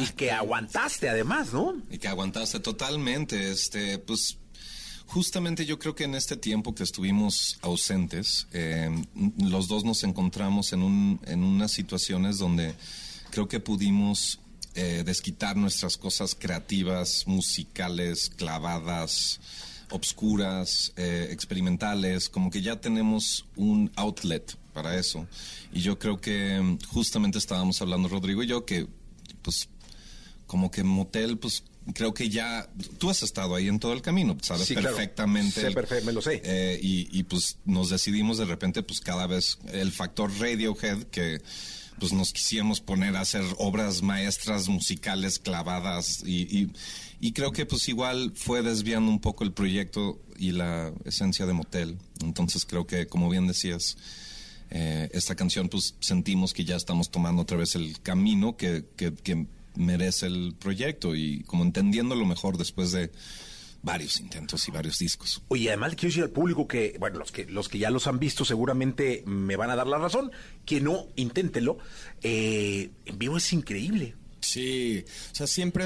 Y 0.00 0.06
que 0.14 0.30
aguantaste 0.30 1.08
además, 1.08 1.52
¿no? 1.52 1.76
Y 1.90 1.98
que 1.98 2.08
aguantaste 2.08 2.60
totalmente, 2.60 3.50
este, 3.50 3.98
pues 3.98 4.38
justamente 5.12 5.66
yo 5.66 5.78
creo 5.78 5.94
que 5.94 6.04
en 6.04 6.14
este 6.14 6.38
tiempo 6.38 6.74
que 6.74 6.82
estuvimos 6.82 7.58
ausentes, 7.60 8.46
eh, 8.52 8.90
los 9.38 9.68
dos 9.68 9.84
nos 9.84 10.04
encontramos 10.04 10.72
en, 10.72 10.82
un, 10.82 11.20
en 11.26 11.44
unas 11.44 11.70
situaciones 11.70 12.38
donde 12.38 12.74
creo 13.30 13.46
que 13.46 13.60
pudimos 13.60 14.40
eh, 14.74 15.02
desquitar 15.04 15.54
nuestras 15.54 15.98
cosas 15.98 16.34
creativas, 16.34 17.24
musicales, 17.26 18.30
clavadas, 18.30 19.38
obscuras, 19.90 20.94
eh, 20.96 21.28
experimentales, 21.30 22.30
como 22.30 22.50
que 22.50 22.62
ya 22.62 22.80
tenemos 22.80 23.44
un 23.54 23.92
outlet 23.96 24.56
para 24.72 24.96
eso. 24.96 25.26
Y 25.74 25.82
yo 25.82 25.98
creo 25.98 26.22
que 26.22 26.58
mm, 26.58 26.78
justamente 26.88 27.36
estábamos 27.36 27.82
hablando 27.82 28.08
Rodrigo 28.08 28.42
y 28.42 28.46
yo 28.46 28.64
que 28.64 28.86
pues 29.42 29.68
como 30.46 30.70
que 30.70 30.84
motel, 30.84 31.36
pues 31.38 31.64
creo 31.94 32.14
que 32.14 32.28
ya 32.28 32.68
tú 32.98 33.10
has 33.10 33.22
estado 33.22 33.54
ahí 33.54 33.68
en 33.68 33.78
todo 33.78 33.92
el 33.92 34.02
camino, 34.02 34.36
sabes 34.42 34.66
Sí, 34.68 34.74
claro. 34.74 34.96
perfectamente. 34.96 35.60
Sé 35.60 35.70
perfecto, 35.72 36.06
me 36.06 36.12
lo 36.12 36.22
sé. 36.22 36.40
eh, 36.44 36.78
y, 36.82 37.08
y, 37.16 37.22
pues 37.24 37.58
nos 37.64 37.90
decidimos 37.90 38.38
de 38.38 38.44
repente, 38.44 38.82
pues 38.82 39.00
cada 39.00 39.26
vez 39.26 39.58
el 39.72 39.92
factor 39.92 40.30
Radiohead 40.38 41.04
que 41.04 41.40
pues 41.98 42.12
nos 42.12 42.32
quisiéramos 42.32 42.80
poner 42.80 43.14
a 43.16 43.20
hacer 43.20 43.44
obras 43.58 44.02
maestras 44.02 44.68
musicales 44.68 45.38
clavadas 45.38 46.22
y, 46.26 46.42
y, 46.62 46.72
y 47.20 47.32
creo 47.32 47.52
que 47.52 47.64
pues 47.64 47.88
igual 47.88 48.32
fue 48.34 48.62
desviando 48.62 49.10
un 49.10 49.20
poco 49.20 49.44
el 49.44 49.52
proyecto 49.52 50.20
y 50.36 50.50
la 50.50 50.92
esencia 51.04 51.46
de 51.46 51.52
Motel. 51.52 51.98
Entonces 52.20 52.64
creo 52.66 52.86
que 52.88 53.06
como 53.06 53.28
bien 53.30 53.46
decías, 53.46 53.96
eh, 54.70 55.10
esta 55.12 55.36
canción 55.36 55.68
pues 55.68 55.94
sentimos 56.00 56.52
que 56.54 56.64
ya 56.64 56.74
estamos 56.74 57.10
tomando 57.10 57.42
otra 57.42 57.56
vez 57.58 57.76
el 57.76 58.00
camino 58.00 58.56
que, 58.56 58.84
que, 58.96 59.12
que 59.14 59.46
merece 59.76 60.26
el 60.26 60.54
proyecto 60.58 61.14
y 61.14 61.42
como 61.44 61.62
entendiéndolo 61.64 62.24
mejor 62.26 62.58
después 62.58 62.92
de 62.92 63.10
varios 63.82 64.20
intentos 64.20 64.68
y 64.68 64.70
varios 64.70 64.98
discos. 64.98 65.42
Oye, 65.48 65.68
además 65.68 65.94
quiero 65.96 66.08
decir 66.10 66.22
al 66.22 66.30
público 66.30 66.68
que, 66.68 66.96
bueno, 67.00 67.18
los 67.18 67.32
que, 67.32 67.46
los 67.46 67.68
que 67.68 67.78
ya 67.78 67.90
los 67.90 68.06
han 68.06 68.18
visto 68.20 68.44
seguramente 68.44 69.24
me 69.26 69.56
van 69.56 69.70
a 69.70 69.76
dar 69.76 69.86
la 69.88 69.98
razón. 69.98 70.30
Que 70.64 70.80
no, 70.80 71.08
inténtenlo. 71.16 71.78
Eh, 72.22 72.90
en 73.06 73.18
vivo 73.18 73.36
es 73.38 73.52
increíble. 73.52 74.14
Sí, 74.40 75.04
o 75.30 75.34
sea, 75.34 75.46
siempre 75.46 75.84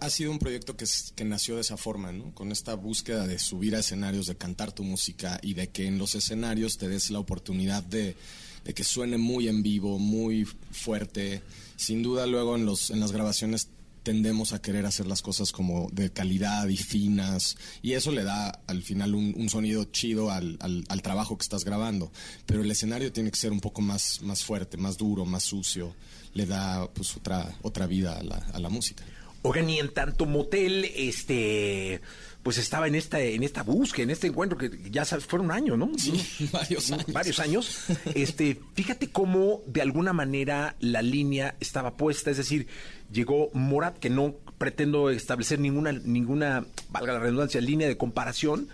ha 0.00 0.10
sido 0.10 0.30
un 0.30 0.38
proyecto 0.38 0.76
que, 0.76 0.84
es- 0.84 1.12
que 1.14 1.24
nació 1.26 1.56
de 1.56 1.60
esa 1.60 1.76
forma, 1.76 2.10
¿no? 2.10 2.34
Con 2.34 2.52
esta 2.52 2.74
búsqueda 2.74 3.26
de 3.26 3.38
subir 3.38 3.76
a 3.76 3.80
escenarios, 3.80 4.26
de 4.26 4.34
cantar 4.36 4.72
tu 4.72 4.82
música 4.82 5.38
y 5.42 5.52
de 5.54 5.68
que 5.68 5.86
en 5.86 5.98
los 5.98 6.14
escenarios 6.14 6.78
te 6.78 6.88
des 6.88 7.10
la 7.10 7.18
oportunidad 7.18 7.82
de, 7.82 8.16
de 8.64 8.74
que 8.74 8.82
suene 8.82 9.18
muy 9.18 9.48
en 9.48 9.62
vivo, 9.62 9.98
muy 9.98 10.46
fuerte. 10.70 11.42
Sin 11.78 12.02
duda, 12.02 12.26
luego 12.26 12.56
en, 12.56 12.66
los, 12.66 12.90
en 12.90 12.98
las 13.00 13.12
grabaciones 13.12 13.68
tendemos 14.02 14.52
a 14.52 14.60
querer 14.60 14.84
hacer 14.84 15.06
las 15.06 15.22
cosas 15.22 15.52
como 15.52 15.88
de 15.92 16.10
calidad 16.10 16.66
y 16.68 16.76
finas 16.76 17.56
y 17.82 17.92
eso 17.92 18.10
le 18.10 18.24
da 18.24 18.48
al 18.66 18.82
final 18.82 19.14
un, 19.14 19.48
sonido 19.48 19.84
chido 19.84 20.30
al, 20.30 20.56
al- 20.60 20.84
al 20.88 21.02
trabajo 21.02 21.38
que 21.38 21.42
estás 21.42 21.64
grabando. 21.64 22.10
Pero 22.46 22.62
el 22.62 22.70
escenario 22.70 23.12
tiene 23.12 23.30
que 23.30 23.38
ser 23.38 23.52
un 23.52 23.60
poco 23.60 23.80
más, 23.80 24.20
más 24.22 24.42
fuerte, 24.44 24.76
más 24.76 24.96
duro, 24.96 25.24
más 25.24 25.44
sucio 25.44 25.94
le 26.34 26.46
da 26.46 26.88
pues 26.92 27.16
otra, 27.16 27.54
otra 27.62 27.86
vida 27.86 28.18
a 28.18 28.22
la, 28.22 28.36
a 28.36 28.58
la 28.58 28.68
música. 28.68 29.04
Oigan, 29.42 29.70
y 29.70 29.78
en 29.78 29.92
tanto 29.94 30.26
motel, 30.26 30.84
este, 30.96 32.00
pues 32.42 32.56
estaba 32.58 32.86
en 32.88 32.94
esta, 32.94 33.20
en 33.20 33.42
esta 33.42 33.62
búsqueda, 33.62 34.04
en 34.04 34.10
este 34.10 34.28
encuentro 34.28 34.56
que 34.56 34.70
ya 34.90 35.04
sabes, 35.04 35.26
fueron 35.26 35.46
un 35.46 35.52
año, 35.52 35.76
¿no? 35.76 35.90
varios 36.52 36.90
años. 36.90 37.06
Varios 37.12 37.40
años. 37.40 37.78
Este, 38.14 38.58
fíjate 38.74 39.10
cómo 39.10 39.62
de 39.66 39.82
alguna 39.82 40.12
manera 40.12 40.76
la 40.80 41.02
línea 41.02 41.56
estaba 41.60 41.96
puesta, 41.96 42.30
es 42.30 42.36
decir, 42.38 42.66
llegó 43.12 43.50
Morat, 43.52 43.98
que 43.98 44.08
no 44.10 44.36
pretendo 44.56 45.10
establecer 45.10 45.58
ninguna, 45.58 45.92
ninguna, 45.92 46.64
valga 46.90 47.12
la 47.14 47.18
redundancia, 47.20 47.60
línea 47.60 47.86
de 47.88 47.96
comparación. 47.96 48.68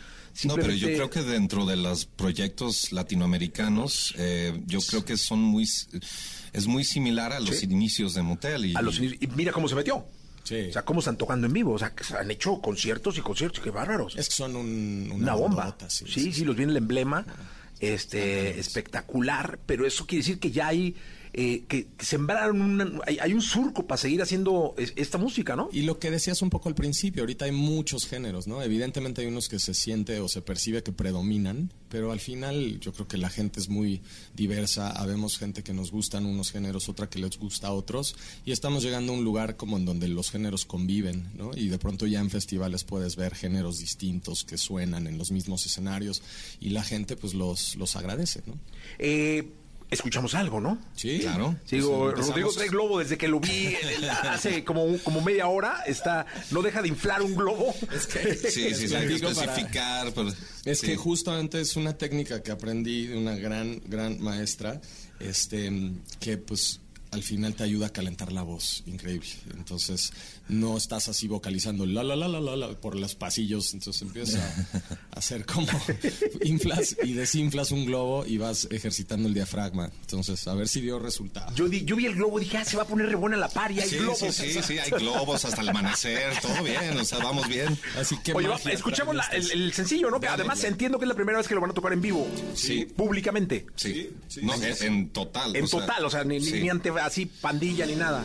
No, 0.44 0.56
pero 0.56 0.72
yo 0.72 0.88
creo 0.88 1.10
que 1.10 1.22
dentro 1.22 1.64
de 1.64 1.76
los 1.76 2.06
proyectos 2.06 2.90
latinoamericanos, 2.92 4.14
eh, 4.18 4.62
yo 4.66 4.80
creo 4.80 5.04
que 5.04 5.16
son 5.16 5.40
muy, 5.40 5.64
es 5.64 6.66
muy 6.66 6.84
similar 6.84 7.32
a 7.32 7.40
los 7.40 7.56
Sí. 7.56 7.66
inicios 7.66 8.14
de 8.14 8.22
Motel. 8.22 8.66
Y, 8.66 8.74
a 8.76 8.82
los 8.82 8.98
y 8.98 9.18
mira 9.36 9.52
cómo 9.52 9.68
se 9.68 9.74
metió. 9.74 10.04
Sí. 10.44 10.66
O 10.68 10.72
sea, 10.72 10.82
cómo 10.84 11.00
están 11.00 11.16
tocando 11.16 11.46
en 11.48 11.52
vivo. 11.52 11.72
O 11.72 11.78
sea, 11.78 11.90
que 11.94 12.04
se 12.04 12.16
han 12.16 12.30
hecho 12.30 12.60
conciertos 12.60 13.18
y 13.18 13.22
conciertos, 13.22 13.64
qué 13.64 13.70
bárbaros. 13.70 14.14
es 14.16 14.28
que 14.28 14.34
son 14.34 14.54
un- 14.54 15.10
una, 15.12 15.34
una 15.34 15.34
bomba. 15.34 15.76
sí, 15.88 16.32
sí, 16.32 16.44
los 16.44 16.54
viene 16.54 16.70
el 16.72 16.76
emblema. 16.78 17.26
Este, 17.80 18.58
espectacular, 18.60 19.58
pero 19.66 19.84
eso 19.86 20.06
quiere 20.06 20.22
decir 20.22 20.38
que 20.38 20.50
ya 20.50 20.68
hay, 20.68 20.94
eh, 21.36 21.64
que, 21.66 21.88
que 21.96 22.04
sembraron 22.04 22.62
una- 22.62 23.00
hay, 23.06 23.18
hay 23.18 23.32
un 23.34 23.42
surco 23.42 23.86
para 23.88 23.98
seguir 24.00 24.22
haciendo 24.22 24.74
es- 24.78 24.92
esta 24.94 25.18
música, 25.18 25.56
¿no? 25.56 25.68
Y 25.72 25.82
lo 25.82 25.98
que 25.98 26.10
decías 26.12 26.40
un 26.42 26.48
poco 26.50 26.68
al 26.68 26.76
principio, 26.76 27.22
ahorita 27.22 27.44
hay 27.46 27.50
muchos 27.52 28.06
géneros, 28.06 28.46
¿no? 28.46 28.62
Evidentemente 28.62 29.22
hay 29.22 29.26
unos 29.26 29.48
que 29.48 29.58
se 29.58 29.74
siente 29.74 30.20
o 30.20 30.28
se 30.28 30.42
percibe 30.42 30.84
que 30.84 30.92
predominan, 30.92 31.72
pero 31.88 32.12
al 32.12 32.20
final 32.20 32.78
yo 32.78 32.92
creo 32.92 33.08
que 33.08 33.18
la 33.18 33.30
gente 33.30 33.58
es 33.58 33.68
muy 33.68 34.00
diversa, 34.34 34.90
habemos 34.90 35.36
gente 35.38 35.62
que 35.64 35.72
nos 35.74 35.90
gustan 35.90 36.24
unos 36.24 36.52
géneros, 36.52 36.88
otra 36.88 37.08
que 37.10 37.18
les 37.18 37.36
gusta 37.38 37.66
a 37.68 37.72
otros, 37.72 38.14
y 38.46 38.52
estamos 38.52 38.84
llegando 38.84 39.12
a 39.12 39.16
un 39.16 39.24
lugar 39.24 39.56
como 39.56 39.76
en 39.76 39.84
donde 39.84 40.06
los 40.06 40.30
géneros 40.30 40.64
conviven, 40.64 41.30
¿no? 41.34 41.50
Y 41.56 41.66
de 41.68 41.78
pronto 41.78 42.06
ya 42.06 42.20
en 42.20 42.30
festivales 42.30 42.84
puedes 42.84 43.16
ver 43.16 43.34
géneros 43.34 43.78
distintos 43.78 44.44
que 44.44 44.56
suenan 44.56 45.08
en 45.08 45.18
los 45.18 45.32
mismos 45.32 45.66
escenarios 45.66 46.22
y 46.60 46.70
la 46.70 46.84
gente 46.84 47.16
pues 47.16 47.34
los, 47.34 47.74
los 47.76 47.96
agradece, 47.96 48.42
¿no? 48.46 48.54
Eh, 48.98 49.48
escuchamos 49.90 50.34
algo, 50.34 50.60
¿no? 50.60 50.78
Sí, 50.96 51.20
Claro. 51.20 51.56
Sí, 51.66 51.76
digo, 51.76 52.10
Pues, 52.14 52.26
Rodrigo 52.26 52.52
trae 52.52 52.68
globo 52.68 52.98
desde 52.98 53.16
que 53.18 53.28
lo 53.28 53.40
vi 53.40 53.74
hace 54.24 54.64
como, 54.64 54.84
un- 54.84 54.98
como 54.98 55.20
media 55.20 55.46
hora. 55.48 55.82
Está, 55.86 56.26
no 56.50 56.62
deja 56.62 56.82
de 56.82 56.88
inflar 56.88 57.22
un 57.22 57.34
globo. 57.34 57.74
Es 57.94 58.06
que, 58.06 58.34
Sí, 58.50 58.74
sí, 58.74 58.88
sí, 58.88 58.94
hay 58.94 59.08
que 59.08 59.18
para- 59.20 59.30
especificar. 59.32 60.12
pero- 60.12 60.32
Es 60.64 60.80
sí. 60.80 60.86
que 60.88 60.96
justamente 60.96 61.60
es 61.60 61.76
una 61.76 61.96
técnica 61.96 62.42
que 62.42 62.50
aprendí 62.50 63.06
de 63.06 63.16
una 63.18 63.36
gran, 63.36 63.80
gran 63.86 64.20
maestra, 64.20 64.80
este, 65.20 65.70
que 66.20 66.38
pues 66.38 66.80
al 67.14 67.22
final 67.22 67.54
te 67.54 67.62
ayuda 67.64 67.86
a 67.86 67.90
calentar 67.90 68.32
la 68.32 68.42
voz, 68.42 68.82
increíble. 68.86 69.28
Entonces 69.56 70.12
no 70.48 70.76
estás 70.76 71.08
así 71.08 71.26
vocalizando 71.28 71.86
la 71.86 72.02
la 72.04 72.16
la 72.16 72.28
la 72.28 72.40
la, 72.40 72.56
la 72.56 72.68
por 72.80 72.96
los 72.96 73.14
pasillos, 73.14 73.72
entonces 73.72 74.02
empiezas 74.02 74.40
a, 74.42 74.98
hacer 75.18 75.46
como 75.46 75.66
inflas 76.42 76.96
y 77.02 77.12
desinflas 77.14 77.70
un 77.70 77.86
globo 77.86 78.24
y 78.26 78.38
vas 78.38 78.68
ejercitando 78.70 79.28
el 79.28 79.34
diafragma. 79.34 79.90
Entonces 80.02 80.46
a 80.46 80.54
ver 80.54 80.68
si 80.68 80.80
dio 80.80 80.98
resultado. 80.98 81.54
Yo, 81.54 81.68
di- 81.68 81.84
yo 81.84 81.96
vi 81.96 82.06
el 82.06 82.14
globo 82.14 82.38
y 82.40 82.44
dije, 82.44 82.58
ah, 82.58 82.64
se 82.64 82.76
va 82.76 82.82
a 82.82 82.86
poner 82.86 83.06
re 83.08 83.14
buena 83.14 83.36
la 83.36 83.48
par 83.48 83.70
y 83.72 83.80
hay 83.80 83.88
Sí, 83.88 83.96
globos. 83.96 84.18
sí, 84.18 84.32
sí, 84.32 84.60
sí, 84.62 84.78
hay 84.78 84.90
globos 84.98 85.44
hasta 85.44 85.60
el 85.62 85.68
amanecer, 85.68 86.32
todo 86.40 86.62
bien, 86.62 86.98
o 86.98 87.04
sea, 87.04 87.18
vamos 87.18 87.48
bien. 87.48 87.78
Así 87.98 88.16
que 88.22 88.32
Oye, 88.34 88.48
magia 88.48 88.72
escuchamos 88.72 89.14
la- 89.14 89.24
el, 89.32 89.72
sencillo, 89.72 90.10
¿no? 90.10 90.20
Que 90.20 90.28
además 90.28 90.62
entiendo 90.64 90.98
que 90.98 91.04
es 91.04 91.08
la 91.08 91.14
primera 91.14 91.38
vez 91.38 91.48
que 91.48 91.54
lo 91.54 91.60
van 91.60 91.70
a 91.70 91.74
tocar 91.74 91.92
en 91.92 92.00
vivo. 92.00 92.26
Sí. 92.54 92.84
Públicamente. 92.84 93.66
Sí, 93.76 94.10
no, 94.42 94.54
en, 94.54 94.74
en 94.82 95.08
total. 95.10 95.54
En 95.56 95.64
o 95.64 95.66
sea, 95.66 95.80
total, 95.80 96.04
o 96.04 96.10
sea, 96.10 96.24
ni, 96.24 96.38
ni- 96.38 96.44
sí, 96.44 96.60
ni 96.60 96.68
ante 96.68 96.90
así 97.06 97.26
pandilla 97.26 97.86
ni 97.86 97.94
nada. 97.96 98.24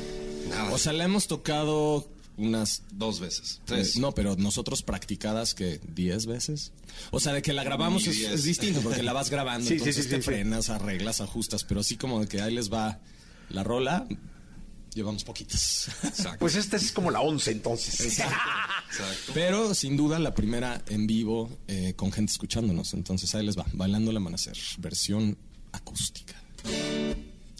nada, 0.49 0.71
O 0.71 0.77
sea, 0.77 0.93
la 0.93 1.03
hemos 1.05 1.27
tocado 1.27 2.07
unas 2.37 2.83
dos 2.91 3.19
veces, 3.19 3.59
tres. 3.65 3.97
No, 3.97 4.13
pero 4.13 4.35
nosotros 4.37 4.81
practicadas 4.81 5.53
que 5.53 5.81
10 5.93 6.25
veces. 6.25 6.71
O 7.11 7.19
sea, 7.19 7.33
de 7.33 7.41
que 7.41 7.51
la 7.53 7.63
grabamos 7.63 8.07
es, 8.07 8.15
diez. 8.15 8.31
es 8.31 8.43
distinto 8.43 8.81
porque 8.81 9.03
la 9.03 9.11
vas 9.13 9.29
grabando, 9.31 9.67
Sí, 9.67 9.73
entonces 9.73 9.95
sí, 10.05 10.09
te 10.09 10.15
sí, 10.17 10.21
sí. 10.21 10.25
frenas, 10.25 10.69
arreglas, 10.69 11.19
ajustas, 11.21 11.63
pero 11.65 11.81
así 11.81 11.97
como 11.97 12.21
de 12.21 12.27
que 12.27 12.41
ahí 12.41 12.53
les 12.53 12.71
va 12.71 12.99
la 13.49 13.63
rola, 13.63 14.07
llevamos 14.93 15.23
poquitas. 15.25 15.89
Exacto. 16.03 16.39
Pues 16.39 16.55
esta 16.55 16.77
es 16.77 16.91
como 16.93 17.11
la 17.11 17.19
11 17.21 17.51
entonces. 17.51 17.99
Exacto. 17.99 18.35
Pero 19.33 19.75
sin 19.75 19.95
duda 19.97 20.17
la 20.17 20.33
primera 20.33 20.81
en 20.87 21.05
vivo 21.07 21.49
eh, 21.67 21.93
con 21.95 22.11
gente 22.11 22.31
escuchándonos, 22.31 22.93
entonces 22.93 23.33
ahí 23.35 23.45
les 23.45 23.57
va, 23.57 23.65
Bailando 23.73 24.11
el 24.11 24.17
Amanecer, 24.17 24.57
versión 24.79 25.37
acústica. 25.73 26.35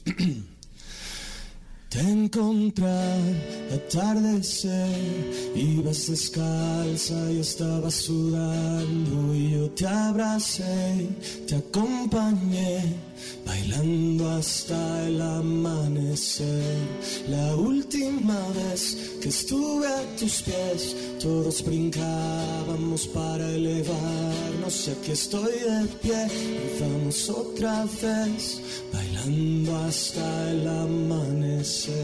Te 1.90 2.02
encontré 2.02 2.86
al 2.86 3.74
atardecer, 3.74 5.56
ibas 5.56 6.06
descalza 6.06 7.32
y 7.32 7.40
estabas 7.40 7.96
sudando 7.96 9.34
y 9.34 9.54
yo 9.54 9.72
te 9.72 9.88
abracé, 9.88 11.10
te 11.48 11.56
acompañé, 11.56 12.96
bailando 13.46 14.30
hasta 14.30 15.08
el 15.08 15.22
amanecer. 15.22 16.76
La 17.28 17.56
última 17.56 18.40
vez 18.50 18.98
que 19.22 19.30
estuve 19.30 19.88
a 19.88 20.02
tus 20.18 20.42
pies, 20.42 20.96
todos 21.22 21.64
brincábamos 21.64 23.08
para 23.08 23.50
elevarnos. 23.50 24.88
Y 24.88 24.92
aquí 24.92 25.12
estoy 25.12 25.52
de 25.52 25.86
pie 26.02 26.28
y 26.28 26.82
vamos 26.82 27.30
otra 27.30 27.86
vez 28.02 28.62
bailando 28.92 29.76
hasta 29.78 30.52
el 30.52 30.68
amanecer. 30.68 32.00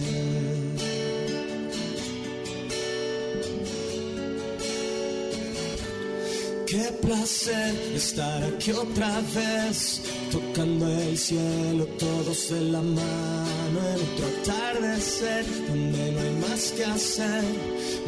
Qué 6.68 6.92
placer 7.00 7.76
estar 7.94 8.44
aquí 8.44 8.72
otra 8.72 9.22
vez, 9.36 10.02
tocando 10.32 10.88
el 10.88 11.16
cielo, 11.16 11.86
todos 12.00 12.50
de 12.50 12.60
la 12.60 12.82
mano 12.82 13.80
en 13.94 14.02
otro 14.02 14.26
atardecer, 14.42 15.46
donde 15.68 16.12
no 16.12 16.20
hay 16.22 16.36
más 16.50 16.72
que 16.72 16.86
hacer, 16.86 17.44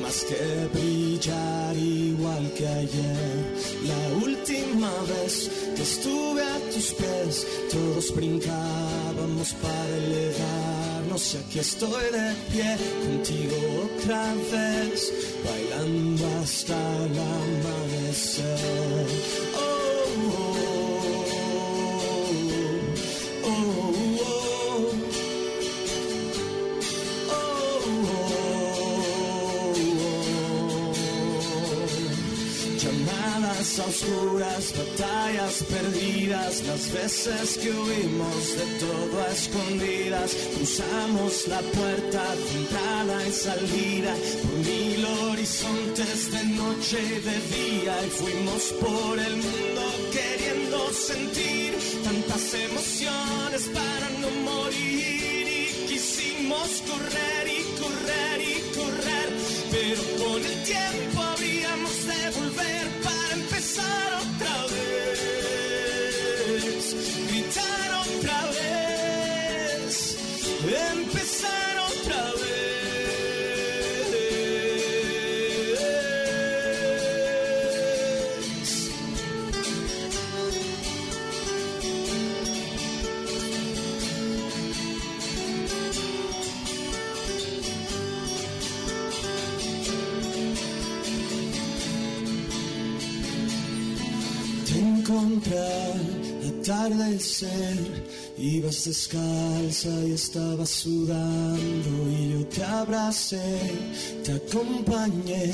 más 0.01 0.24
que 0.24 0.68
brillar 0.74 1.78
igual 1.78 2.51
que 2.58 2.68
ayer. 2.68 3.45
La 3.86 4.26
última 4.26 4.91
vez 5.03 5.51
que 5.76 5.84
estuve 5.84 6.41
a 6.41 6.60
tus 6.74 6.93
pies, 6.93 7.47
todos 7.72 8.16
brincábamos 8.16 9.53
para 9.62 9.97
elevarnos, 9.97 11.36
y 11.36 11.38
aquí 11.38 11.60
estoy 11.60 12.05
de 12.12 12.34
pie 12.51 12.76
contigo 13.05 13.55
otra 13.86 14.34
vez, 14.51 15.14
bailando 15.45 16.26
hasta 16.41 16.76
el 17.05 17.20
amanecer. 17.20 17.86
Oh, 18.10 18.14
oh, 19.53 20.08
oh, 23.43 23.49
oh, 23.49 24.07
oscuras, 33.80 34.73
batallas 34.78 35.63
perdidas, 35.69 36.63
las 36.63 36.91
veces 36.91 37.57
que 37.57 37.69
huimos 37.71 38.57
de 38.57 38.65
todo 38.80 39.21
a 39.21 39.32
escondidas, 39.32 40.36
cruzamos 40.55 41.47
la 41.47 41.59
puerta 41.59 42.36
de 42.36 42.51
entrada 42.59 43.28
y 43.28 43.32
salida 43.32 44.13
por 44.41 44.57
mil 44.65 45.05
horizontes 45.30 46.32
de 46.32 46.43
noche 46.43 46.97
y 47.01 47.19
de 47.30 47.38
día 47.55 48.05
y 48.05 48.09
fuimos 48.09 48.63
por 48.82 49.19
el 49.19 49.36
mundo 49.38 49.82
queriendo 50.11 50.91
sentir 50.93 51.73
tantas 52.03 52.53
emociones 52.53 53.69
para 53.73 54.09
no 54.21 54.30
morir 54.49 55.47
y 55.47 55.88
quisimos 55.88 56.84
correr 56.88 57.47
y 57.47 57.61
correr 57.82 58.41
y 58.41 58.55
correr, 58.78 59.30
pero 59.71 60.01
con 60.23 60.45
el 60.45 60.63
tiempo 60.63 61.21
habríamos 61.21 61.57
ibas 98.38 98.86
descalza 98.86 99.89
y 100.05 100.13
estabas 100.13 100.70
sudando 100.70 101.89
y 102.11 102.32
yo 102.32 102.45
te 102.47 102.63
abracé, 102.63 103.59
te 104.24 104.34
acompañé, 104.34 105.51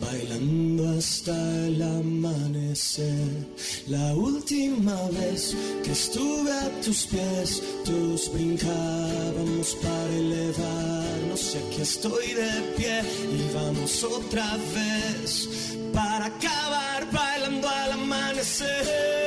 bailando 0.00 0.98
hasta 0.98 1.34
el 1.66 1.80
amanecer. 1.80 3.46
La 3.88 4.14
última 4.14 5.08
vez 5.08 5.56
que 5.82 5.92
estuve 5.92 6.52
a 6.52 6.68
tus 6.82 7.06
pies, 7.06 7.62
todos 7.84 8.30
brincábamos 8.32 9.74
para 9.82 10.08
elevarnos 10.10 11.54
y 11.54 11.58
aquí 11.58 11.80
estoy 11.80 12.34
de 12.34 12.52
pie 12.76 13.00
y 13.00 13.54
vamos 13.54 14.04
otra 14.04 14.58
vez 14.74 15.48
para 15.94 16.26
acabar 16.26 17.10
bailando 17.10 17.68
al 17.68 17.92
amanecer. 17.92 19.21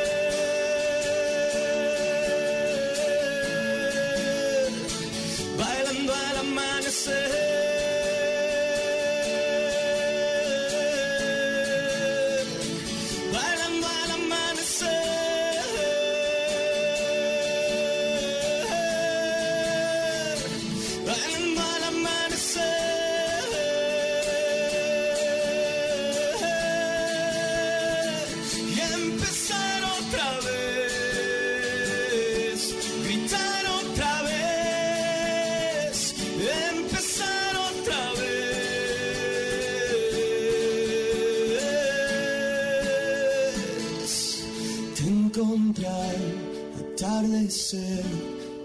Atardecer. 47.56 48.06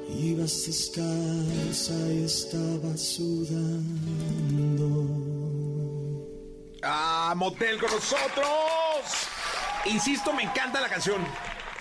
Ibas 0.08 0.66
descalza 0.66 1.94
y 2.12 2.24
estabas 2.24 3.00
sudando. 3.00 3.86
¡Ah, 6.82 7.34
motel 7.36 7.78
con 7.78 7.90
nosotros! 7.90 8.48
Insisto, 9.84 10.32
me 10.32 10.42
encanta 10.42 10.80
la 10.80 10.88
canción. 10.88 11.24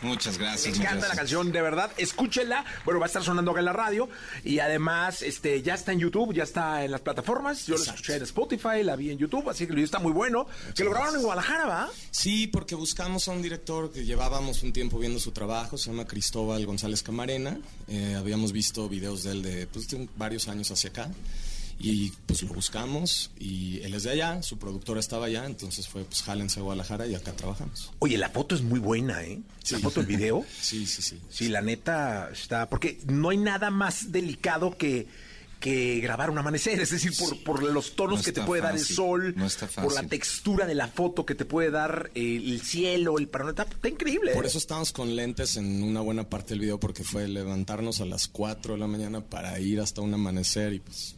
Muchas 0.02 0.38
gracias. 0.38 0.66
Me 0.66 0.72
muchas 0.72 0.86
encanta 0.86 1.08
la 1.08 1.16
canción, 1.16 1.52
de 1.52 1.62
verdad. 1.62 1.92
Escúchenla. 1.98 2.66
Bueno, 2.86 3.00
va 3.00 3.06
a 3.06 3.08
estar 3.08 3.24
sonando 3.24 3.52
acá 3.52 3.60
en 3.60 3.66
la 3.66 3.74
radio. 3.74 4.10
Y 4.44 4.60
además, 4.60 5.22
este, 5.22 5.62
ya 5.62 5.74
está 5.74 5.92
en 5.92 6.00
YouTube, 6.00 6.34
ya 6.34 6.44
está 6.44 6.84
en 6.86 6.92
las 6.92 7.02
plataformas. 7.02 7.66
Yo 7.66 7.76
la 7.78 7.84
escuché 7.84 8.16
en 8.16 8.24
Spotify, 8.24 8.84
la 8.84 8.96
vi 8.96 9.12
en 9.12 9.18
YouTube, 9.18 9.50
así 9.50 9.66
que 9.66 9.72
el 9.72 9.76
video 9.76 9.86
está 9.86 10.00
muy 10.00 10.12
bueno. 10.12 10.48
que 10.76 10.84
lo 10.84 10.92
grabaron 10.92 11.16
en 11.16 11.22
Guadalajara, 11.22 11.66
¿va? 11.66 11.90
Sí, 12.12 12.48
porque 12.48 12.76
buscamos 12.76 13.28
a 13.28 13.32
un 13.32 13.42
director 13.42 13.92
que 13.92 14.06
llevábamos 14.06 14.64
un 14.64 14.74
tiempo 14.74 15.00
viendo 15.00 15.20
su 15.20 15.32
trabajo, 15.32 15.78
se 15.78 15.92
llama 15.92 16.06
Cristóbal 16.06 16.66
González 16.66 17.04
Camarena. 17.04 17.58
Eh, 17.88 18.16
habíamos 18.18 18.52
visto 18.52 18.88
videos 18.88 19.24
de 19.24 19.32
él 19.32 19.42
de, 19.42 19.68
pues, 19.68 19.88
de 19.90 20.08
varios 20.16 20.48
años 20.48 20.72
hacia 20.72 20.90
acá. 20.90 21.10
Y 21.82 22.12
pues 22.26 22.44
lo 22.44 22.54
buscamos 22.54 23.32
y 23.40 23.80
él 23.84 23.94
es 23.94 24.04
de 24.04 24.12
allá, 24.12 24.44
su 24.44 24.60
productora 24.60 25.00
estaba 25.00 25.28
allá, 25.28 25.46
entonces 25.46 25.88
fue 25.88 26.04
pues 26.04 26.22
jálense 26.24 26.60
a 26.60 26.64
Guadalajara 26.64 27.08
y 27.08 27.16
acá 27.16 27.32
trabajamos. 27.32 27.92
Oye, 28.00 28.18
la 28.18 28.30
foto 28.30 28.54
es 28.54 28.62
muy 28.62 28.80
buena, 28.80 29.24
¿eh? 29.24 29.40
La 29.72 29.80
foto, 29.80 30.02
el 30.02 30.06
video. 30.06 30.46
Sí, 30.62 30.86
sí, 30.86 31.02
sí. 31.02 31.20
Sí, 31.30 31.48
la 31.48 31.62
neta 31.62 32.30
está. 32.32 32.70
Porque 32.70 33.00
no 33.08 33.30
hay 33.30 33.38
nada 33.38 33.72
más 33.72 34.12
delicado 34.12 34.78
que, 34.78 35.08
que 35.60 36.00
grabar 36.00 36.30
un 36.30 36.38
amanecer. 36.38 36.80
Es 36.80 36.92
decir, 36.92 37.14
por, 37.18 37.44
por 37.44 37.64
los 37.64 37.96
tonos 37.96 38.20
No 38.20 38.24
que 38.24 38.32
te 38.32 38.42
puede 38.42 38.62
dar 38.62 38.76
el 38.76 38.84
sol, 38.84 39.34
no 39.36 39.48
por 39.82 39.94
la 39.94 40.04
textura 40.04 40.66
de 40.66 40.76
la 40.76 40.88
foto 40.88 41.26
que 41.26 41.36
te 41.36 41.46
puede 41.46 41.72
dar 41.72 42.12
eh, 42.16 42.36
el 42.36 42.62
cielo, 42.62 43.18
el 43.18 43.28
panorama. 43.28 43.52
Está, 43.52 43.76
está 43.76 43.90
increíble. 43.90 44.34
Por 44.34 44.46
¿eh? 44.46 44.48
eso 44.48 44.58
estábamos 44.58 44.92
con 44.92 45.16
lentes 45.16 45.58
en 45.58 45.84
una 45.84 46.02
buena 46.02 46.30
parte 46.30 46.50
del 46.50 46.60
video 46.60 46.80
porque 46.80 47.04
fue 47.04 47.28
levantarnos 47.28 48.02
a 48.02 48.06
las 48.06 48.28
4 48.28 48.74
de 48.74 48.80
la 48.80 48.88
mañana 48.88 49.22
para 49.22 49.60
ir 49.60 49.80
hasta 49.80 50.02
un 50.02 50.14
amanecer 50.14 50.74
y 50.74 50.80
pues, 50.80 51.16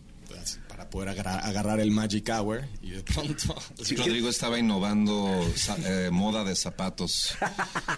para 0.81 0.89
poder 0.89 1.09
agarrar, 1.09 1.45
agarrar 1.45 1.79
el 1.79 1.91
Magic 1.91 2.27
Hour 2.29 2.67
y 2.81 2.91
de 2.91 3.03
pronto... 3.03 3.55
Sí, 3.83 3.95
Rodrigo 3.95 4.29
estaba 4.29 4.57
innovando 4.57 5.29
eh, 5.85 6.09
moda 6.11 6.43
de 6.43 6.55
zapatos. 6.55 7.35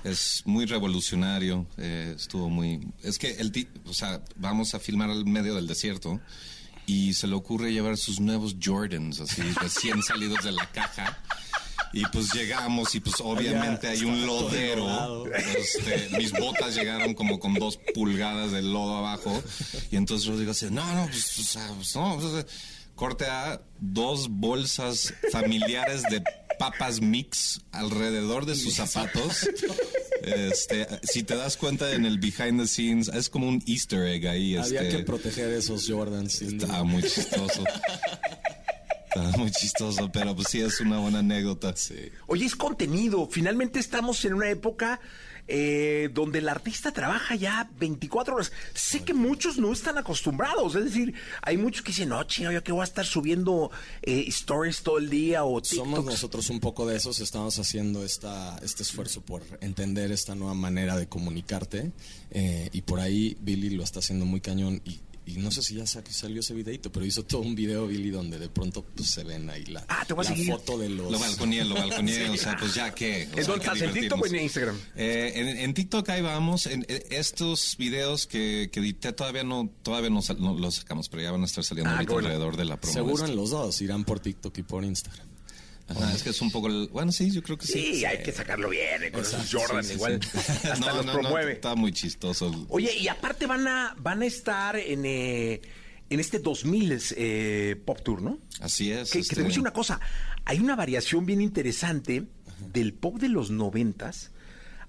Es 0.04 0.42
muy 0.46 0.66
revolucionario. 0.66 1.68
eh, 1.78 2.14
estuvo 2.16 2.50
muy. 2.50 2.88
Es 3.02 3.18
que 3.18 3.32
el, 3.32 3.52
o 3.86 3.94
sea, 3.94 4.22
vamos 4.36 4.74
a 4.74 4.80
filmar 4.80 5.10
al 5.10 5.26
medio 5.26 5.56
del 5.56 5.68
desierto 5.68 6.20
y 6.86 7.14
se 7.14 7.28
le 7.28 7.36
ocurre 7.36 7.72
llevar 7.72 7.98
sus 7.98 8.20
nuevos 8.20 8.56
Jordans, 8.62 9.20
así 9.20 9.42
recién 9.62 10.02
salidos 10.04 10.44
de 10.44 10.52
la 10.52 10.70
caja. 10.72 11.22
Y 11.92 12.04
pues 12.06 12.34
llegamos 12.34 12.96
y 12.96 13.00
pues 13.00 13.16
obviamente 13.20 13.88
hay 13.88 14.04
un 14.04 14.26
lodero. 14.26 15.26
Este, 15.34 16.10
mis 16.18 16.32
botas 16.32 16.76
llegaron 16.76 17.14
como 17.14 17.40
con 17.40 17.54
dos 17.54 17.80
pulgadas 17.94 18.52
de 18.52 18.62
lodo 18.62 18.98
abajo. 18.98 19.44
Y 19.92 19.98
entonces 19.98 20.28
Rodrigo 20.28 20.54
dice, 20.54 20.72
no, 20.72 20.86
no, 20.96 21.06
pues, 21.08 21.40
o 21.40 21.44
sea, 21.44 21.72
pues, 21.76 21.96
no. 21.96 22.18
pues, 22.20 22.46
corte 22.96 23.26
a 23.26 23.62
dos 23.80 24.30
bolsas 24.30 25.14
familiares 25.32 26.04
de 26.04 26.24
papas 26.58 27.02
mix 27.02 27.62
alrededor 27.72 28.46
de 28.46 28.56
sus 28.56 28.76
zapatos. 28.76 29.50
Este, 30.24 30.88
si 31.04 31.24
te 31.24 31.36
das 31.36 31.58
cuenta 31.58 31.92
en 31.92 32.06
el 32.06 32.18
behind 32.18 32.62
the 32.62 32.68
scenes, 32.68 33.10
es 33.10 33.30
como 33.30 33.48
un 33.48 33.62
easter 33.68 34.08
egg 34.08 34.26
ahí. 34.28 34.56
Había 34.56 34.82
este, 34.82 34.98
que 34.98 35.04
proteger 35.04 35.52
esos 35.52 35.86
Jordans. 35.86 36.42
Está 36.42 36.84
muy 36.84 37.04
chistoso. 37.04 37.64
Está 39.16 39.38
muy 39.38 39.51
chistoso, 39.51 40.11
pero 40.11 40.36
pues 40.36 40.47
sí 40.49 40.61
es 40.61 40.80
una 40.80 40.99
buena 40.99 41.20
anécdota. 41.20 41.74
Oye, 42.28 42.45
es 42.45 42.55
contenido. 42.55 43.28
Finalmente 43.30 43.80
estamos 43.80 44.24
en 44.26 44.34
una 44.34 44.49
época 44.49 44.99
eh, 45.47 46.09
donde 46.14 46.39
el 46.39 46.47
artista 46.47 46.91
trabaja 46.93 47.36
ya 47.36 47.70
24 47.78 48.36
horas. 48.36 48.51
Sé 48.74 49.03
que 49.03 49.14
muchos 49.14 49.57
no 49.57 49.74
están 49.74 49.97
acostumbrados. 49.97 50.76
Es 50.76 50.86
decir, 50.86 51.14
hay 51.41 51.57
muchos 51.57 51.84
que 51.84 51.91
dicen, 51.91 52.09
no, 52.09 52.24
chingo, 52.24 52.51
yo 52.51 52.64
que 52.64 52.72
voy 52.72 52.82
a 52.82 52.86
estar 52.86 53.05
subiendo 53.05 53.70
eh, 54.01 54.24
stories 54.28 54.84
todo 54.84 54.97
el 54.97 55.09
día 55.09 55.43
o 55.43 55.64
Somos 55.64 56.05
nosotros 56.05 56.49
un 56.49 56.59
poco 56.59 56.88
de 56.88 56.95
esos, 56.95 57.20
estamos 57.20 57.59
haciendo 57.59 58.03
esta, 58.05 58.57
este 58.64 58.84
esfuerzo 58.84 59.22
por 59.22 59.43
entender 59.61 60.11
esta 60.11 60.34
nueva 60.34 60.53
manera 60.53 60.95
de 60.95 61.07
comunicarte 61.07 61.91
eh, 62.32 62.70
y 62.72 62.82
por 62.82 62.99
ahí 62.99 63.38
Billy 63.41 63.70
lo 63.72 63.84
está 63.84 63.99
haciendo 63.99 64.26
muy 64.26 64.39
cañón 64.39 64.82
y, 64.86 65.01
y 65.26 65.38
no 65.38 65.51
sé 65.51 65.61
si 65.61 65.76
ya 65.76 65.86
sa- 65.88 66.03
salió 66.09 66.41
ese 66.41 66.53
videito, 66.53 66.91
pero 66.91 67.05
hizo 67.05 67.24
todo 67.24 67.41
un 67.41 67.55
video 67.55 67.88
Billy 67.88 68.09
donde 68.09 68.38
de 68.39 68.49
pronto 68.49 68.84
pues, 68.84 69.09
se 69.11 69.24
ven 69.24 69.49
ahí 69.49 69.63
la, 69.65 69.86
Ah, 69.88 70.03
te 70.05 70.13
voy 70.13 70.26
a 70.26 70.30
la 70.30 70.36
seguir. 70.36 70.51
foto 70.53 70.78
de 70.78 70.89
los... 70.89 71.11
Lo 71.11 71.17
balconeé, 71.19 71.63
lo 71.65 71.76
balconeé, 71.76 72.30
o 72.32 72.38
sea, 72.38 72.57
pues 72.59 72.74
ya 72.74 72.93
que. 72.93 73.24
¿En 73.24 73.30
dónde 73.45 73.65
estás? 73.65 73.82
¿En 73.82 73.93
TikTok 73.93 74.21
o 74.21 74.26
en 74.28 74.36
Instagram? 74.36 74.78
Eh, 74.95 75.32
en, 75.36 75.47
en 75.57 75.74
TikTok 75.74 76.09
ahí 76.09 76.21
vamos. 76.21 76.65
En, 76.67 76.86
en 76.89 77.03
estos 77.11 77.76
videos 77.78 78.28
que, 78.28 78.69
que 78.71 78.80
edité 78.82 79.13
todavía 79.13 79.43
no, 79.43 79.69
todavía 79.82 80.09
no, 80.09 80.21
sal- 80.21 80.41
no 80.41 80.53
los 80.57 80.76
sacamos, 80.76 81.07
pero 81.09 81.24
ya 81.24 81.32
van 81.32 81.41
a 81.43 81.45
estar 81.45 81.63
saliendo 81.63 81.89
Ah, 81.91 81.95
ahorita 81.95 82.13
bueno. 82.13 82.28
alrededor 82.28 82.57
de 82.57 82.65
la 82.65 82.78
promo. 82.80 82.93
Seguro 82.93 83.26
en 83.26 83.36
los 83.36 83.49
dos, 83.51 83.82
irán 83.82 84.03
por 84.03 84.19
TikTok 84.19 84.57
y 84.57 84.63
por 84.63 84.84
Instagram. 84.84 85.28
Ajá, 85.88 86.14
es 86.16 86.24
que 86.24 86.30
es 86.30 86.42
un 86.42 86.50
poco 86.52 86.68
el- 86.68 86.88
bueno, 86.90 87.12
sí, 87.12 87.30
yo 87.30 87.44
creo 87.44 87.58
que 87.58 87.66
sí. 87.68 87.74
Sí, 87.98 88.06
hay 88.06 88.24
que 88.24 88.32
sacarlo 88.32 88.70
bien, 88.70 89.04
eh, 89.04 89.12
con 89.12 89.22
esos 89.22 89.52
Jordan 89.52 89.84
sí, 89.84 89.94
igual. 89.94 90.20
sí. 90.24 90.38
Hasta 90.70 90.76
No, 90.80 90.96
los 90.98 91.06
no, 91.06 91.14
no, 91.14 91.20
promueve. 91.20 91.54
está 91.54 91.76
muy 91.76 91.92
chistoso. 91.92 92.66
Oye, 92.70 92.96
y 92.98 93.08
aparte 93.10 93.46
van 93.48 93.68
a, 93.68 93.96
van 94.00 94.22
a 94.22 94.26
estar 94.26 94.76
en, 94.78 95.06
eh, 95.06 95.62
en 96.10 96.20
este 96.20 96.40
2000 96.40 97.00
eh, 97.18 97.76
Pop 97.86 98.02
Tour, 98.02 98.22
¿no? 98.22 98.40
Así 98.62 98.92
es. 98.92 99.10
Que, 99.12 99.18
que 99.18 99.20
este, 99.20 99.36
te 99.36 99.42
voy 99.42 99.48
a 99.48 99.50
decir 99.50 99.62
una 99.62 99.74
cosa, 99.74 100.00
hay 100.46 100.60
una 100.60 100.76
variación 100.76 101.26
bien 101.26 101.42
interesante 101.42 102.24
del 102.72 102.94
pop 102.94 103.18
de 103.20 103.28
los 103.30 103.52
noventas 103.52 104.32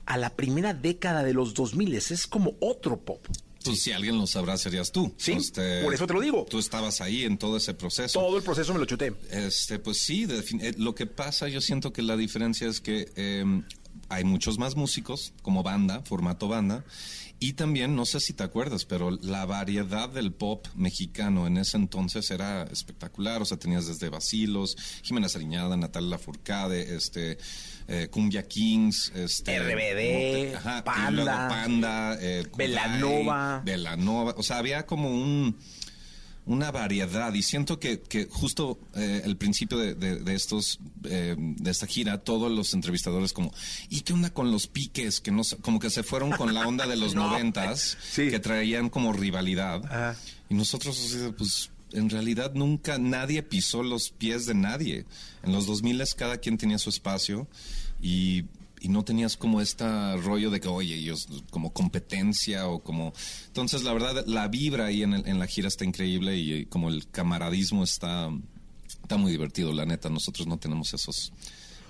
a 0.06 0.16
la 0.16 0.30
primera 0.30 0.74
década 0.74 1.24
de 1.24 1.32
los 1.32 1.54
2000 1.54 1.94
es 1.94 2.26
como 2.28 2.56
otro 2.60 3.00
pop. 3.00 3.26
Pues 3.64 3.82
si 3.82 3.92
alguien 3.92 4.18
lo 4.18 4.26
sabrá, 4.26 4.56
serías 4.56 4.92
tú. 4.92 5.14
Este, 5.26 5.78
Sí, 5.78 5.84
por 5.84 5.94
eso 5.94 6.06
te 6.06 6.14
lo 6.14 6.20
digo. 6.20 6.46
Tú 6.48 6.58
estabas 6.58 7.00
ahí 7.00 7.24
en 7.24 7.38
todo 7.38 7.56
ese 7.56 7.74
proceso. 7.74 8.20
Todo 8.20 8.36
el 8.36 8.42
proceso 8.42 8.72
me 8.72 8.78
lo 8.78 8.84
chuté. 8.84 9.14
Este, 9.30 9.78
pues 9.78 9.98
sí, 9.98 10.26
eh, 10.60 10.74
lo 10.76 10.94
que 10.94 11.06
pasa, 11.06 11.48
yo 11.48 11.60
siento 11.60 11.92
que 11.92 12.02
la 12.02 12.16
diferencia 12.16 12.68
es 12.68 12.80
que 12.80 13.10
eh, 13.16 13.44
hay 14.08 14.24
muchos 14.24 14.58
más 14.58 14.76
músicos 14.76 15.32
como 15.42 15.62
banda, 15.62 16.02
formato 16.04 16.48
banda, 16.48 16.84
y 17.40 17.54
también, 17.54 17.94
no 17.94 18.06
sé 18.06 18.20
si 18.20 18.32
te 18.32 18.42
acuerdas, 18.42 18.84
pero 18.84 19.10
la 19.10 19.44
variedad 19.44 20.08
del 20.08 20.32
pop 20.32 20.66
mexicano 20.76 21.46
en 21.46 21.58
ese 21.58 21.76
entonces 21.76 22.30
era 22.30 22.62
espectacular, 22.64 23.42
o 23.42 23.44
sea, 23.44 23.58
tenías 23.58 23.86
desde 23.86 24.08
Basilos, 24.08 24.76
Jimena 25.02 25.28
Sariñada, 25.28 25.76
Natalia 25.76 26.10
Lafourcade, 26.10 26.94
este, 26.94 27.38
eh, 27.88 28.08
Cumbia 28.10 28.42
Kings, 28.48 29.12
este, 29.14 29.58
RBD, 29.58 30.56
ajá, 30.56 30.78
y 30.78 30.82
Panda, 30.82 31.10
luego 31.10 31.48
Panda, 31.48 32.18
eh, 32.20 32.44
Kudai, 32.50 32.68
Belanova. 32.68 33.62
Belanova, 33.64 34.34
o 34.36 34.42
sea, 34.42 34.58
había 34.58 34.86
como 34.86 35.10
un 35.10 35.56
una 36.46 36.70
variedad 36.70 37.32
y 37.32 37.42
siento 37.42 37.80
que, 37.80 38.02
que 38.02 38.26
justo 38.30 38.78
eh, 38.94 39.22
el 39.24 39.38
principio 39.38 39.78
de, 39.78 39.94
de- 39.94 40.16
de 40.16 40.34
estos 40.34 40.78
eh, 41.04 41.34
de 41.38 41.70
esta 41.70 41.86
gira 41.86 42.18
todos 42.18 42.52
los 42.52 42.74
entrevistadores 42.74 43.32
como 43.32 43.50
y 43.88 44.02
qué 44.02 44.12
onda 44.12 44.28
con 44.28 44.52
los 44.52 44.66
piques 44.66 45.22
que 45.22 45.30
no 45.30 45.40
como 45.62 45.80
que 45.80 45.88
se 45.88 46.02
fueron 46.02 46.32
con 46.32 46.52
la 46.52 46.68
onda 46.68 46.86
de 46.86 46.96
los 46.96 47.14
No, 47.14 47.28
noventas 47.30 47.96
sí. 48.10 48.28
que 48.28 48.40
traían 48.40 48.90
como 48.90 49.14
rivalidad 49.14 49.86
Ajá. 49.86 50.16
y 50.50 50.54
nosotros 50.54 51.16
pues 51.38 51.70
en 51.94 52.10
realidad 52.10 52.52
nunca 52.54 52.98
nadie 52.98 53.42
pisó 53.42 53.82
los 53.82 54.10
pies 54.10 54.46
de 54.46 54.54
nadie 54.54 55.04
en 55.42 55.52
los 55.52 55.66
2000 55.66 56.02
cada 56.16 56.38
quien 56.38 56.58
tenía 56.58 56.78
su 56.78 56.90
espacio 56.90 57.46
y 58.02 58.44
y 58.80 58.88
no 58.90 59.02
tenías 59.02 59.38
como 59.38 59.62
este 59.62 59.82
rollo 60.18 60.50
de 60.50 60.60
que, 60.60 60.68
oye, 60.68 60.94
ellos 60.96 61.26
como 61.48 61.72
competencia 61.72 62.68
o 62.68 62.82
como... 62.82 63.14
Entonces, 63.46 63.82
la 63.82 63.94
verdad, 63.94 64.24
la 64.26 64.46
vibra 64.48 64.84
ahí 64.84 65.02
en, 65.02 65.14
el- 65.14 65.26
en 65.26 65.38
la 65.38 65.46
gira 65.46 65.68
está 65.68 65.86
increíble 65.86 66.36
y 66.36 66.66
como 66.66 66.90
el 66.90 67.08
camaradismo 67.08 67.82
está, 67.82 68.28
está 69.00 69.16
muy 69.16 69.32
divertido, 69.32 69.72
la 69.72 69.86
neta. 69.86 70.10
Nosotros 70.10 70.46
no 70.46 70.58
tenemos 70.58 70.92
esos, 70.92 71.32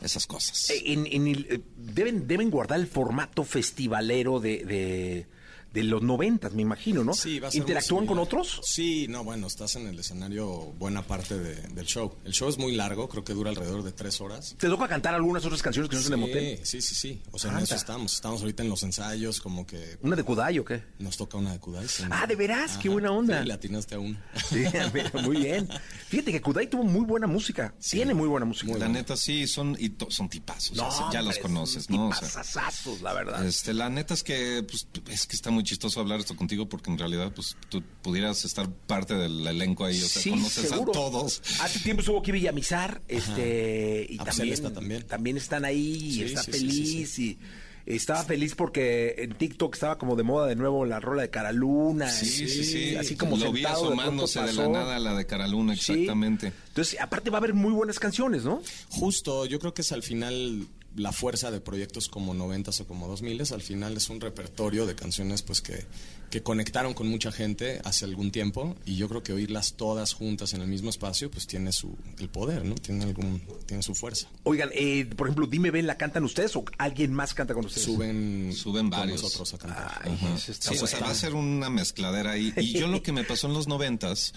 esas 0.03 0.25
cosas. 0.25 0.71
Eh, 0.71 0.85
eh, 0.87 1.61
deben, 1.77 2.29
deben 2.29 2.49
guardar 2.49 2.79
el 2.79 2.87
formato 2.87 3.43
festivalero 3.43 4.39
de, 4.39 4.65
de, 4.65 5.27
de 5.75 5.83
los 5.83 6.01
noventas, 6.03 6.53
me 6.55 6.63
imagino, 6.63 7.05
¿no? 7.05 7.13
Sí, 7.15 7.41
va 7.41 7.49
a 7.49 7.51
ser 7.51 7.61
¿Interactúan 7.61 8.07
con 8.07 8.19
otros? 8.19 8.61
Sí, 8.65 9.07
no, 9.09 9.25
bueno, 9.25 9.47
estás 9.49 9.75
en 9.77 9.87
el 9.89 9.99
escenario 9.99 10.47
buena 10.79 11.03
parte 11.03 11.37
de- 11.39 11.57
del 11.75 11.85
show. 11.87 12.15
El 12.25 12.33
show 12.33 12.49
es 12.49 12.57
muy 12.59 12.75
largo, 12.77 13.09
creo 13.09 13.25
que 13.25 13.35
dura 13.35 13.51
alrededor 13.51 13.83
de 13.83 13.91
tres 13.93 14.21
horas. 14.21 14.55
¿Te 14.59 14.69
toca 14.69 14.87
cantar 14.89 15.15
algunas 15.15 15.45
otras 15.45 15.61
canciones 15.63 15.91
que 15.91 15.97
no 15.97 16.03
son 16.03 16.13
de 16.13 16.17
motel? 16.17 16.61
Sí, 16.63 16.81
sí, 16.81 16.95
sí. 16.95 17.21
O 17.33 17.39
sea, 17.39 17.51
en 17.51 17.59
eso 17.59 17.75
estamos. 17.75 18.15
Estamos 18.15 18.41
ahorita 18.41 18.63
en 18.63 18.69
los 18.69 18.83
ensayos, 18.85 19.41
como 19.41 19.67
que 19.67 19.99
¿Una 20.03 20.15
de 20.17 20.23
Kudai 20.23 20.59
o 20.61 20.65
qué? 20.65 20.83
nos 21.01 21.17
toca 21.17 21.37
una 21.39 21.53
de 21.53 21.59
Kudai. 21.59 21.89
sí. 21.89 22.05
Ah, 22.11 22.27
¿de 22.27 22.37
veras? 22.37 22.79
Qué 22.79 22.89
buena 22.89 23.11
onda. 23.11 23.41
Sí, 23.43 23.49
le 23.49 23.53
atinaste 23.55 23.97
a 23.97 23.99
uno. 23.99 24.17
Sí, 24.49 24.63
mira, 24.95 25.11
muy 25.25 25.39
bien. 25.39 25.69
Fíjate 26.09 26.31
que 26.31 26.41
Kudai 26.41 26.69
tuvo 26.71 26.85
muy 26.85 27.05
buena 27.05 27.27
música. 27.27 27.75
Tiene 27.81 28.15
muy 28.15 28.29
buena 28.29 28.47
música. 28.47 28.79
la 28.79 28.89
neta 28.89 29.17
sí, 29.17 29.49
son, 29.49 29.77
y 29.79 29.89
to- 29.91 30.11
son 30.11 30.29
tipazos, 30.29 30.79
o 30.79 30.91
sea, 30.93 31.11
ya 31.13 31.21
los 31.23 31.37
conoces, 31.39 31.91
¿no? 31.91 32.11
Tipazazazos, 32.11 33.01
la 33.03 33.13
verdad. 33.13 33.45
Este, 33.45 33.75
la 33.75 33.91
neta 33.91 34.15
es 34.15 34.23
que 34.23 34.65
pues, 34.69 34.87
es 35.11 35.27
que 35.27 35.35
está 35.35 35.51
muy 35.51 35.64
chistoso 35.65 36.01
hablar 36.01 36.21
esto 36.21 36.37
contigo 36.37 36.69
porque 36.69 36.91
en 36.91 36.99
realidad 36.99 37.33
pues 37.35 37.57
tú 37.69 37.83
pudieras 38.03 38.45
estar 38.45 38.71
parte 38.71 39.15
del 39.15 39.47
elenco 39.47 39.85
ahí, 39.85 40.01
o 40.01 40.07
sea, 40.07 40.23
Sí, 40.23 40.31
conoces 40.31 40.69
seguro. 40.69 40.91
a 40.91 40.95
todos. 40.95 41.43
Hace 41.61 41.81
tiempo 41.81 42.01
estuvo 42.01 42.21
aquí 42.21 42.31
Villamizar, 42.33 43.03
este, 43.09 44.07
y 44.09 44.17
Ah, 44.19 44.25
pues 44.25 44.37
también, 44.37 44.55
está 44.55 44.73
también. 44.73 45.03
también 45.07 45.37
están 45.37 45.65
ahí, 45.65 45.97
y 45.97 46.13
Sí, 46.13 46.23
está 46.25 46.43
sí, 46.43 46.53
sí, 46.53 46.59
feliz, 46.59 47.11
sí, 47.11 47.39
y 47.87 47.97
estaba 47.97 48.25
feliz 48.25 48.55
porque 48.55 49.15
en 49.19 49.35
TikTok 49.35 49.75
estaba 49.75 49.99
como 49.99 50.17
de 50.17 50.23
moda 50.23 50.47
de 50.47 50.57
nuevo 50.57 50.87
la 50.87 51.01
rola 51.01 51.21
de 51.23 51.29
Caraluna. 51.31 52.09
Sí, 52.11 52.45
y- 52.45 52.49
sí, 52.49 52.65
sí. 52.65 52.97
Así 52.97 53.15
como 53.15 53.37
Lo 53.37 53.53
vi 53.53 53.61
de 53.61 53.67
asomándose 53.69 54.41
de, 54.41 54.53
la 54.55 54.69
nada 54.69 54.97
a 54.97 54.99
la 54.99 55.15
de 55.15 55.27
Caraluna, 55.27 55.77
Sí. 55.77 55.93
exactamente. 55.93 56.53
Entonces, 56.69 56.99
aparte 57.01 57.29
va 57.29 57.37
a 57.39 57.41
haber 57.41 57.53
muy 57.53 57.73
buenas 57.73 57.99
canciones, 57.99 58.45
¿no? 58.45 58.63
Justo, 58.89 59.45
yo 59.45 59.59
creo 59.59 59.75
que 59.75 59.83
es 59.83 59.93
al 59.93 60.03
final 60.03 60.67
la 60.97 61.11
fuerza 61.13 61.51
de 61.51 61.61
proyectos 61.61 62.09
como 62.09 62.35
noventas 62.35 62.81
o 62.81 62.87
como 62.87 63.09
dos 63.09 63.21
miles, 63.23 63.51
al 63.53 63.63
final 63.63 63.97
es 63.97 64.11
un 64.11 64.21
repertorio 64.21 64.87
de 64.87 64.95
canciones 64.95 65.43
pues 65.43 65.61
que, 65.61 65.85
que 66.31 66.43
conectaron 66.45 66.95
con 66.95 67.09
mucha 67.09 67.33
gente 67.33 67.81
hace 67.85 68.05
algún 68.05 68.31
tiempo 68.31 68.77
y 68.87 68.95
yo 68.97 69.09
creo 69.09 69.23
que 69.25 69.33
oírlas 69.33 69.75
todas 69.75 70.13
juntas 70.15 70.55
en 70.55 70.61
el 70.63 70.69
mismo 70.69 70.91
espacio 70.91 71.31
pues 71.33 71.49
tiene 71.49 71.73
su 71.73 71.97
el 72.19 72.29
poder, 72.29 72.65
¿no? 72.65 72.77
Tiene 72.77 73.05
algún 73.05 73.43
tiene 73.67 73.83
su 73.83 73.95
fuerza. 73.97 74.29
Oigan, 74.45 74.71
eh, 74.73 75.05
por 75.17 75.27
ejemplo, 75.27 75.47
Dime 75.49 75.73
Ven, 75.73 75.87
¿la 75.89 75.97
cantan 75.97 76.23
ustedes 76.23 76.55
o 76.55 76.65
alguien 76.79 77.13
más 77.13 77.35
canta 77.35 77.55
con 77.55 77.65
ustedes? 77.67 77.85
Suben 77.87 78.53
Suben 78.55 78.83
con 78.89 79.01
varios. 79.01 79.23
nosotros 79.23 79.53
a 79.55 79.59
cantar. 79.59 80.01
Ay, 80.05 80.13
Ajá. 80.13 80.35
eso 80.37 80.53
está 80.53 80.71
Sí, 80.73 80.79
o 80.81 80.87
sea, 80.87 81.01
va 81.01 81.11
a 81.11 81.15
ser 81.15 81.35
una 81.35 81.71
mezcladera 81.71 82.31
ahí. 82.33 82.53
Y 82.57 82.79
yo 82.79 82.87
lo 82.87 83.03
que 83.03 83.11
me 83.13 83.25
pasó 83.25 83.49
en 83.49 83.55
los 83.55 83.67
noventas, 83.67 84.33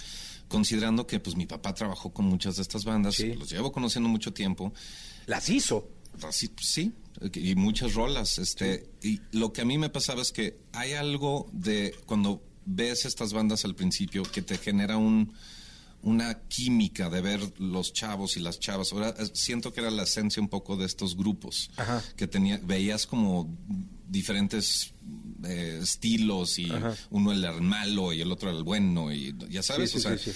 considerando 0.47 1.05
que 1.05 1.19
pues 1.19 1.35
mi 1.35 1.45
papá 1.45 1.73
trabajó 1.75 2.11
con 2.13 2.25
muchas 2.25 2.55
de 2.55 2.61
estas 2.63 2.83
bandas, 2.85 3.15
Sí. 3.15 3.33
los 3.33 3.49
llevo 3.49 3.71
conociendo 3.71 4.09
mucho 4.09 4.33
tiempo, 4.33 4.73
Las 5.27 5.49
hizo. 5.49 5.89
Así, 6.23 6.49
sí, 6.61 6.93
y 7.33 7.55
muchas 7.55 7.93
rolas. 7.93 8.37
Este, 8.37 8.89
y 9.01 9.21
lo 9.31 9.53
que 9.53 9.61
a 9.61 9.65
mí 9.65 9.77
me 9.77 9.89
pasaba 9.89 10.21
es 10.21 10.31
que 10.31 10.57
hay 10.73 10.93
algo 10.93 11.49
de 11.51 11.95
cuando 12.05 12.43
ves 12.65 13.05
estas 13.05 13.33
bandas 13.33 13.65
al 13.65 13.75
principio 13.75 14.23
que 14.23 14.41
te 14.41 14.57
genera 14.57 14.97
un 14.97 15.33
una 16.03 16.39
química 16.47 17.09
de 17.09 17.21
ver 17.21 17.59
los 17.59 17.91
chavos 17.91 18.37
y 18.37 18.39
las 18.39 18.59
chavas. 18.59 18.93
Ahora 18.93 19.13
eh, 19.17 19.27
siento 19.33 19.73
que 19.73 19.81
era 19.81 19.91
la 19.91 20.03
esencia 20.03 20.41
un 20.41 20.47
poco 20.47 20.77
de 20.77 20.85
estos 20.85 21.17
grupos 21.17 21.71
Ajá. 21.75 22.03
que 22.15 22.27
tenía 22.27 22.59
veías 22.63 23.07
como 23.07 23.53
diferentes 24.07 24.93
eh, 25.43 25.79
estilos 25.81 26.59
y 26.59 26.71
uno 27.09 27.33
era 27.33 27.53
el 27.53 27.61
malo 27.61 28.13
y 28.13 28.21
el 28.21 28.31
otro 28.31 28.49
era 28.49 28.57
el 28.57 28.63
bueno 28.63 29.11
y 29.11 29.35
ya 29.49 29.63
sabes, 29.63 29.91
Sí, 29.91 29.99
sí, 29.99 30.07
o 30.07 30.09
sea, 30.09 30.17
sí. 30.17 30.31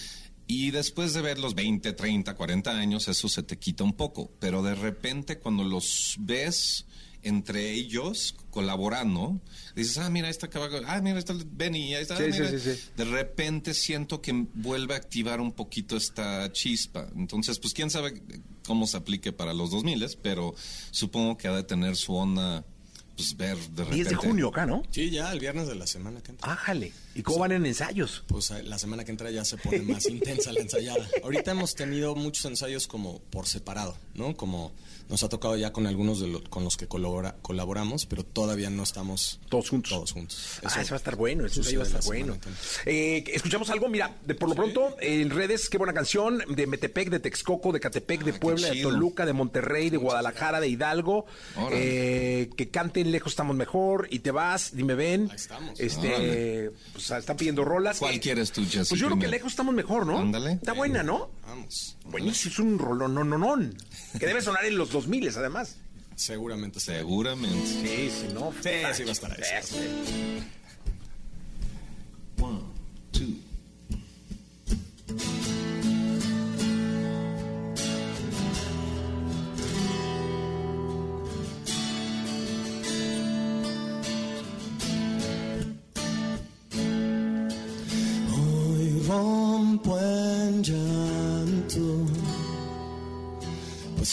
Y 0.53 0.71
después 0.71 1.13
de 1.13 1.21
ver 1.21 1.39
los 1.39 1.55
20, 1.55 1.93
30, 1.93 2.35
40 2.35 2.71
años, 2.71 3.07
eso 3.07 3.29
se 3.29 3.41
te 3.41 3.57
quita 3.57 3.85
un 3.85 3.93
poco. 3.93 4.33
Pero 4.37 4.61
de 4.61 4.75
repente, 4.75 5.39
cuando 5.39 5.63
los 5.63 6.17
ves 6.19 6.85
entre 7.23 7.71
ellos 7.71 8.35
colaborando, 8.49 9.39
dices, 9.77 9.97
ah, 9.99 10.09
mira, 10.09 10.27
está 10.27 10.49
Caballo, 10.49 10.81
ah, 10.87 10.99
mira, 11.01 11.19
el 11.19 11.45
Benny, 11.45 11.95
ahí 11.95 12.01
está. 12.01 12.17
Sí, 12.17 12.23
mira". 12.23 12.49
sí, 12.49 12.59
sí. 12.59 12.81
De 12.97 13.05
repente 13.05 13.73
siento 13.73 14.21
que 14.21 14.45
vuelve 14.53 14.93
a 14.93 14.97
activar 14.97 15.39
un 15.39 15.53
poquito 15.53 15.95
esta 15.95 16.51
chispa. 16.51 17.07
Entonces, 17.15 17.57
pues 17.57 17.73
quién 17.73 17.89
sabe 17.89 18.21
cómo 18.65 18.87
se 18.87 18.97
aplique 18.97 19.31
para 19.31 19.53
los 19.53 19.71
2000, 19.71 20.05
pero 20.21 20.53
supongo 20.91 21.37
que 21.37 21.47
ha 21.47 21.55
de 21.55 21.63
tener 21.63 21.95
su 21.95 22.13
onda. 22.13 22.65
Pues 23.21 23.37
ver 23.37 23.57
de 23.57 23.85
10 23.85 23.89
de 23.89 24.03
repente- 24.11 24.15
junio 24.27 24.47
acá, 24.49 24.65
¿no? 24.65 24.83
Sí, 24.91 25.09
ya 25.09 25.31
el 25.31 25.39
viernes 25.39 25.67
de 25.67 25.75
la 25.75 25.87
semana 25.87 26.21
que 26.21 26.31
entra. 26.31 26.51
Ájale. 26.51 26.91
¿Y 27.15 27.21
cómo 27.23 27.39
van 27.39 27.51
en 27.53 27.65
ensayos? 27.65 28.23
Pues 28.27 28.51
eh, 28.51 28.63
la 28.63 28.77
semana 28.79 29.03
que 29.03 29.11
entra 29.11 29.29
ya 29.31 29.43
se 29.45 29.57
pone 29.57 29.79
más 29.81 30.05
intensa 30.09 30.51
la 30.53 30.61
ensayada. 30.61 31.07
Ahorita 31.23 31.51
hemos 31.51 31.75
tenido 31.75 32.15
muchos 32.15 32.45
ensayos 32.45 32.87
como 32.87 33.19
por 33.19 33.47
separado, 33.47 33.97
¿no? 34.13 34.35
Como 34.35 34.71
nos 35.11 35.21
ha 35.23 35.29
tocado 35.29 35.55
ya 35.57 35.71
con 35.71 35.85
algunos 35.85 36.19
de 36.21 36.27
los 36.27 36.41
con 36.49 36.63
los 36.63 36.77
que 36.77 36.87
colabora- 36.87 37.35
colaboramos, 37.41 38.05
pero 38.07 38.23
todavía 38.23 38.69
no 38.69 38.81
estamos 38.83 39.39
Todos 39.49 39.69
juntos. 39.69 39.91
Todos 39.91 40.11
juntos. 40.13 40.59
ah, 40.63 40.81
eso 40.81 40.91
va 40.91 40.95
a 40.95 40.97
estar 40.97 41.15
bueno, 41.15 41.45
eso 41.45 41.55
sucede 41.55 41.77
va 41.77 41.83
a 41.83 41.87
estar 41.87 42.03
bueno. 42.05 42.37
Eh, 42.85 43.23
escuchamos 43.33 43.69
algo, 43.69 43.89
mira, 43.89 44.15
de, 44.25 44.33
por 44.35 44.49
lo 44.49 44.55
pronto, 44.55 44.95
en 45.01 45.29
redes, 45.29 45.69
qué 45.69 45.77
buena 45.77 45.93
canción, 45.93 46.39
de 46.49 46.65
Metepec, 46.65 47.09
de 47.09 47.19
Texcoco, 47.19 47.71
de 47.71 47.79
Catepec, 47.79 48.23
de 48.23 48.31
Ah, 48.31 48.39
Puebla, 48.39 48.69
de. 48.69 48.81
Toluca, 48.81 49.25
de 49.25 49.33
Monterrey, 49.33 49.89
de 49.89 49.97
Guadalajara, 49.97 50.59
de 50.59 50.69
Hidalgo, 50.69 51.25
eh, 51.71 52.49
que 52.55 52.69
canten 52.69 53.11
Lejos 53.11 53.33
estamos 53.33 53.55
mejor, 53.55 54.07
y 54.09 54.19
te 54.19 54.31
vas, 54.31 54.71
dime 54.73 54.95
ven. 54.95 55.27
Ahí 55.29 55.35
estamos. 55.35 55.79
Este, 55.79 56.07
Órale. 56.15 56.71
pues 56.93 57.11
están 57.11 57.35
pidiendo 57.37 57.65
rolas. 57.65 57.99
¿Cuál 57.99 58.19
quieres 58.19 58.51
tú, 58.51 58.63
Jessy, 58.63 58.89
Pues 58.89 59.01
yo 59.01 59.07
creo 59.07 59.19
que? 59.19 59.27
Lejos 59.27 59.51
estamos 59.51 59.73
mejor, 59.75 60.05
¿no? 60.05 60.19
Ándale. 60.19 60.53
Está 60.53 60.73
buena, 60.73 61.03
¿no? 61.03 61.29
Vamos. 61.45 61.97
Buenísimo, 62.05 62.51
es 62.53 62.59
un 62.59 62.79
rolón, 62.79 63.13
no, 63.13 63.23
no, 63.23 63.37
no, 63.37 63.51
que 64.17 64.25
debe 64.25 64.41
sonar 64.41 64.65
en 64.65 64.77
los 64.77 64.91
2000 65.01 65.37
además. 65.37 65.77
Seguramente. 66.15 66.79
Seguramente. 66.79 67.65
Sí, 67.65 68.11
sí, 68.11 68.27
no. 68.33 68.53
Sí, 68.61 68.69
sí 68.93 69.03
va 69.03 69.09
a 69.09 69.11
estar 69.11 69.31
ahí. 69.31 69.63
Sí. 69.63 70.43
One, 72.39 72.61
two. 73.11 73.37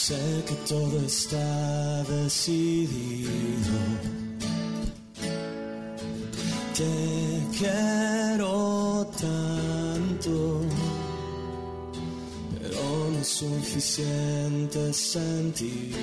Sé 0.08 0.42
que 0.46 0.54
todo 0.66 0.96
está 1.04 2.02
decidido. 2.04 3.78
Te 6.78 6.94
quiero 7.58 9.06
tanto, 9.20 10.62
pero 12.54 13.10
no 13.12 13.18
es 13.20 13.28
suficiente 13.28 14.94
sentirlo. 14.94 15.98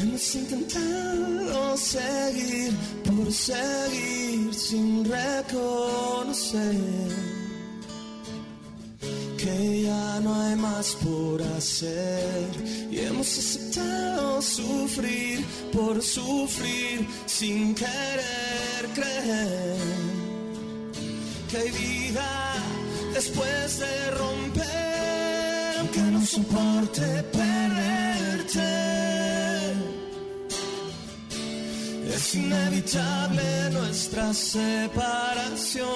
Hemos 0.00 0.34
intentado 0.34 1.76
seguir 1.76 2.72
por 3.06 3.32
seguir 3.32 4.52
sin 4.52 5.04
reconocer 5.04 6.76
por 10.86 11.42
hacer 11.42 12.46
y 12.90 13.00
hemos 13.00 13.36
aceptado 13.36 14.40
sufrir 14.40 15.44
por 15.72 16.00
sufrir 16.00 17.04
sin 17.26 17.74
querer 17.74 18.86
creer 18.94 19.76
que 21.50 21.56
hay 21.56 21.70
vida 21.70 22.54
después 23.12 23.80
de 23.80 24.10
romper 24.12 25.78
aunque 25.80 26.00
no 26.00 26.24
soporte 26.24 27.22
perderte 27.32 28.88
es 32.18 32.34
inevitable 32.34 33.70
nuestra 33.70 34.34
separación. 34.34 35.88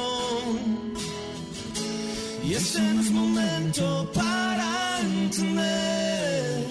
Y 2.45 2.55
este 2.55 2.81
no 2.81 3.01
es 3.01 3.11
momento 3.11 4.11
para 4.13 4.72
entender. 5.03 6.67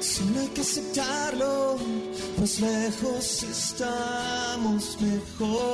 Solo 0.00 0.40
hay 0.40 0.48
que 0.48 0.60
aceptarlo, 0.62 1.78
pues 2.38 2.60
lejos 2.60 3.42
estamos 3.42 4.98
mejor. 5.00 5.66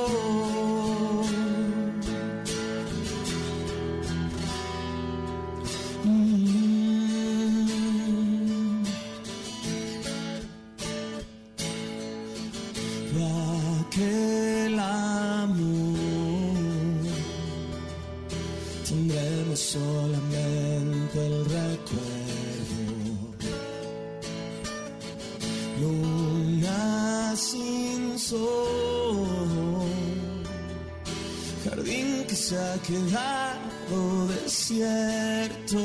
Jardín 31.83 32.25
que 32.27 32.35
se 32.35 32.57
ha 32.57 32.75
quedado 32.81 34.27
desierto 34.27 35.79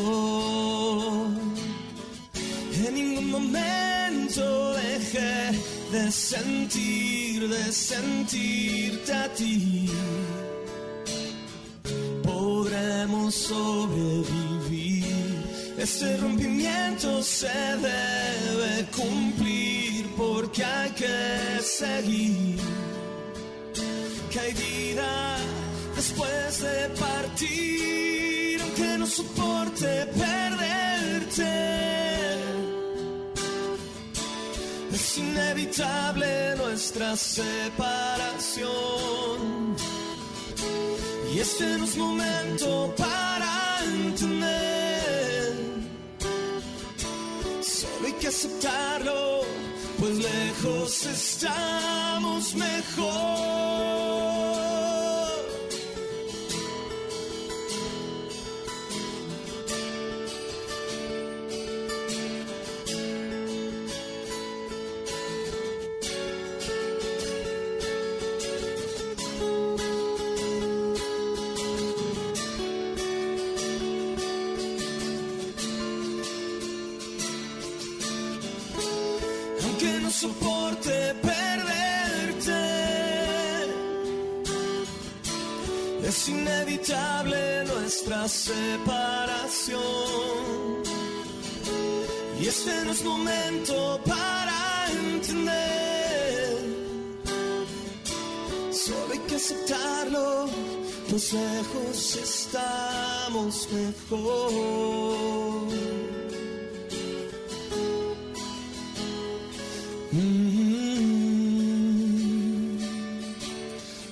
en 2.87 2.95
ningún 2.95 3.31
momento 3.31 4.75
dejé 4.75 5.51
de 5.93 6.13
sentir, 6.13 7.49
de 7.49 7.73
sentirte 7.73 9.13
a 9.13 9.33
ti. 9.33 9.91
Podremos 12.23 13.35
sobrevivir. 13.35 15.05
Este 15.77 16.17
rompimiento 16.19 17.23
se 17.23 17.49
debe 17.49 18.87
cumplir 18.97 20.07
porque 20.17 20.65
hay 20.65 20.91
que 20.91 21.63
seguir. 21.63 22.59
Que 24.31 24.41
hay 24.41 24.53
vida 24.53 25.39
después 26.19 26.61
de 26.61 26.89
partir, 27.01 28.61
aunque 28.61 28.99
no 28.99 29.07
soporte 29.07 30.07
perderte. 30.07 31.45
Es 34.93 35.19
inevitable 35.19 36.57
nuestra 36.57 37.17
separación. 37.17 38.67
Y 41.33 41.39
este 41.39 41.79
no 41.79 41.85
es 41.85 41.97
momento 41.97 42.95
para 42.97 43.79
entender. 43.85 45.55
Solo 47.61 48.07
hay 48.07 48.13
que 48.15 48.29
aceptarlo, 48.29 49.43
pues 49.99 50.17
lejos 50.17 51.07
estamos 51.07 52.55
mejor. 52.55 53.69
Separación. 88.29 89.79
Y 92.41 92.47
este 92.47 92.85
no 92.85 92.93
es 92.93 93.03
momento 93.05 94.01
para 94.07 94.87
entender. 94.93 96.59
Solo 98.71 99.13
hay 99.13 99.19
que 99.21 99.35
aceptarlo, 99.37 100.49
pues 101.11 101.33
lejos 101.33 102.17
estamos 102.17 103.69
mejor. 103.73 105.69
Mm, 110.13 110.59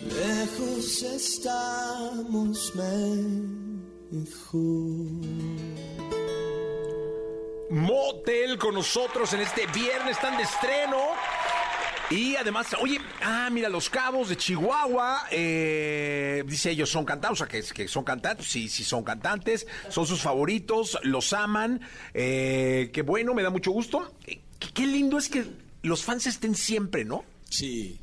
Lejos 0.05 1.03
estamos 1.03 2.75
mejor. 2.75 3.36
Motel 7.71 8.59
con 8.59 8.75
nosotros 8.75 9.33
en 9.33 9.41
este 9.41 9.67
viernes 9.67 10.13
están 10.13 10.37
de 10.37 10.45
estreno. 10.45 10.99
Y 12.09 12.37
además, 12.37 12.69
oye, 12.81 13.01
ah, 13.21 13.49
mira, 13.51 13.69
los 13.69 13.91
cabos 13.91 14.29
de 14.29 14.37
Chihuahua, 14.37 15.27
eh, 15.33 16.45
dice 16.47 16.71
ellos 16.71 16.89
son 16.89 17.05
cantantes, 17.05 17.41
o 17.41 17.45
sea, 17.45 17.49
que, 17.49 17.63
que 17.75 17.89
son 17.89 18.05
cantantes, 18.05 18.47
sí, 18.47 18.69
sí 18.69 18.85
son 18.85 19.03
cantantes, 19.03 19.67
son 19.89 20.07
sus 20.07 20.23
favoritos, 20.23 20.97
los 21.03 21.33
aman, 21.33 21.81
eh, 22.15 22.91
qué 22.93 23.03
bueno, 23.03 23.35
me 23.35 23.43
da 23.43 23.51
mucho 23.51 23.73
gusto. 23.73 24.15
Eh, 24.25 24.41
qué, 24.61 24.69
qué 24.73 24.87
lindo 24.87 25.19
es 25.19 25.29
que 25.29 25.47
los 25.83 26.05
fans 26.05 26.29
estén 26.29 26.55
siempre, 26.55 27.05
¿no? 27.05 27.25
Sí, 27.51 27.99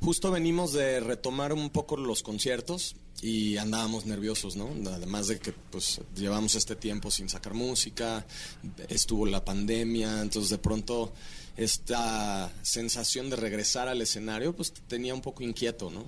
justo 0.00 0.30
venimos 0.30 0.72
de 0.72 1.00
retomar 1.00 1.52
un 1.52 1.68
poco 1.68 1.98
los 1.98 2.22
conciertos 2.22 2.96
y 3.20 3.56
andábamos 3.56 4.06
nerviosos, 4.06 4.56
¿no? 4.56 4.70
Además 4.90 5.28
de 5.28 5.38
que 5.38 5.52
pues 5.52 6.00
llevamos 6.16 6.54
este 6.54 6.74
tiempo 6.76 7.10
sin 7.10 7.28
sacar 7.28 7.54
música, 7.54 8.26
estuvo 8.88 9.26
la 9.26 9.44
pandemia, 9.44 10.22
entonces 10.22 10.50
de 10.50 10.58
pronto 10.58 11.12
esta 11.54 12.50
sensación 12.62 13.28
de 13.28 13.36
regresar 13.36 13.86
al 13.86 14.00
escenario 14.00 14.56
pues 14.56 14.72
tenía 14.88 15.12
un 15.14 15.20
poco 15.20 15.42
inquieto, 15.44 15.90
¿no? 15.90 16.04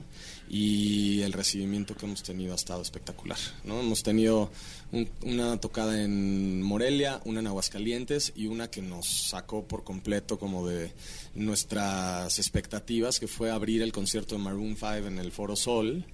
Y 0.49 1.21
el 1.21 1.33
recibimiento 1.35 1.95
que 1.95 2.07
hemos 2.07 2.23
tenido 2.23 2.53
ha 2.53 2.57
estado 2.57 2.81
espectacular, 2.83 3.39
¿no? 3.63 3.79
Hemos 3.81 4.03
tenido 4.03 4.51
un- 4.91 5.09
una 5.23 5.61
tocada 5.61 6.03
en 6.03 6.63
Morelia, 6.63 7.21
una 7.27 7.41
en 7.41 7.47
Aguascalientes 7.47 8.33
y 8.35 8.47
una 8.47 8.71
que 8.71 8.81
nos 8.83 9.07
sacó 9.29 9.65
por 9.69 9.85
completo 9.85 10.39
como 10.39 10.67
de 10.67 10.93
nuestras 11.35 12.39
expectativas, 12.39 13.21
que 13.21 13.29
fue 13.29 13.51
abrir 13.51 13.83
el 13.83 13.93
concierto 13.93 14.35
de 14.37 14.41
Maroon 14.43 14.77
5 14.77 15.07
en 15.09 15.19
el 15.19 15.31
Foro 15.31 15.57
Sol. 15.57 16.07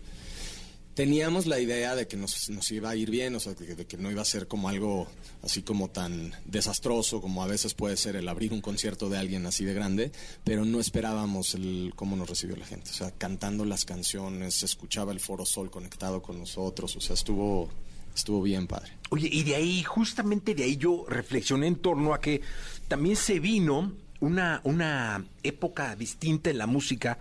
Teníamos 0.95 1.47
la 1.47 1.59
idea 1.61 1.95
de 1.95 2.07
que 2.09 2.17
nos, 2.17 2.51
nos 2.51 2.71
iba 2.73 2.91
a 2.91 2.97
ir 2.97 3.11
bien, 3.11 3.35
o 3.35 3.41
sea, 3.41 3.55
de, 3.55 3.67
que- 3.67 3.75
de 3.75 3.87
que 3.87 3.97
no 3.97 4.11
iba 4.11 4.23
a 4.23 4.25
ser 4.25 4.49
como 4.49 4.69
algo 4.69 5.07
así 5.43 5.63
como 5.63 5.89
tan 5.89 6.33
desastroso 6.45 7.21
como 7.23 7.43
a 7.43 7.47
veces 7.47 7.75
puede 7.75 7.97
ser 7.97 8.17
el 8.17 8.29
abrir 8.29 8.53
un 8.53 8.61
concierto 8.61 9.09
de 9.09 9.17
alguien 9.17 9.47
así 9.47 9.65
de 9.65 9.73
grande, 9.73 10.13
pero 10.45 10.65
no 10.65 10.81
esperábamos 10.81 11.55
el 11.55 11.93
cómo 11.97 12.17
nos 12.17 12.29
recibió 12.29 12.57
la 12.57 12.67
gente, 12.67 12.91
o 12.91 12.95
sea, 12.95 13.13
cantando 13.13 13.65
las 13.65 13.85
canciones, 13.85 14.57
se 14.57 14.67
escuchaba 14.67 15.13
el 15.13 15.21
Foro 15.21 15.47
Sol 15.47 15.71
conectado 15.71 16.21
con 16.21 16.39
nosotros, 16.39 16.97
o 16.97 17.01
sea, 17.01 17.15
estuvo 17.15 17.71
estuvo 18.15 18.43
bien 18.43 18.67
padre. 18.67 18.93
Oye, 19.11 19.29
y 19.33 19.45
de 19.45 19.55
ahí, 19.55 19.83
justamente 19.85 20.55
de 20.55 20.65
ahí 20.65 20.77
yo 20.77 21.07
reflexioné 21.09 21.69
en 21.69 21.77
torno 21.77 22.13
a 22.13 22.21
que 22.21 22.43
también 22.89 23.15
se 23.17 23.39
vino 23.39 23.93
una, 24.19 24.61
una 24.65 25.25
época 25.45 25.95
distinta 25.97 26.51
en 26.51 26.59
la 26.59 26.67
música, 26.67 27.19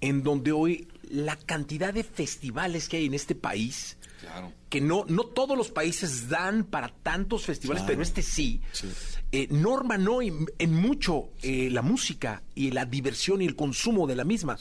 en 0.00 0.22
donde 0.22 0.50
hoy 0.50 0.88
la 1.10 1.36
cantidad 1.36 1.92
de 1.92 2.04
festivales 2.04 2.88
que 2.88 2.96
hay 2.98 3.06
en 3.06 3.14
este 3.14 3.34
país, 3.34 3.96
Claro. 4.20 4.52
que 4.68 4.80
no, 4.80 5.04
no 5.08 5.24
todos 5.24 5.56
los 5.56 5.70
países 5.70 6.28
dan 6.28 6.64
para 6.64 6.88
tantos 7.02 7.44
festivales, 7.46 7.82
Claro. 7.82 7.92
pero 7.94 8.02
este 8.02 8.22
sí, 8.22 8.60
Sí. 8.72 8.86
eh, 9.32 9.48
norma 9.50 9.96
no 9.98 10.22
en, 10.22 10.46
en 10.58 10.74
mucho 10.74 11.30
eh, 11.42 11.68
la 11.70 11.82
música 11.82 12.42
y 12.54 12.70
la 12.70 12.84
diversión 12.84 13.42
y 13.42 13.46
el 13.46 13.56
consumo 13.56 14.06
de 14.06 14.14
la 14.16 14.24
misma. 14.24 14.56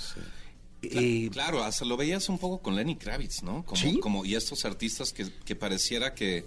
Eh, 0.82 1.30
Claro, 1.32 1.64
hasta 1.64 1.84
lo 1.86 1.98
veías 1.98 2.30
un 2.30 2.38
poco 2.38 2.62
con 2.62 2.76
Lenny 2.76 2.96
Kravitz, 2.96 3.44
¿no? 3.44 3.66
Como, 3.66 3.82
Sí. 3.82 4.00
como 4.00 4.26
y 4.26 4.36
estos 4.36 4.64
artistas 4.66 5.12
que, 5.12 5.30
que 5.46 5.56
pareciera 5.56 6.14
que, 6.14 6.46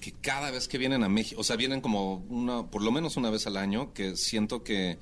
que 0.00 0.12
cada 0.12 0.50
vez 0.50 0.66
que 0.66 0.78
vienen 0.78 1.04
a 1.04 1.08
México, 1.10 1.40
o 1.40 1.44
sea, 1.44 1.56
vienen 1.56 1.80
como 1.82 2.16
una, 2.30 2.66
por 2.66 2.82
lo 2.82 2.90
menos 2.90 3.16
una 3.18 3.28
vez 3.30 3.46
al 3.46 3.56
año, 3.58 3.92
que 3.92 4.16
siento 4.16 4.62
que, 4.64 4.98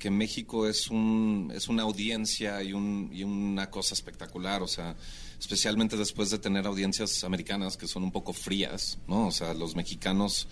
que 0.00 0.10
México 0.10 0.66
es 0.66 0.90
un, 0.90 1.52
es 1.54 1.68
una 1.68 1.84
audiencia 1.84 2.60
y, 2.64 2.72
un, 2.72 3.08
y 3.12 3.22
una 3.22 3.70
cosa 3.70 3.94
espectacular, 3.94 4.62
o 4.62 4.66
sea, 4.66 4.96
especialmente 5.38 5.96
después 5.96 6.30
de 6.30 6.38
tener 6.40 6.66
audiencias 6.66 7.22
americanas 7.22 7.76
que 7.76 7.86
son 7.86 8.02
un 8.02 8.10
poco 8.10 8.32
frías, 8.32 8.98
¿no? 9.06 9.28
O 9.28 9.30
sea, 9.30 9.54
los 9.54 9.76
mexicanos 9.76 10.48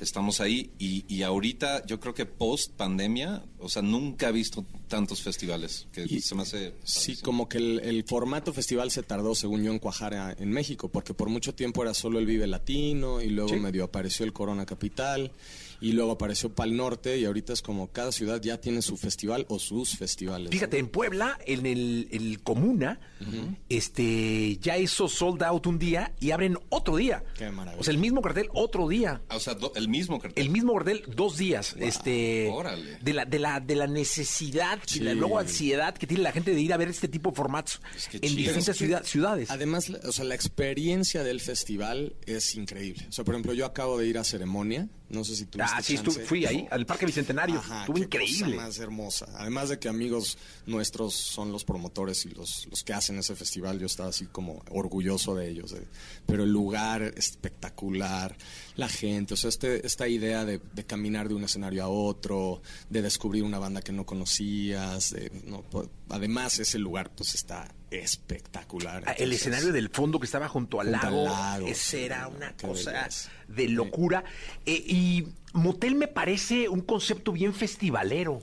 estamos 0.00 0.40
ahí 0.40 0.70
y, 0.80 1.04
y 1.06 1.22
ahorita 1.22 1.86
yo 1.86 2.00
creo 2.00 2.12
que 2.12 2.26
post 2.26 2.72
pandemia, 2.72 3.44
o 3.60 3.68
sea, 3.68 3.82
nunca 3.82 4.30
he 4.30 4.32
visto 4.32 4.64
tantos 4.88 5.22
festivales 5.22 5.86
que 5.92 6.06
Y- 6.08 6.20
se 6.22 6.34
me 6.34 6.42
hace 6.42 6.74
Sí, 6.82 7.16
como 7.18 7.48
que 7.48 7.58
el, 7.58 7.80
el 7.84 8.02
formato 8.04 8.52
festival 8.52 8.90
se 8.90 9.04
tardó, 9.04 9.34
según 9.36 9.62
yo, 9.62 9.70
en 9.70 9.78
cuajar 9.78 10.14
a- 10.14 10.32
en 10.36 10.50
México, 10.50 10.88
porque 10.88 11.14
por 11.14 11.28
mucho 11.28 11.54
tiempo 11.54 11.82
era 11.82 11.94
solo 11.94 12.18
el 12.18 12.26
Vive 12.26 12.48
Latino 12.48 13.20
y 13.20 13.28
luego 13.28 13.50
Sí. 13.50 13.56
medio 13.60 13.84
apareció 13.84 14.24
el 14.24 14.32
Corona 14.32 14.66
Capital 14.66 15.30
y 15.82 15.92
luego 15.92 16.12
apareció 16.12 16.54
Pal 16.54 16.74
Norte 16.76 17.18
y 17.18 17.24
ahorita 17.26 17.52
es 17.52 17.60
como 17.60 17.92
cada 17.92 18.12
ciudad 18.12 18.40
ya 18.40 18.58
tiene 18.60 18.80
su 18.80 18.96
festival 18.96 19.44
o 19.48 19.58
sus 19.58 19.96
festivales. 19.98 20.46
¿no? 20.46 20.52
Fíjate, 20.52 20.78
en 20.78 20.88
Puebla, 20.88 21.38
en 21.46 21.66
el, 21.66 22.08
el 22.10 22.40
Comuna, 22.42 22.98
este, 23.68 24.58
ya 24.60 24.78
hizo 24.78 25.08
sold 25.08 25.42
out 25.42 25.66
un 25.66 25.78
día 25.78 26.12
y 26.20 26.30
abren 26.30 26.58
otro 26.68 26.96
día. 26.96 27.24
Qué 27.36 27.50
maravilla. 27.50 27.80
O 27.80 27.84
sea, 27.84 27.92
el 27.92 27.98
mismo 27.98 28.20
cartel 28.22 28.48
otro 28.54 28.88
día. 28.88 29.22
Ah, 29.28 29.36
O 29.36 29.40
sea, 29.40 29.54
do- 29.54 29.72
el 29.74 29.88
mismo 29.88 30.18
cartel. 30.20 30.44
El 30.44 30.50
mismo 30.50 30.74
cartel 30.74 31.02
dos 31.14 31.36
días. 31.36 31.74
este, 31.78 32.48
órale. 32.52 32.98
de 33.02 33.12
la, 33.12 33.24
de 33.24 33.38
la, 33.38 33.60
de 33.60 33.74
la 33.76 33.86
necesidad 33.86 34.78
y 34.94 35.00
la 35.00 35.14
luego 35.14 35.38
ansiedad 35.38 35.94
que 35.96 36.06
tiene 36.06 36.22
la 36.22 36.32
gente 36.32 36.54
de 36.54 36.60
ir 36.60 36.72
a 36.72 36.76
ver 36.76 36.88
este 36.88 37.08
tipo 37.08 37.30
de 37.30 37.36
formatos 37.36 37.80
Es 37.96 38.08
que 38.08 38.16
en 38.18 38.22
chido. 38.22 38.36
diferentes 38.36 38.68
Es 38.68 38.78
que- 38.78 38.84
ciudad- 38.84 39.04
ciudades. 39.04 39.50
Además, 39.50 39.88
la- 39.88 39.98
o 40.08 40.12
sea, 40.12 40.24
la 40.24 40.34
experiencia 40.34 41.22
del 41.24 41.40
festival 41.40 42.14
es 42.26 42.54
increíble. 42.54 43.06
O 43.08 43.12
sea, 43.12 43.24
por 43.24 43.34
ejemplo, 43.34 43.52
yo 43.54 43.66
acabo 43.66 43.98
de 43.98 44.06
ir 44.06 44.18
a 44.18 44.24
ceremonia. 44.24 44.88
No 45.08 45.24
sé 45.24 45.36
si 45.36 45.44
tú 45.44 45.58
Ah, 45.60 45.66
sí, 45.80 45.94
estuve- 45.94 46.24
fui 46.24 46.44
ahí, 46.44 46.66
al 46.70 46.84
Parque 46.84 47.06
Bicentenario. 47.06 47.60
Estuvo 47.60 47.94
qué 47.94 48.02
increíble. 48.02 48.54
cosa 48.56 48.66
más 48.66 48.78
hermosa. 48.78 49.26
Además 49.36 49.68
de 49.68 49.78
que 49.78 49.88
amigos 49.88 50.36
nuestros 50.66 51.14
son 51.14 51.52
los 51.52 51.64
promotores 51.64 52.26
y 52.26 52.30
los, 52.30 52.66
los 52.70 52.82
que 52.82 52.92
hacen 52.92 53.18
ese 53.18 53.34
festival, 53.36 53.78
yo 53.78 53.86
estaba 53.86 54.08
así 54.10 54.26
como 54.26 54.62
orgulloso 54.70 55.34
de 55.34 55.48
ellos. 55.48 55.70
de- 55.72 55.86
pero 56.26 56.44
el 56.44 56.50
lugar 56.50 57.14
espectacular, 57.16 58.36
la 58.76 58.88
gente, 58.88 59.34
o 59.34 59.36
sea, 59.36 59.48
este, 59.48 59.86
esta 59.86 60.08
idea 60.08 60.44
de, 60.44 60.60
de 60.72 60.84
caminar 60.84 61.28
de 61.28 61.34
un 61.34 61.44
escenario 61.44 61.84
a 61.84 61.88
otro, 61.88 62.62
de 62.90 63.02
descubrir 63.02 63.42
una 63.44 63.58
banda 63.58 63.82
que 63.82 63.92
no 63.92 64.04
conocías, 64.06 65.10
de, 65.10 65.30
no, 65.44 65.64
además 66.08 66.58
ese 66.58 66.78
lugar 66.78 67.10
pues 67.14 67.34
está 67.34 67.72
espectacular. 68.00 69.04
Ah, 69.06 69.12
el 69.12 69.32
escenario 69.32 69.72
del 69.72 69.88
fondo 69.90 70.18
que 70.18 70.26
estaba 70.26 70.48
junto 70.48 70.80
al 70.80 70.88
Junto 70.90 71.06
al 71.06 71.12
lago, 71.14 71.24
lago, 71.24 71.66
ese 71.68 71.98
sí, 71.98 72.04
era 72.04 72.22
no, 72.22 72.36
una 72.36 72.56
cosa 72.56 72.92
belleza. 72.92 73.30
de 73.48 73.68
locura. 73.68 74.24
Eh, 74.66 74.82
y 74.86 75.24
motel 75.52 75.94
me 75.94 76.08
parece 76.08 76.68
un 76.68 76.80
concepto 76.80 77.32
bien 77.32 77.54
festivalero. 77.54 78.42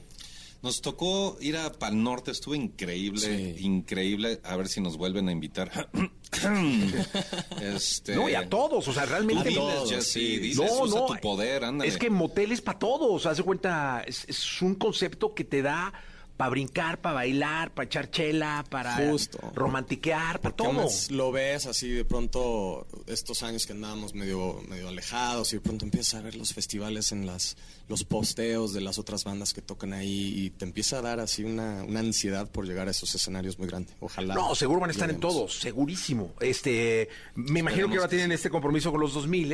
Nos 0.61 0.81
tocó 0.81 1.37
ir 1.39 1.55
a 1.55 1.71
Pal 1.71 2.03
Norte, 2.03 2.31
estuvo 2.31 2.53
increíble, 2.53 3.21
Sí. 3.57 3.63
increíble. 3.65 4.41
A 4.43 4.57
ver 4.57 4.67
si 4.67 4.81
nos 4.81 4.97
vuelven 4.97 5.29
a 5.29 5.31
invitar. 5.31 5.89
este, 7.61 8.15
No, 8.15 8.29
y 8.29 8.35
a 8.35 8.47
todos, 8.49 8.87
o 8.87 8.93
sea, 8.93 9.05
realmente. 9.05 9.51
todos, 9.53 9.89
sí. 10.05 10.37
dices, 10.37 10.69
usa 10.81 11.05
tu 11.05 11.15
poder, 11.21 11.63
ándale. 11.63 11.89
Es 11.89 11.97
que 11.97 12.09
motel 12.09 12.51
es 12.51 12.61
para 12.61 12.77
todos, 12.79 13.25
haz 13.25 13.37
de 13.37 13.43
cuenta, 13.43 14.03
es, 14.05 14.25
es 14.27 14.61
un 14.61 14.75
concepto 14.75 15.33
que 15.33 15.43
te 15.45 15.61
da 15.61 15.93
para 16.39 16.51
brincar, 16.51 17.01
para 17.01 17.15
bailar, 17.15 17.73
para 17.73 17.85
echar 17.85 18.09
chela, 18.11 18.63
para 18.69 18.95
Justo. 18.95 19.51
romantiquear, 19.53 20.39
para 20.39 20.55
todo. 20.55 20.87
lo 21.09 21.31
ves 21.33 21.65
así 21.65 21.89
de 21.89 22.05
pronto, 22.05 22.87
estos 23.07 23.43
años 23.43 23.65
que 23.65 23.73
andábamos 23.73 24.13
medio, 24.13 24.61
medio 24.69 24.87
alejados 24.87 25.51
y 25.51 25.57
de 25.57 25.61
pronto 25.61 25.83
empiezas 25.83 26.13
a 26.13 26.21
ver 26.21 26.37
los 26.37 26.53
festivales 26.53 27.11
en 27.11 27.25
las, 27.25 27.57
los 27.89 28.05
posteos 28.05 28.71
de 28.71 28.79
las 28.79 28.99
otras 28.99 29.25
bandas 29.25 29.53
que 29.53 29.61
tocan 29.61 29.91
ahí 29.91 30.33
y 30.33 30.49
te 30.51 30.63
empieza 30.63 30.99
a 30.99 31.01
dar 31.01 31.19
así 31.19 31.43
una, 31.43 31.83
una 31.83 31.99
ansiedad 31.99 32.49
por 32.49 32.65
llegar 32.65 32.87
a 32.87 32.91
esos 32.91 33.13
escenarios 33.13 33.59
muy 33.59 33.67
grandes. 33.67 33.93
Ojalá. 33.99 34.33
No, 34.33 34.55
seguro 34.55 34.79
van 34.79 34.91
a 34.91 34.93
estar 34.93 35.09
en 35.09 35.19
todos, 35.19 35.59
segurísimo. 35.59 36.31
Este, 36.39 37.09
me 37.35 37.59
imagino 37.59 37.89
que 37.89 37.97
ahora 37.97 38.07
tienen 38.07 38.31
este 38.31 38.49
compromiso 38.49 38.91
con 38.91 39.01
los 39.01 39.13
2000, 39.13 39.51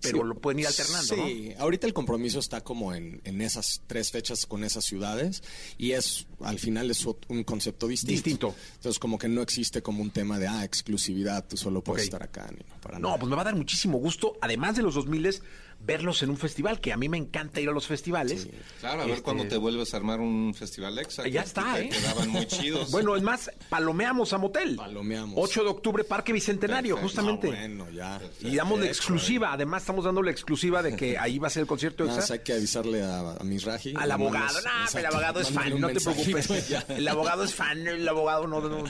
pero 0.00 0.18
Sí. 0.18 0.24
lo 0.26 0.34
pueden 0.36 0.60
ir 0.60 0.66
alternando, 0.66 1.16
¿no? 1.16 1.26
Sí, 1.26 1.52
ahorita 1.58 1.86
el 1.86 1.92
compromiso 1.92 2.38
está 2.38 2.60
como 2.62 2.94
en, 2.94 3.20
en 3.24 3.40
esas 3.40 3.82
tres 3.86 4.10
fechas 4.10 4.46
con 4.46 4.62
esas 4.64 4.84
ciudades 4.84 5.42
y 5.76 5.92
es 5.92 6.26
al 6.40 6.58
final 6.58 6.90
es 6.90 7.04
un 7.28 7.42
concepto 7.44 7.88
distinto. 7.88 8.12
Distinto. 8.12 8.54
Entonces 8.76 8.98
como 8.98 9.18
que 9.18 9.28
no 9.28 9.42
existe 9.42 9.82
como 9.82 10.02
un 10.02 10.10
tema 10.10 10.38
de 10.38 10.46
ah, 10.46 10.64
exclusividad, 10.64 11.46
tú 11.48 11.56
solo 11.56 11.82
puedes 11.82 12.04
estar 12.04 12.22
acá 12.22 12.48
ni 12.52 12.58
no, 12.68 12.80
para 12.80 12.98
No, 12.98 13.08
nada. 13.08 13.18
pues 13.20 13.30
me 13.30 13.36
va 13.36 13.42
a 13.42 13.46
dar 13.46 13.56
muchísimo 13.56 13.98
gusto, 13.98 14.36
además 14.40 14.76
de 14.76 14.82
los 14.82 14.94
2000 14.94 15.40
verlos 15.80 16.22
en 16.22 16.30
un 16.30 16.36
festival, 16.36 16.80
que 16.80 16.92
a 16.92 16.96
mí 16.96 17.08
me 17.08 17.16
encanta 17.16 17.60
ir 17.60 17.68
a 17.68 17.72
los 17.72 17.86
festivales. 17.86 18.48
Claro, 18.80 19.02
a 19.02 19.04
ver 19.04 19.10
Este, 19.12 19.22
cuándo 19.22 19.46
te 19.48 19.56
vuelves 19.56 19.94
a 19.94 19.96
armar 19.96 20.20
un 20.20 20.52
festival 20.54 20.98
exa. 20.98 21.26
Ya 21.28 21.42
está, 21.42 21.80
¿eh? 21.80 21.88
Quedaban 21.88 22.28
muy 22.28 22.46
chidos. 22.46 22.90
Bueno, 22.98 23.16
es 23.16 23.22
más, 23.22 23.50
palomeamos 23.68 24.32
a 24.32 24.38
motel. 24.38 24.76
Palomeamos. 24.76 25.34
8 25.38 25.62
de 25.62 25.68
octubre, 25.70 26.04
Parque 26.04 26.32
Bicentenario, 26.32 26.96
Perfecto. 26.96 27.22
justamente. 27.22 27.48
Ah, 27.56 27.60
bueno, 27.60 27.90
ya. 27.90 28.20
Y 28.40 28.56
damos 28.56 28.80
la 28.80 28.86
exclusiva, 28.86 29.52
además 29.52 29.82
estamos 29.82 30.04
dando 30.04 30.22
la 30.22 30.30
exclusiva 30.30 30.82
de 30.82 30.94
que 30.96 31.16
ahí 31.18 31.38
va 31.38 31.46
a 31.46 31.50
ser 31.50 31.62
el 31.62 31.66
concierto 31.66 32.04
Nada 32.04 32.18
exa. 32.20 32.34
hay 32.34 32.40
que 32.40 32.52
avisarle 32.54 33.02
a, 33.02 33.32
a 33.32 33.44
Misraji. 33.44 33.94
Al 33.96 34.10
abogado, 34.10 34.58
no, 34.60 34.98
el 34.98 35.06
abogado 35.06 35.40
es 35.40 35.50
fan, 35.50 35.80
no 35.80 35.88
te 35.88 36.00
preocupes. 36.00 36.48
El 36.88 37.06
abogado 37.08 37.44
es 37.44 37.54
fan, 37.54 37.86
el 37.86 38.06
abogado 38.08 38.46
no, 38.46 38.60
no, 38.60 38.84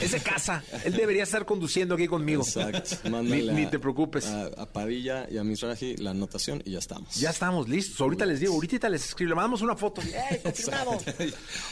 es 0.00 0.12
de 0.12 0.20
casa. 0.20 0.62
Él 0.84 0.94
debería 0.94 1.22
estar 1.24 1.44
conduciendo 1.44 1.94
aquí 1.94 2.06
conmigo. 2.08 2.42
Exacto. 2.42 2.96
Ni, 3.04 3.10
Mándale 3.10 3.52
ni 3.52 3.64
a- 3.64 3.70
te 3.70 3.78
preocupes. 3.78 4.26
A, 4.26 4.46
a 4.46 4.66
Padilla 4.66 5.26
y 5.30 5.36
a 5.38 5.44
Misraji 5.44 5.96
la 5.98 6.14
nota 6.14 6.29
anotación 6.30 6.62
y 6.64 6.72
ya 6.72 6.78
estamos. 6.78 7.14
Ya 7.16 7.30
estamos 7.30 7.68
listos. 7.68 8.00
Ahorita 8.00 8.24
les 8.24 8.40
digo, 8.40 8.54
ahorita 8.54 8.88
les 8.88 9.04
escribo, 9.04 9.30
le 9.30 9.34
mandamos 9.34 9.62
una 9.62 9.74
foto. 9.76 10.00
¡Ey, 10.30 10.38
confirmado! 10.42 10.98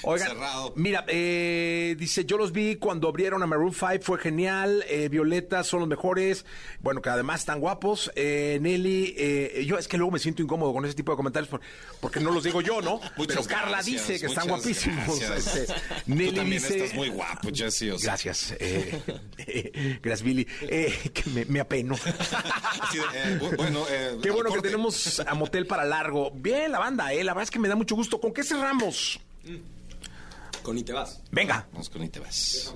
Oigan, 0.03 0.29
Cerrado. 0.29 0.73
mira, 0.77 1.05
eh, 1.09 1.95
dice, 1.99 2.25
yo 2.25 2.37
los 2.37 2.53
vi 2.53 2.77
cuando 2.77 3.09
abrieron 3.09 3.43
a 3.43 3.47
Maroon 3.47 3.73
5, 3.73 3.99
fue 4.03 4.19
genial. 4.19 4.85
Eh, 4.89 5.09
Violeta 5.09 5.63
son 5.65 5.81
los 5.81 5.89
mejores. 5.89 6.45
Bueno, 6.81 7.01
que 7.01 7.09
además 7.09 7.41
están 7.41 7.61
guapos. 7.61 8.11
Eh, 8.17 8.59
Nelly, 8.61 9.15
eh, 9.17 9.65
yo 9.67 9.79
es 9.79 9.87
que 9.89 9.97
luego 9.97 10.11
me 10.13 10.19
siento 10.19 10.43
incómodo 10.43 10.73
con 10.73 10.85
ese 10.85 10.95
tipo 10.95 11.13
de 11.13 11.17
comentarios 11.17 11.49
por- 11.49 11.61
porque 12.01 12.21
no 12.21 12.31
los 12.33 12.43
digo 12.45 12.61
yo, 12.61 12.81
¿no? 12.83 13.01
Muchas 13.17 13.37
Pero 13.47 13.49
Carla 13.49 13.71
gracias, 13.79 14.09
dice 14.09 14.21
que 14.21 14.27
están 14.27 14.49
guapísimos. 14.49 15.21
Este, 15.23 15.67
Tú 15.67 15.73
Nelly 16.07 16.33
también 16.33 16.63
dice, 16.63 16.79
estás 16.79 16.95
muy 16.97 17.09
guapo, 17.11 17.49
Jesse. 17.55 17.83
o 17.93 17.99
sea, 17.99 18.09
Gracias. 18.13 18.55
eh, 18.59 19.01
eh, 19.39 19.99
gracias, 20.03 20.23
Billy. 20.27 20.47
Eh, 20.63 20.93
que 21.15 21.31
me, 21.31 21.45
me 21.45 21.61
apeno. 21.61 21.95
eh, 21.95 23.39
bu- 23.41 23.57
bueno, 23.57 23.85
eh, 23.91 24.17
Qué 24.23 24.29
al 24.31 24.35
bueno 24.49 24.63
que 24.63 24.69
tenemos 24.69 25.21
a 25.21 25.35
Motel 25.35 25.67
para 25.67 25.85
largo. 25.85 26.31
Bien, 26.33 26.71
la 26.73 26.79
banda, 26.79 27.13
eh. 27.13 27.23
La 27.25 27.33
verdad 27.33 27.45
es 27.45 27.51
que 27.51 27.59
me 27.59 27.69
da 27.69 27.77
mucho 27.77 27.95
gusto. 27.95 28.21
¿Con 28.21 28.33
qué 28.33 28.43
cerramos? 28.45 29.21
Con 30.63 30.77
y 30.79 30.83
te 30.83 30.93
vas. 30.93 31.21
Venga. 31.31 31.67
Vamos 31.73 31.89
con 31.89 32.03
y 32.03 32.09
te 32.09 32.21
vas. 32.21 32.75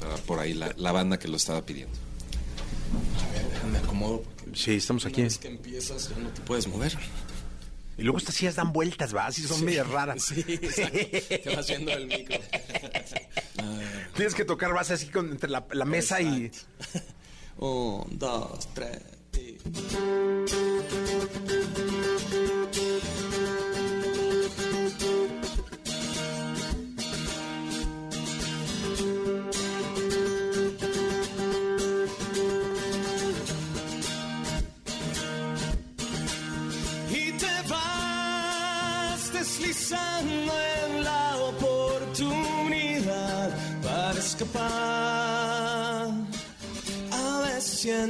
Para 0.00 0.14
por 0.16 0.38
ahí 0.38 0.54
la, 0.54 0.72
la 0.76 0.92
banda 0.92 1.18
que 1.18 1.28
lo 1.28 1.36
estaba 1.36 1.62
pidiendo. 1.64 1.96
Me 3.70 3.78
acomodo 3.78 4.22
porque 4.22 4.58
Sí, 4.58 4.74
estamos 4.76 5.04
una 5.04 5.12
aquí. 5.12 5.22
vez 5.22 5.38
que 5.38 5.48
empiezas 5.48 6.08
ya 6.08 6.16
no 6.16 6.28
te 6.30 6.40
puedes 6.42 6.66
mover. 6.68 6.96
Y 7.98 8.02
luego 8.02 8.18
estas 8.18 8.36
sillas 8.36 8.54
dan 8.54 8.72
vueltas, 8.72 9.14
¿va? 9.14 9.26
Así 9.26 9.42
son 9.42 9.64
medias 9.64 9.86
raras. 9.88 10.22
Sí, 10.22 10.44
exacto. 10.46 10.98
Te 11.42 11.52
vas 11.56 11.66
yendo 11.66 11.90
del 11.90 12.06
micro. 12.06 12.38
Tienes 14.14 14.34
que 14.34 14.44
tocar 14.44 14.72
base 14.72 14.94
así 14.94 15.08
con, 15.08 15.30
entre 15.30 15.50
la, 15.50 15.66
la 15.72 15.84
mesa 15.84 16.20
y... 16.20 16.50
Un, 17.58 18.06
dos, 18.18 18.68
tres. 18.72 19.00
Y- 19.34 19.58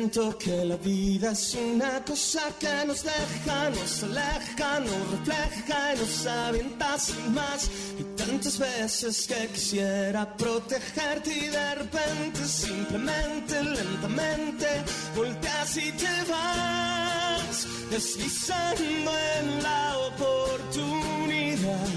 siento 0.09 0.39
que 0.39 0.65
la 0.65 0.77
vida 0.77 1.33
es 1.33 1.55
una 1.55 2.03
cosa 2.05 2.41
que 2.59 2.87
nos 2.87 3.03
deja, 3.03 3.71
nos 3.71 4.03
aleja, 4.05 4.81
nos 4.81 5.11
refleja 5.11 5.95
y 5.95 5.99
nos 5.99 6.27
avienta 6.27 6.99
sin 6.99 7.35
más. 7.35 7.71
Y 7.99 8.03
tantas 8.17 8.59
veces 8.59 9.27
que 9.27 9.49
quisiera 9.49 10.35
protegerte 10.37 11.31
y 11.31 11.49
de 11.49 11.75
repente, 11.75 12.45
simplemente, 12.47 13.63
lentamente, 13.63 14.67
volteas 15.15 15.77
y 15.77 15.93
te 15.93 16.31
vas, 16.31 17.67
deslizando 17.91 19.11
en 19.39 19.63
la 19.63 19.99
oportunidad 20.09 21.89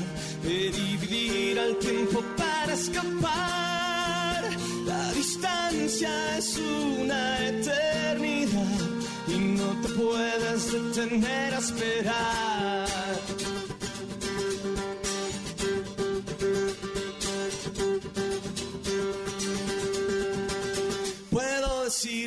de 0.43 0.71
dividir 0.71 1.59
al 1.59 1.77
tiempo 1.77 2.21
para 2.35 2.73
escapar. 2.73 3.60
Distancia 5.21 6.09
es 6.35 6.57
una 6.57 7.45
eternidad 7.45 8.79
y 9.27 9.37
no 9.37 9.69
te 9.83 9.89
puedes 9.89 10.71
detener 10.71 11.53
a 11.53 11.59
esperar. 11.59 12.87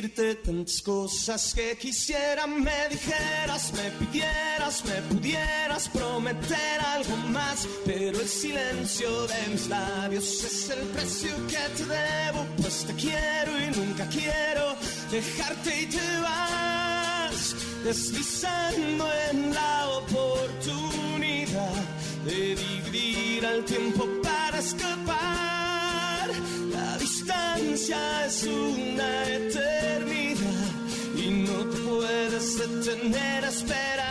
Tantas 0.09 0.81
cosas 0.81 1.53
que 1.53 1.77
quisiera 1.77 2.45
me 2.47 2.89
dijeras, 2.89 3.71
me 3.73 3.89
pidieras, 4.05 4.83
me 4.85 5.01
pudieras 5.13 5.89
prometer 5.89 6.79
algo 6.95 7.15
más, 7.29 7.67
pero 7.85 8.19
el 8.19 8.27
silencio 8.27 9.27
de 9.27 9.47
mis 9.51 9.67
labios 9.67 10.43
es 10.43 10.69
el 10.69 10.79
precio 10.89 11.31
que 11.47 11.57
te 11.77 11.85
debo, 11.85 12.45
pues 12.61 12.85
te 12.85 12.93
quiero 12.93 13.51
y 13.59 13.77
nunca 13.77 14.07
quiero 14.09 14.75
dejarte 15.11 15.81
y 15.81 15.85
te 15.87 16.19
vas 16.21 17.55
deslizando 17.83 19.07
en 19.31 19.53
la 19.53 19.89
oportunidad 19.89 21.83
de 22.25 22.55
dividir 22.55 23.45
al 23.45 23.63
tiempo 23.63 24.07
para 24.23 24.59
escapar. 24.59 26.29
La 26.71 26.97
distancia 26.97 28.25
es 28.25 28.43
una 28.43 29.27
eternidad 29.27 29.74
puedes 32.55 32.85
detener 32.85 33.45
a 33.45 33.49
esperar. 33.49 34.05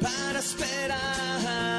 Para 0.00 0.38
esperar. 0.38 1.73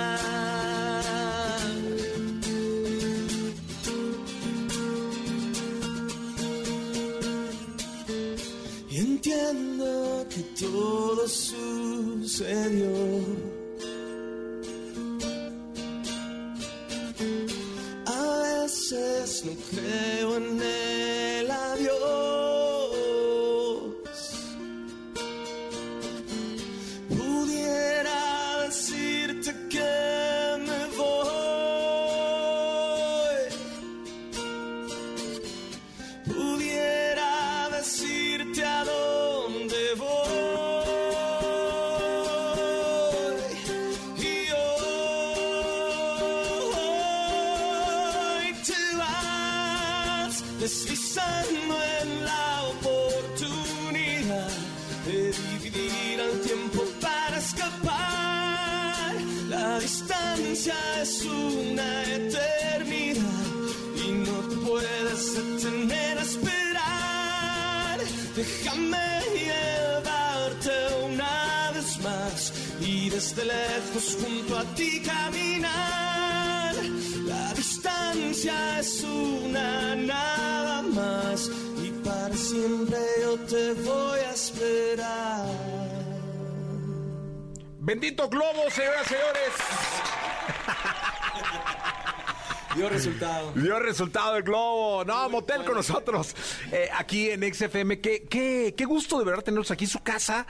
Bendito 87.95 88.27
globo, 88.27 88.69
señoras 88.71 89.05
y 89.05 89.09
señores. 89.09 89.53
Dio 92.75 92.89
resultado. 92.89 93.53
Dio 93.53 93.79
resultado 93.79 94.35
el 94.35 94.43
globo. 94.43 95.05
No, 95.05 95.29
motel 95.29 95.63
con 95.63 95.75
nosotros. 95.75 96.35
eh, 96.73 96.89
aquí 96.93 97.29
en 97.29 97.41
XFM. 97.53 98.01
Qué, 98.01 98.23
qué, 98.29 98.73
qué 98.77 98.83
gusto 98.83 99.17
de 99.17 99.23
verdad 99.23 99.43
tenerlos 99.45 99.71
aquí 99.71 99.85
en 99.85 99.89
su 99.91 100.03
casa. 100.03 100.45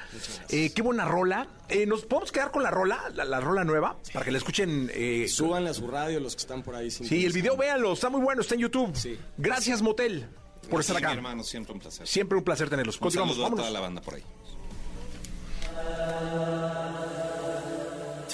Eh, 0.50 0.72
qué 0.74 0.82
buena 0.82 1.06
rola. 1.06 1.46
Eh, 1.70 1.86
¿Nos 1.86 2.04
podemos 2.06 2.32
quedar 2.32 2.50
con 2.50 2.64
la 2.64 2.72
rola? 2.72 3.12
La, 3.14 3.26
la 3.26 3.40
rola 3.40 3.64
nueva. 3.64 3.96
Para 4.12 4.26
que 4.26 4.32
la 4.32 4.40
escuchen. 4.40 4.90
eh, 4.92 5.28
Súbanle 5.30 5.70
a 5.70 5.74
su 5.76 5.86
radio 5.86 6.20
los 6.20 6.36
que 6.36 6.42
están 6.42 6.64
por 6.64 6.74
ahí. 6.74 6.90
sí, 6.90 7.28
el 7.28 7.32
video 7.32 7.56
véanlo. 7.56 7.94
Está 7.94 8.10
muy 8.10 8.22
bueno. 8.22 8.42
Está 8.42 8.56
en 8.56 8.62
YouTube. 8.62 8.96
Sí. 8.96 9.20
Gracias, 9.38 9.84
motel, 9.84 10.28
por 10.68 10.84
Sí, 10.84 10.88
estar 10.90 11.00
mi 11.04 11.06
acá. 11.06 11.14
hermano, 11.16 11.44
siempre 11.44 11.74
un 11.74 11.80
placer. 11.80 12.08
Siempre 12.08 12.40
un 12.40 12.44
placer 12.44 12.72
tenerlos. 12.72 12.96
Un 12.96 13.02
Continuamos. 13.02 13.36
saludo 13.36 13.54
a 13.54 13.58
toda 13.58 13.70
la 13.70 13.80
banda 13.82 14.02
por 14.02 14.16
ahí. 14.16 14.24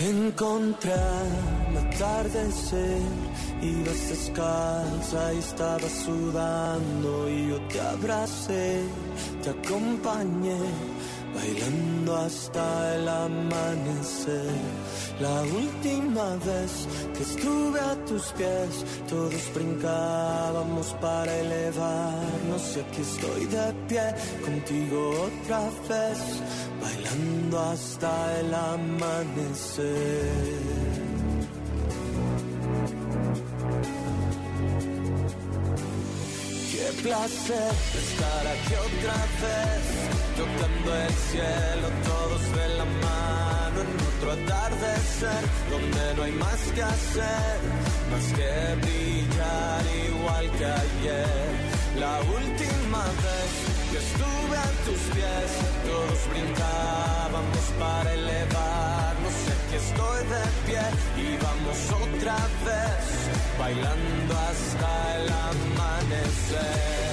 Te 0.02 0.10
encontré 0.10 0.96
un 1.70 1.78
atardecer, 1.78 3.02
ibas 3.62 4.10
descalza 4.10 5.32
y 5.32 5.38
estabas 5.38 5.92
sudando 5.92 7.30
y 7.30 7.50
yo 7.50 7.62
te 7.68 7.80
abracé, 7.82 8.82
te 9.44 9.50
acompañé 9.52 10.58
bailando 11.36 12.16
hasta 12.16 12.96
el 12.96 13.08
amanecer. 13.08 14.50
La 15.20 15.42
última 15.44 16.36
vez 16.48 16.88
que 17.16 17.22
estuve 17.22 17.80
a 17.80 17.96
tus 18.06 18.24
pies, 18.32 18.84
todos 19.08 19.54
brincábamos 19.54 20.96
para 21.00 21.32
elevarnos 21.32 22.76
y 22.76 22.80
aquí 22.80 23.02
estoy 23.02 23.46
de 23.46 23.74
pie 23.88 24.16
contigo 24.44 25.12
otra 25.30 25.70
vez, 25.88 26.42
hasta 27.58 28.40
el 28.40 28.54
amanecer. 28.54 29.92
Qué 36.72 36.88
placer 37.04 37.74
estar 38.04 38.48
aquí 38.54 38.74
otra 38.88 39.18
vez, 39.44 39.84
tocando 40.38 40.90
el 40.96 41.14
cielo, 41.30 41.88
todos 42.06 42.44
de 42.58 42.68
la 42.80 42.86
mano 42.86 43.78
en 43.82 43.92
otro 44.10 44.28
atardecer, 44.32 45.44
donde 45.70 46.04
no 46.16 46.24
hay 46.24 46.32
más 46.34 46.62
que 46.76 46.84
hacer, 46.84 47.58
más 48.12 48.26
que 48.38 48.52
brillar 48.82 49.84
igual 50.08 50.46
que 50.58 50.66
ayer. 50.66 51.72
La 52.00 52.16
última 52.22 53.04
vez 53.26 53.51
que 53.92 53.98
estuve 53.98 54.58
a 54.58 54.70
tus 54.86 55.02
pies, 55.16 55.52
todos 55.86 56.20
brincábamos 56.32 57.66
para 57.78 58.14
elevarnos, 58.14 59.34
sé 59.46 59.54
que 59.70 59.78
estoy 59.78 60.20
de 60.34 60.44
pie. 60.66 60.86
Y 61.26 61.38
vamos 61.44 61.80
otra 62.02 62.38
vez, 62.66 63.06
bailando 63.60 64.34
hasta 64.50 64.90
el 65.18 65.30
amanecer. 65.30 67.11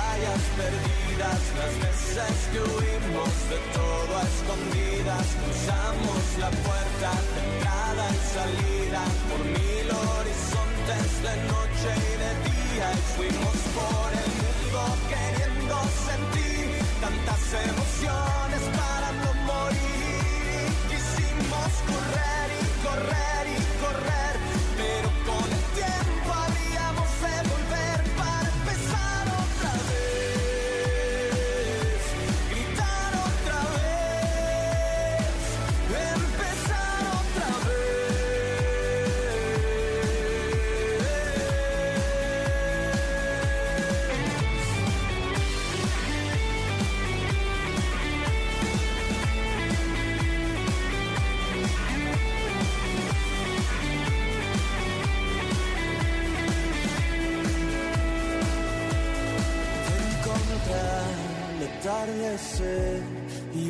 Batallas 0.00 0.42
perdidas, 0.56 1.40
las 1.60 1.74
veces 1.84 2.36
que 2.52 2.60
huimos 2.60 3.32
de 3.50 3.58
todo 3.76 4.12
a 4.16 4.22
escondidas, 4.32 5.26
cruzamos 5.40 6.22
la 6.38 6.50
puerta 6.50 7.10
de 7.34 7.40
entrada 7.50 8.04
y 8.10 8.20
salida 8.36 9.02
por 9.28 9.40
mil 9.44 9.86
horizontes 10.16 11.06
de 11.24 11.34
noche 11.52 11.88
y 11.96 12.14
de 12.24 12.32
día 12.48 12.86
y 12.92 13.02
fuimos 13.16 13.56
por 13.76 14.08
el 14.22 14.30
mundo 14.40 14.80
queriendo 15.12 15.76
sentir 16.08 16.68
tantas 17.04 17.42
emociones 17.70 18.62
para 18.80 19.08
no 19.22 19.30
morir. 19.52 20.64
Quisimos 20.90 21.72
correr 21.90 22.48
y 22.58 22.64
correr 22.86 23.39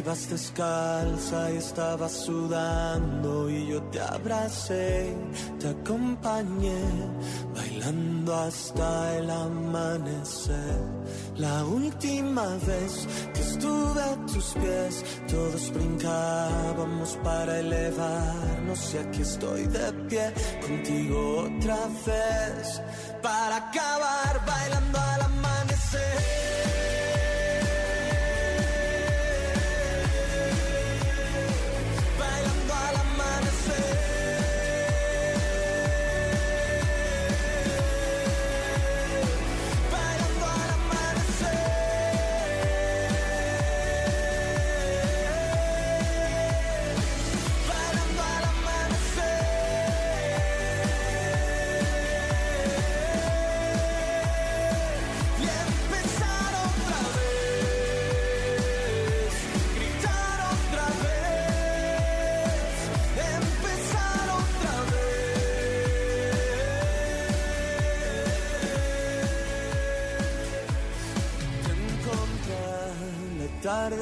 ibas 0.01 0.31
descalza 0.31 1.53
y 1.53 1.57
estabas 1.57 2.13
sudando 2.13 3.51
y 3.51 3.69
yo 3.69 3.83
te 3.93 4.01
abracé, 4.01 5.15
te 5.59 5.69
acompañé, 5.69 6.83
bailando 7.55 8.35
hasta 8.35 9.19
el 9.19 9.31
amanecer. 9.31 10.81
La 11.37 11.65
última 11.65 12.47
vez 12.67 13.07
que 13.35 13.41
estuve 13.41 14.01
a 14.01 14.17
tus 14.27 14.47
pies, 14.55 15.05
todos 15.29 15.71
brincábamos 15.75 17.19
para 17.23 17.59
elevarnos 17.59 18.95
y 18.95 18.99
aquí 18.99 19.23
estoy 19.23 19.67
de 19.67 19.93
pie 20.09 20.33
contigo 20.67 21.47
otra 21.47 21.79
vez 22.07 22.81
para 23.23 23.57
acabar 23.57 24.47
bailando 24.47 25.10